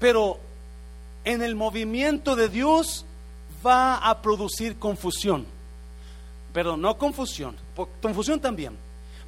pero 0.00 0.40
en 1.24 1.42
el 1.42 1.54
movimiento 1.54 2.34
de 2.34 2.48
Dios 2.48 3.04
va 3.64 3.96
a 3.96 4.20
producir 4.20 4.76
confusión. 4.76 5.46
Pero 6.52 6.76
no 6.76 6.98
confusión, 6.98 7.56
confusión 8.02 8.40
también, 8.40 8.76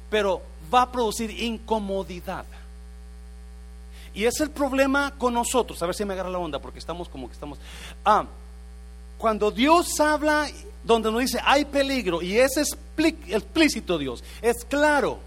pero 0.09 0.41
va 0.73 0.81
a 0.81 0.91
producir 0.91 1.31
incomodidad. 1.41 2.45
Y 4.13 4.25
es 4.25 4.41
el 4.41 4.49
problema 4.49 5.13
con 5.17 5.33
nosotros. 5.33 5.81
A 5.81 5.85
ver 5.85 5.95
si 5.95 6.03
me 6.03 6.13
agarra 6.13 6.29
la 6.29 6.39
onda, 6.39 6.59
porque 6.59 6.79
estamos 6.79 7.07
como 7.07 7.27
que 7.27 7.33
estamos. 7.33 7.59
Ah, 8.03 8.25
cuando 9.19 9.51
Dios 9.51 9.99
habla, 9.99 10.49
donde 10.83 11.11
nos 11.11 11.21
dice 11.21 11.39
hay 11.43 11.65
peligro, 11.65 12.21
y 12.21 12.39
es 12.39 12.57
explícito 12.57 13.97
Dios, 13.99 14.23
es 14.41 14.65
claro, 14.65 15.19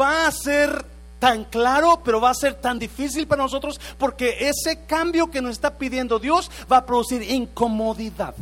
va 0.00 0.26
a 0.26 0.30
ser 0.30 0.86
tan 1.18 1.44
claro, 1.44 2.00
pero 2.04 2.20
va 2.20 2.30
a 2.30 2.34
ser 2.34 2.54
tan 2.54 2.78
difícil 2.78 3.26
para 3.26 3.42
nosotros 3.42 3.80
porque 3.98 4.48
ese 4.48 4.84
cambio 4.86 5.30
que 5.30 5.42
nos 5.42 5.52
está 5.52 5.76
pidiendo 5.76 6.18
Dios 6.18 6.50
va 6.70 6.78
a 6.78 6.86
producir 6.86 7.22
incomodidad. 7.22 8.34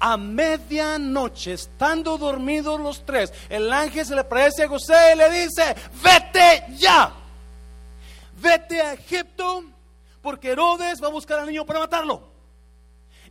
A 0.00 0.16
medianoche, 0.16 1.52
estando 1.52 2.18
dormidos 2.18 2.80
los 2.80 3.04
tres, 3.04 3.32
el 3.48 3.72
ángel 3.72 4.06
se 4.06 4.14
le 4.14 4.22
aparece 4.22 4.64
a 4.64 4.68
José 4.68 4.94
y 5.14 5.18
le 5.18 5.30
dice, 5.30 5.74
vete 6.02 6.64
ya, 6.76 7.12
vete 8.40 8.80
a 8.80 8.94
Egipto, 8.94 9.64
porque 10.22 10.50
Herodes 10.50 11.02
va 11.02 11.08
a 11.08 11.10
buscar 11.10 11.38
al 11.40 11.46
niño 11.46 11.64
para 11.66 11.80
matarlo. 11.80 12.33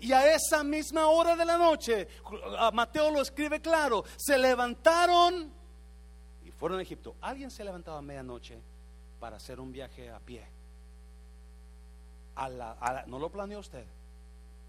Y 0.03 0.11
a 0.11 0.35
esa 0.35 0.65
misma 0.65 1.07
hora 1.07 1.33
de 1.33 1.45
la 1.45 1.57
noche, 1.57 2.09
Mateo 2.73 3.09
lo 3.09 3.21
escribe 3.21 3.61
claro, 3.61 4.03
se 4.17 4.37
levantaron 4.37 5.49
y 6.43 6.51
fueron 6.51 6.79
a 6.79 6.81
Egipto. 6.81 7.15
¿Alguien 7.21 7.49
se 7.49 7.63
levantaba 7.63 7.99
a 7.99 8.01
medianoche 8.01 8.59
para 9.21 9.37
hacer 9.37 9.61
un 9.61 9.71
viaje 9.71 10.09
a 10.09 10.19
pie? 10.19 10.45
no 13.07 13.17
lo 13.17 13.29
planeó 13.29 13.59
usted. 13.59 13.85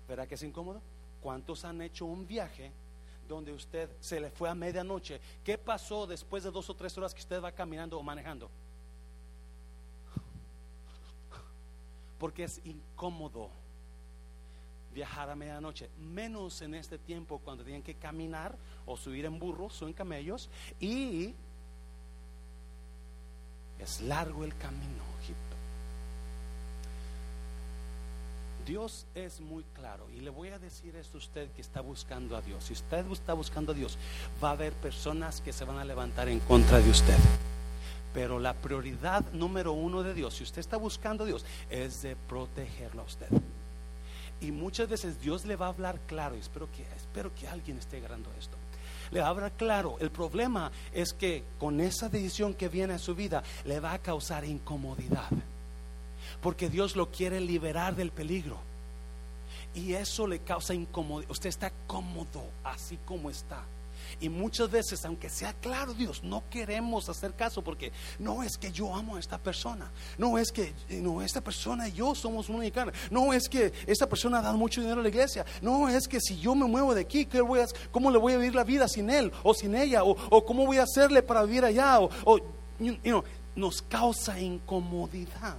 ¿Verdad 0.07 0.29
que 0.29 0.37
es 0.37 0.43
incómodo? 0.45 0.81
¿Cuántos 1.21 1.65
han 1.65 1.83
hecho 1.83 2.07
un 2.07 2.29
viaje 2.29 2.71
donde 3.27 3.53
usted 3.53 3.91
se 3.99 4.21
le 4.21 4.31
fue 4.31 4.49
a 4.49 4.55
medianoche? 4.55 5.21
¿Qué 5.43 5.59
pasó 5.59 6.07
después 6.07 6.45
de 6.45 6.53
dos 6.53 6.71
o 6.71 6.77
tres 6.77 6.97
horas 6.97 7.13
que 7.13 7.21
usted 7.21 7.43
va 7.43 7.51
caminando 7.51 7.99
o 7.99 8.05
manejando? 8.05 8.49
Porque 12.21 12.45
es 12.45 12.61
incómodo 12.65 13.51
viajar 14.95 15.29
a 15.29 15.37
medianoche, 15.37 15.91
menos 15.99 16.63
en 16.63 16.75
este 16.75 16.99
tiempo 16.99 17.41
cuando 17.41 17.65
tienen 17.65 17.83
que 17.83 17.97
caminar 17.97 18.57
o 18.87 18.97
subir 18.97 19.25
en 19.25 19.39
burros 19.39 19.83
o 19.83 19.89
en 19.89 19.93
camellos 19.93 20.49
y 20.81 21.35
es 23.79 24.01
largo 24.01 24.45
el 24.45 24.57
camino, 24.57 25.03
Egipto. 25.23 25.57
Dios 28.65 29.07
es 29.15 29.41
muy 29.41 29.63
claro 29.75 30.09
y 30.11 30.21
le 30.21 30.31
voy 30.31 30.49
a 30.49 30.59
decir 30.59 30.97
esto 30.97 31.19
a 31.19 31.21
usted 31.21 31.51
que 31.51 31.61
está 31.61 31.83
buscando 31.83 32.37
a 32.37 32.41
Dios. 32.41 32.65
Si 32.65 32.73
usted 32.73 33.05
está 33.11 33.35
buscando 33.35 33.73
a 33.73 33.75
Dios, 33.75 33.99
va 34.43 34.51
a 34.51 34.53
haber 34.53 34.73
personas 34.73 35.41
que 35.41 35.53
se 35.53 35.65
van 35.65 35.79
a 35.79 35.85
levantar 35.85 36.29
en 36.29 36.41
contra 36.41 36.79
de 36.79 36.89
usted. 36.89 37.19
Pero 38.15 38.39
la 38.39 38.55
prioridad 38.55 39.25
número 39.33 39.73
uno 39.73 40.03
de 40.03 40.15
Dios, 40.15 40.35
si 40.35 40.45
usted 40.45 40.61
está 40.61 40.77
buscando 40.77 41.25
a 41.25 41.27
Dios, 41.27 41.45
es 41.69 42.01
de 42.03 42.17
protegerlo 42.17 43.03
a 43.03 43.05
usted. 43.05 43.29
Y 44.41 44.53
muchas 44.53 44.89
veces 44.89 45.21
Dios 45.21 45.45
le 45.45 45.57
va 45.57 45.67
a 45.67 45.71
hablar 45.71 46.01
claro, 46.07 46.35
espero 46.35 46.69
que, 46.71 46.83
espero 46.97 47.35
que 47.35 47.49
alguien 47.49 47.79
esté 47.79 47.99
agarrando 47.99 48.31
esto. 48.39 48.57
Le 49.11 49.21
va 49.21 49.51
claro. 49.51 49.97
El 50.01 50.11
problema 50.11 50.73
es 50.93 51.13
que 51.13 51.45
con 51.59 51.81
esa 51.81 52.09
decisión 52.09 52.55
que 52.55 52.69
viene 52.69 52.95
a 52.95 52.99
su 52.99 53.15
vida 53.15 53.43
le 53.65 53.81
va 53.81 53.93
a 53.93 53.99
causar 53.99 54.45
incomodidad. 54.45 55.31
Porque 56.41 56.69
Dios 56.69 56.97
lo 56.97 57.11
quiere 57.11 57.41
liberar 57.41 57.95
del 57.95 58.11
peligro. 58.11 58.59
Y 59.75 59.95
eso 59.95 60.27
le 60.27 60.41
causa 60.41 60.75
incomodidad. 60.75 61.31
Usted 61.31 61.49
está 61.49 61.73
cómodo 61.87 62.45
así 62.65 62.99
como 63.05 63.31
está. 63.31 63.63
Y 64.25 64.31
muchas 64.31 64.71
veces, 64.71 65.05
aunque 65.05 65.29
sea 65.29 65.53
claro 65.53 65.93
Dios, 65.93 66.25
no 66.25 66.45
queremos 66.49 67.11
hacer 67.11 67.35
caso 67.35 67.61
porque 67.61 67.93
no 68.19 68.43
es 68.43 68.57
que 68.57 68.73
yo 68.73 68.95
amo 68.95 69.17
a 69.17 69.21
esta 69.21 69.37
persona, 69.37 69.93
no 70.17 70.39
es 70.39 70.51
que 70.51 70.73
no, 70.89 71.21
esta 71.21 71.43
persona 71.43 71.87
y 71.89 71.93
yo 71.93 72.15
somos 72.15 72.49
una 72.49 72.71
carne, 72.71 72.95
no 73.11 73.35
es 73.35 73.51
que 73.51 73.71
esta 73.87 74.09
persona 74.09 74.41
da 74.41 74.55
mucho 74.55 74.81
dinero 74.81 75.01
a 75.01 75.03
la 75.03 75.11
iglesia, 75.11 75.45
no 75.61 75.91
es 75.91 76.09
que 76.09 76.21
si 76.23 76.39
yo 76.39 76.55
me 76.55 76.65
muevo 76.65 76.95
de 76.95 77.03
aquí, 77.03 77.27
¿qué 77.27 77.43
voy 77.43 77.61
a, 77.61 77.67
¿cómo 77.93 78.11
le 78.11 78.17
voy 78.17 78.33
a 78.33 78.39
vivir 78.39 78.55
la 78.55 78.65
vida 78.65 78.89
sin 78.89 79.11
él 79.11 79.31
o 79.43 79.53
sin 79.53 79.75
ella? 79.75 80.05
O, 80.05 80.43
cómo 80.47 80.65
voy 80.65 80.79
a 80.79 80.85
hacerle 80.85 81.23
para 81.23 81.43
vivir 81.43 81.67
allá? 81.67 82.01
O, 82.01 82.09
o 82.25 82.41
nos 83.55 83.83
causa 83.83 84.41
incomodidad. 84.41 85.59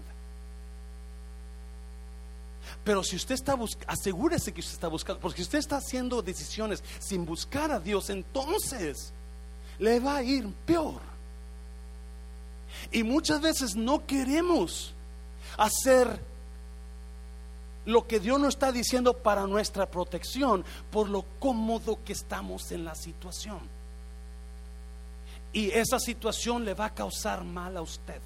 Pero 2.86 3.04
si 3.04 3.16
usted 3.16 3.34
está 3.34 3.56
buscando, 3.56 3.92
asegúrese 3.92 4.54
que 4.54 4.62
usted 4.62 4.76
está 4.76 4.88
buscando, 4.88 5.20
porque 5.20 5.38
si 5.38 5.42
usted 5.42 5.58
está 5.58 5.78
haciendo 5.78 6.22
decisiones 6.22 6.84
sin 7.00 7.26
buscar 7.26 7.72
a 7.72 7.80
Dios, 7.80 8.12
entonces 8.12 9.12
le 9.80 10.00
va 10.00 10.18
a 10.18 10.24
ir 10.24 10.48
peor. 10.68 11.02
Y 12.92 13.02
muchas 13.02 13.42
veces 13.42 13.76
no 13.76 14.06
queremos 14.06 14.94
hacer 15.58 16.22
lo 17.86 18.06
que 18.06 18.20
Dios 18.20 18.40
nos 18.40 18.50
está 18.50 18.72
diciendo 18.72 19.18
para 19.18 19.48
nuestra 19.48 19.90
protección 19.90 20.64
por 20.92 21.10
lo 21.10 21.26
cómodo 21.40 21.98
que 22.06 22.14
estamos 22.14 22.72
en 22.72 22.86
la 22.86 22.94
situación. 22.94 23.60
Y 25.54 25.72
esa 25.72 26.00
situación 26.00 26.66
le 26.66 26.76
va 26.76 26.86
a 26.86 26.94
causar 26.94 27.44
mal 27.44 27.78
a 27.78 27.82
usted. 27.82 28.22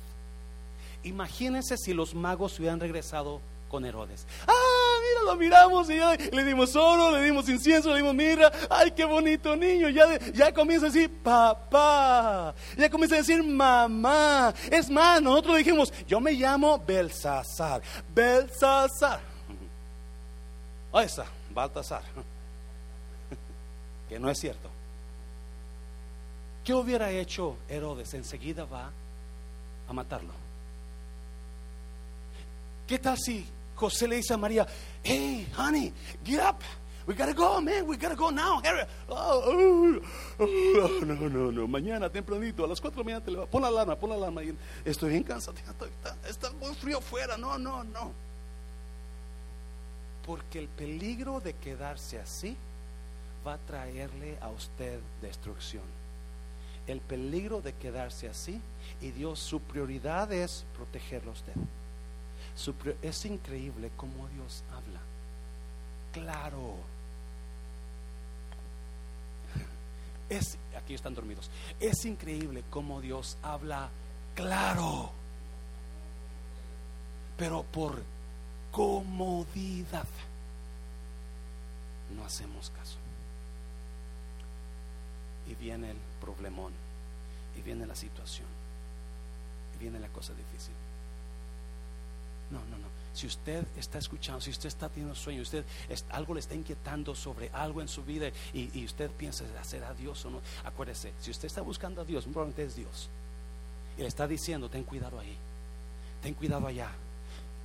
Imagínense 1.03 1.77
si 1.77 1.93
los 1.93 2.13
magos 2.13 2.59
hubieran 2.59 2.81
regresado 2.81 3.39
con 3.69 3.85
Herodes. 3.85 4.25
Ah, 4.45 4.95
mira, 5.01 5.31
lo 5.31 5.35
miramos 5.37 5.89
y 5.89 5.99
le 6.35 6.43
dimos 6.43 6.75
oro, 6.75 7.11
le 7.11 7.23
dimos 7.23 7.47
incienso, 7.47 7.91
le 7.91 7.97
dimos 7.97 8.15
mirra. 8.15 8.51
Ay, 8.69 8.91
qué 8.91 9.05
bonito 9.05 9.55
niño. 9.55 9.87
Ya, 9.89 10.19
ya 10.33 10.53
comienza 10.53 10.87
a 10.87 10.89
decir 10.89 11.09
papá. 11.23 12.53
Ya 12.75 12.89
comienza 12.89 13.15
a 13.15 13.19
decir 13.19 13.41
mamá. 13.43 14.53
Es 14.69 14.89
más, 14.89 15.21
nosotros 15.21 15.57
dijimos, 15.57 15.93
yo 16.07 16.19
me 16.19 16.33
llamo 16.33 16.77
Belsasar. 16.79 17.81
Belsasar. 18.13 19.21
Oh, 20.91 20.99
esa, 20.99 21.25
Baltasar. 21.51 22.01
que 24.09 24.19
no 24.19 24.29
es 24.29 24.39
cierto. 24.39 24.69
¿Qué 26.63 26.73
hubiera 26.73 27.11
hecho 27.11 27.55
Herodes? 27.69 28.13
Enseguida 28.15 28.65
va 28.65 28.91
a 29.87 29.93
matarlo. 29.93 30.33
¿Qué 32.87 32.97
tal 32.97 33.17
si 33.19 33.45
José 33.79 34.09
le 34.09 34.17
dice 34.17 34.33
a 34.33 34.37
María, 34.37 34.67
hey, 35.01 35.47
honey, 35.57 35.93
get 36.25 36.41
up. 36.41 36.61
We 37.07 37.15
gotta 37.15 37.33
go, 37.33 37.61
man. 37.61 37.87
We 37.87 37.95
gotta 37.97 38.15
go 38.15 38.29
now. 38.29 38.61
Oh, 39.07 39.41
oh, 39.45 40.01
oh, 40.39 41.05
no, 41.05 41.15
no, 41.29 41.49
no. 41.49 41.67
Mañana 41.67 42.09
tempranito, 42.09 42.65
a 42.65 42.67
las 42.67 42.79
cuatro 42.79 43.01
de 43.01 43.09
la 43.09 43.19
mañana 43.19 43.25
te 43.25 43.31
levantas. 43.31 43.51
Pon 43.51 43.61
la 43.61 43.69
alarma, 43.69 43.95
pon 43.95 44.09
la 44.09 44.15
alarma. 44.17 44.41
Estoy 44.85 45.11
bien 45.11 45.23
cansado. 45.23 45.57
Está, 45.57 46.15
está 46.27 46.51
muy 46.51 46.75
frío 46.75 47.01
fuera. 47.01 47.37
No, 47.37 47.57
no, 47.57 47.83
no. 47.85 48.11
Porque 50.25 50.59
el 50.59 50.67
peligro 50.67 51.39
de 51.39 51.53
quedarse 51.53 52.19
así 52.19 52.55
va 53.47 53.53
a 53.53 53.57
traerle 53.59 54.37
a 54.41 54.49
usted 54.49 54.99
destrucción. 55.21 55.83
El 56.85 56.99
peligro 56.99 57.61
de 57.61 57.73
quedarse 57.73 58.27
así 58.27 58.61
y 59.01 59.11
Dios, 59.11 59.39
su 59.39 59.61
prioridad 59.61 60.31
es 60.33 60.65
protegerlo 60.75 61.31
a 61.31 61.33
usted 61.33 61.53
es 63.01 63.25
increíble 63.25 63.91
cómo 63.95 64.27
Dios 64.29 64.63
habla. 64.71 64.99
Claro. 66.11 66.75
Es, 70.29 70.57
aquí 70.77 70.93
están 70.93 71.15
dormidos. 71.15 71.49
Es 71.79 72.05
increíble 72.05 72.63
cómo 72.69 73.01
Dios 73.01 73.37
habla 73.41 73.89
claro. 74.35 75.11
Pero 77.37 77.63
por 77.63 78.01
comodidad 78.71 80.07
no 82.15 82.25
hacemos 82.25 82.69
caso. 82.71 82.97
Y 85.47 85.55
viene 85.55 85.91
el 85.91 85.97
problemón. 86.21 86.73
Y 87.57 87.61
viene 87.61 87.87
la 87.87 87.95
situación. 87.95 88.47
Y 89.75 89.79
viene 89.79 89.99
la 89.99 90.09
cosa 90.09 90.33
difícil. 90.33 90.75
No, 92.51 92.59
no, 92.59 92.77
no. 92.77 92.89
Si 93.13 93.27
usted 93.27 93.65
está 93.75 93.97
escuchando, 93.97 94.39
si 94.39 94.49
usted 94.49 94.67
está 94.67 94.87
teniendo 94.87 95.15
sueño, 95.15 95.41
usted 95.41 95.65
algo 96.09 96.33
le 96.33 96.39
está 96.39 96.55
inquietando 96.55 97.15
sobre 97.15 97.49
algo 97.49 97.81
en 97.81 97.87
su 97.87 98.03
vida 98.03 98.29
y, 98.53 98.85
usted 98.85 99.09
piensa 99.11 99.43
a 99.45 99.93
Dios 99.93 100.23
o 100.25 100.29
no, 100.29 100.41
acuérdese, 100.63 101.13
si 101.19 101.31
usted 101.31 101.47
está 101.47 101.61
buscando 101.61 102.01
a 102.01 102.05
Dios, 102.05 102.23
probablemente 102.25 102.63
es 102.63 102.75
Dios. 102.75 103.09
Y 103.97 104.01
le 104.01 104.07
está 104.07 104.27
diciendo, 104.27 104.69
ten 104.69 104.83
cuidado 104.83 105.19
ahí, 105.19 105.35
ten 106.21 106.33
cuidado 106.33 106.67
allá, 106.67 106.91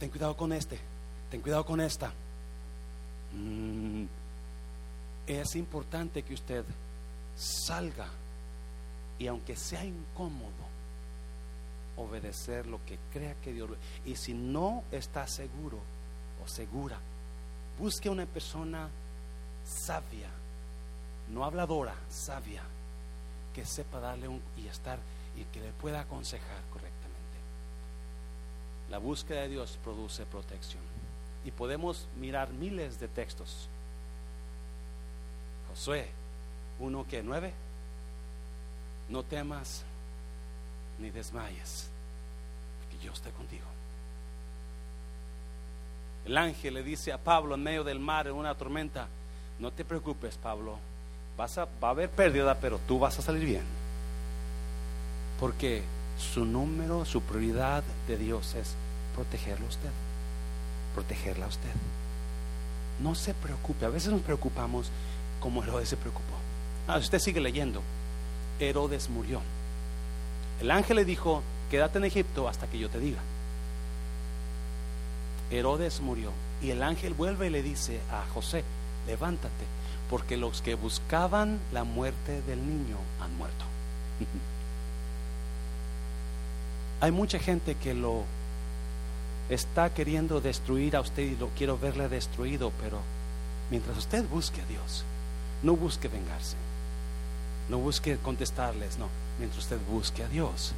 ten 0.00 0.10
cuidado 0.10 0.36
con 0.36 0.52
este, 0.52 0.78
ten 1.30 1.40
cuidado 1.40 1.64
con 1.64 1.80
esta. 1.80 2.12
Mm, 3.32 4.04
es 5.26 5.56
importante 5.56 6.22
que 6.22 6.34
usted 6.34 6.64
salga 7.36 8.08
y 9.18 9.26
aunque 9.26 9.56
sea 9.56 9.84
incómodo, 9.84 10.73
obedecer 11.96 12.66
lo 12.66 12.84
que 12.84 12.98
crea 13.12 13.34
que 13.42 13.52
Dios. 13.52 13.70
Y 14.04 14.16
si 14.16 14.34
no 14.34 14.84
está 14.90 15.26
seguro 15.26 15.78
o 16.44 16.48
segura, 16.48 16.98
busque 17.78 18.08
una 18.08 18.26
persona 18.26 18.88
sabia, 19.64 20.28
no 21.30 21.44
habladora, 21.44 21.94
sabia, 22.08 22.62
que 23.54 23.64
sepa 23.64 24.00
darle 24.00 24.28
un 24.28 24.42
y 24.56 24.66
estar 24.66 24.98
y 25.36 25.44
que 25.44 25.60
le 25.60 25.72
pueda 25.72 26.00
aconsejar 26.00 26.62
correctamente. 26.72 27.04
La 28.90 28.98
búsqueda 28.98 29.42
de 29.42 29.48
Dios 29.48 29.78
produce 29.82 30.26
protección. 30.26 30.82
Y 31.44 31.50
podemos 31.50 32.08
mirar 32.18 32.50
miles 32.50 32.98
de 32.98 33.08
textos. 33.08 33.68
Josué, 35.68 36.08
uno 36.78 37.06
que 37.06 37.22
nueve, 37.22 37.52
no 39.08 39.22
temas 39.22 39.84
ni 40.98 41.10
desmayes, 41.10 41.88
porque 42.80 43.04
yo 43.04 43.12
estoy 43.12 43.32
contigo. 43.32 43.64
El 46.24 46.38
ángel 46.38 46.74
le 46.74 46.82
dice 46.82 47.12
a 47.12 47.18
Pablo 47.18 47.54
en 47.54 47.62
medio 47.62 47.84
del 47.84 48.00
mar, 48.00 48.26
en 48.26 48.34
una 48.34 48.54
tormenta, 48.54 49.08
no 49.58 49.70
te 49.70 49.84
preocupes, 49.84 50.36
Pablo, 50.36 50.78
vas 51.36 51.58
a, 51.58 51.66
va 51.82 51.88
a 51.88 51.90
haber 51.90 52.08
pérdida, 52.10 52.56
pero 52.60 52.78
tú 52.78 52.98
vas 52.98 53.18
a 53.18 53.22
salir 53.22 53.44
bien. 53.44 53.64
Porque 55.38 55.82
su 56.18 56.44
número, 56.44 57.04
su 57.04 57.20
prioridad 57.20 57.82
de 58.08 58.16
Dios 58.16 58.54
es 58.54 58.74
protegerlo 59.14 59.66
a 59.66 59.68
usted, 59.68 59.90
protegerla 60.94 61.46
a 61.46 61.48
usted. 61.48 61.70
No 63.00 63.14
se 63.14 63.34
preocupe, 63.34 63.84
a 63.84 63.90
veces 63.90 64.10
nos 64.10 64.22
preocupamos 64.22 64.90
como 65.40 65.62
Herodes 65.62 65.88
se 65.88 65.96
preocupó. 65.96 66.34
Ah, 66.88 66.98
usted 66.98 67.18
sigue 67.18 67.40
leyendo, 67.40 67.82
Herodes 68.58 69.10
murió. 69.10 69.42
El 70.64 70.70
ángel 70.70 70.96
le 70.96 71.04
dijo, 71.04 71.42
quédate 71.70 71.98
en 71.98 72.06
Egipto 72.06 72.48
hasta 72.48 72.66
que 72.66 72.78
yo 72.78 72.88
te 72.88 72.98
diga. 72.98 73.18
Herodes 75.50 76.00
murió 76.00 76.30
y 76.62 76.70
el 76.70 76.82
ángel 76.82 77.12
vuelve 77.12 77.48
y 77.48 77.50
le 77.50 77.62
dice 77.62 78.00
a 78.10 78.24
José, 78.32 78.64
levántate, 79.06 79.66
porque 80.08 80.38
los 80.38 80.62
que 80.62 80.74
buscaban 80.74 81.60
la 81.70 81.84
muerte 81.84 82.40
del 82.40 82.66
niño 82.66 82.96
han 83.20 83.36
muerto. 83.36 83.66
Hay 87.02 87.10
mucha 87.10 87.38
gente 87.38 87.74
que 87.74 87.92
lo 87.92 88.22
está 89.50 89.92
queriendo 89.92 90.40
destruir 90.40 90.96
a 90.96 91.02
usted 91.02 91.24
y 91.24 91.36
lo 91.36 91.50
quiero 91.50 91.76
verle 91.76 92.08
destruido, 92.08 92.72
pero 92.80 93.00
mientras 93.70 93.98
usted 93.98 94.24
busque 94.30 94.62
a 94.62 94.64
Dios, 94.64 95.04
no 95.62 95.76
busque 95.76 96.08
vengarse, 96.08 96.56
no 97.68 97.76
busque 97.76 98.16
contestarles, 98.16 98.96
no 98.96 99.23
mientras 99.38 99.62
usted 99.64 99.78
busque 99.90 100.22
a 100.22 100.28
Dios, 100.28 100.72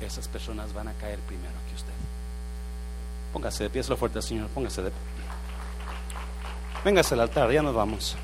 esas 0.00 0.28
personas 0.28 0.72
van 0.72 0.88
a 0.88 0.92
caer 0.94 1.18
primero 1.20 1.54
que 1.68 1.74
usted. 1.74 1.92
Póngase 3.32 3.64
de 3.64 3.70
pie, 3.70 3.80
es 3.80 3.88
lo 3.88 3.96
fuerte, 3.96 4.22
Señor. 4.22 4.48
Póngase 4.48 4.82
de 4.82 4.90
pie. 4.90 4.98
Véngase 6.84 7.14
al 7.14 7.20
altar, 7.20 7.50
ya 7.50 7.62
nos 7.62 7.74
vamos. 7.74 8.16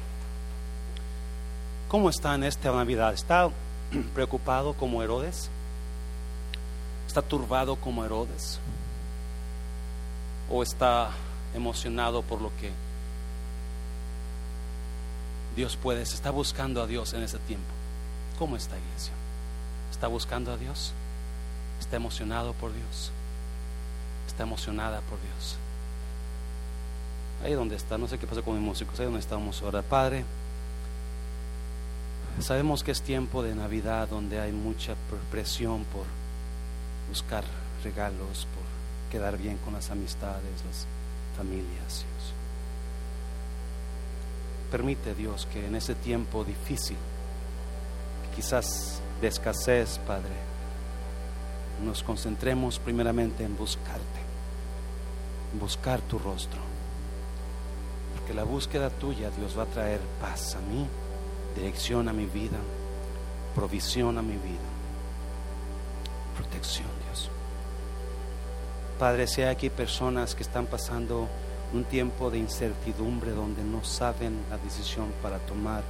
¿Cómo 1.89 2.09
está 2.09 2.35
en 2.35 2.45
esta 2.45 2.73
Navidad? 2.73 3.13
¿Está 3.13 3.51
preocupado 4.15 4.75
como 4.75 5.03
Herodes? 5.03 5.51
¿Está 7.07 7.23
turbado 7.23 7.77
como 7.77 8.05
Herodes? 8.05 8.59
¿O 10.51 10.63
está 10.63 11.11
emocionado 11.55 12.23
por 12.23 12.41
lo 12.41 12.51
que 12.61 12.71
Dios 15.57 15.77
puede? 15.77 16.07
Se 16.07 16.15
está 16.15 16.31
buscando 16.31 16.83
a 16.83 16.87
Dios 16.87 17.13
en 17.13 17.23
ese 17.23 17.39
tiempo. 17.41 17.74
¿Cómo 18.39 18.57
está 18.57 18.77
iglesia? 18.77 19.13
¿Está 19.91 20.09
buscando 20.09 20.53
a 20.53 20.57
Dios? 20.57 20.93
¿Está 21.81 21.97
emocionado 21.97 22.53
por 22.55 22.73
Dios? 22.73 23.13
¿Está 24.27 24.43
emocionada 24.43 25.01
por 25.03 25.21
Dios? 25.21 25.57
Ahí 27.45 27.53
donde 27.53 27.77
está, 27.77 27.99
no 27.99 28.09
sé 28.09 28.19
qué 28.19 28.27
pasa 28.27 28.43
con 28.43 28.55
mis 28.55 28.63
músicos, 28.63 28.99
ahí 28.99 29.05
donde 29.05 29.21
estamos 29.21 29.63
ahora, 29.63 29.83
Padre. 29.83 30.25
Sabemos 32.41 32.83
que 32.83 32.91
es 32.91 33.03
tiempo 33.03 33.43
de 33.43 33.55
Navidad 33.55 34.09
donde 34.09 34.41
hay 34.41 34.51
mucha 34.51 34.95
presión 35.31 35.85
por 35.85 36.05
buscar 37.09 37.45
regalos, 37.85 38.49
por 38.55 38.65
quedar 39.13 39.39
bien 39.39 39.59
con 39.59 39.75
las 39.75 39.91
amistades, 39.91 40.65
las 40.67 40.87
familias. 41.37 42.05
Permite 44.71 45.15
Dios 45.15 45.47
que 45.53 45.67
en 45.67 45.77
ese 45.77 45.95
tiempo 45.95 46.45
difícil, 46.45 46.97
quizás 48.35 49.01
de 49.21 49.29
escasez, 49.29 49.99
Padre, 50.07 50.35
nos 51.85 52.03
concentremos 52.03 52.79
primeramente 52.79 53.45
en 53.45 53.57
buscarte, 53.57 54.21
en 55.53 55.61
buscar 55.61 56.01
tu 56.01 56.19
rostro. 56.19 56.61
Porque 58.15 58.35
la 58.35 58.45
búsqueda 58.45 58.91
tuya, 58.91 59.31
Dios, 59.31 59.59
va 59.59 59.65
a 59.65 59.67
traer 59.67 60.01
paz 60.21 60.57
a 60.57 60.61
mí, 60.61 60.87
dirección 61.57 62.09
a 62.09 62.13
mi 62.13 62.27
vida, 62.27 62.59
provisión 63.55 64.19
a 64.19 64.23
mi 64.23 64.35
vida, 64.35 64.69
protección, 66.37 66.89
Dios. 67.07 67.31
Padre, 68.99 69.27
si 69.27 69.43
hay 69.43 69.49
aquí 69.49 69.71
personas 69.71 70.35
que 70.35 70.43
están 70.43 70.67
pasando 70.67 71.29
un 71.73 71.85
tiempo 71.85 72.31
de 72.31 72.39
incertidumbre 72.39 73.33
donde 73.33 73.63
no 73.65 73.85
saben 73.85 74.41
la 74.49 74.59
decisión 74.59 75.13
para 75.23 75.39
tomar, 75.39 75.83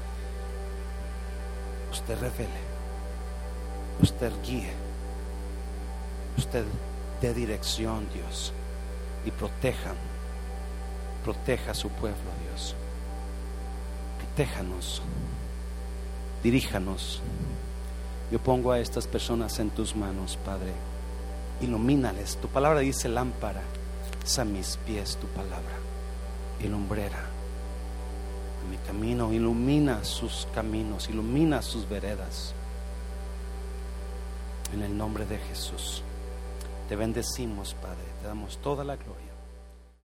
usted 1.94 2.18
revele, 2.18 2.62
usted 4.02 4.32
guíe, 4.44 4.72
usted 6.36 6.64
dé 7.20 7.32
dirección, 7.32 8.08
Dios, 8.12 8.52
y 9.24 9.30
proteja, 9.30 9.94
proteja 11.22 11.70
a 11.70 11.74
su 11.74 11.88
pueblo, 11.90 12.30
Dios. 12.48 12.74
Protéjanos, 14.18 15.02
diríjanos. 16.42 17.22
Yo 18.32 18.40
pongo 18.40 18.72
a 18.72 18.80
estas 18.80 19.06
personas 19.06 19.60
en 19.60 19.70
tus 19.70 19.94
manos, 19.94 20.36
Padre. 20.44 20.72
Ilumínales. 21.60 22.36
Tu 22.38 22.48
palabra 22.48 22.80
dice 22.80 23.08
lámpara 23.08 23.62
es 24.24 24.38
a 24.38 24.44
mis 24.44 24.78
pies 24.78 25.16
tu 25.18 25.26
palabra 25.28 25.76
y 26.58 26.66
lumbrera 26.66 27.33
mi 28.70 28.76
camino. 28.78 29.32
Ilumina 29.32 30.04
sus 30.04 30.46
caminos, 30.54 31.08
ilumina 31.08 31.62
sus 31.62 31.88
veredas. 31.88 32.54
En 34.72 34.82
el 34.82 34.96
nombre 34.96 35.26
de 35.26 35.38
Jesús. 35.38 36.02
Te 36.88 36.96
bendecimos, 36.96 37.74
Padre. 37.74 38.04
Te 38.20 38.28
damos 38.28 38.58
toda 38.58 38.84
la 38.84 38.96
gloria. 38.96 39.23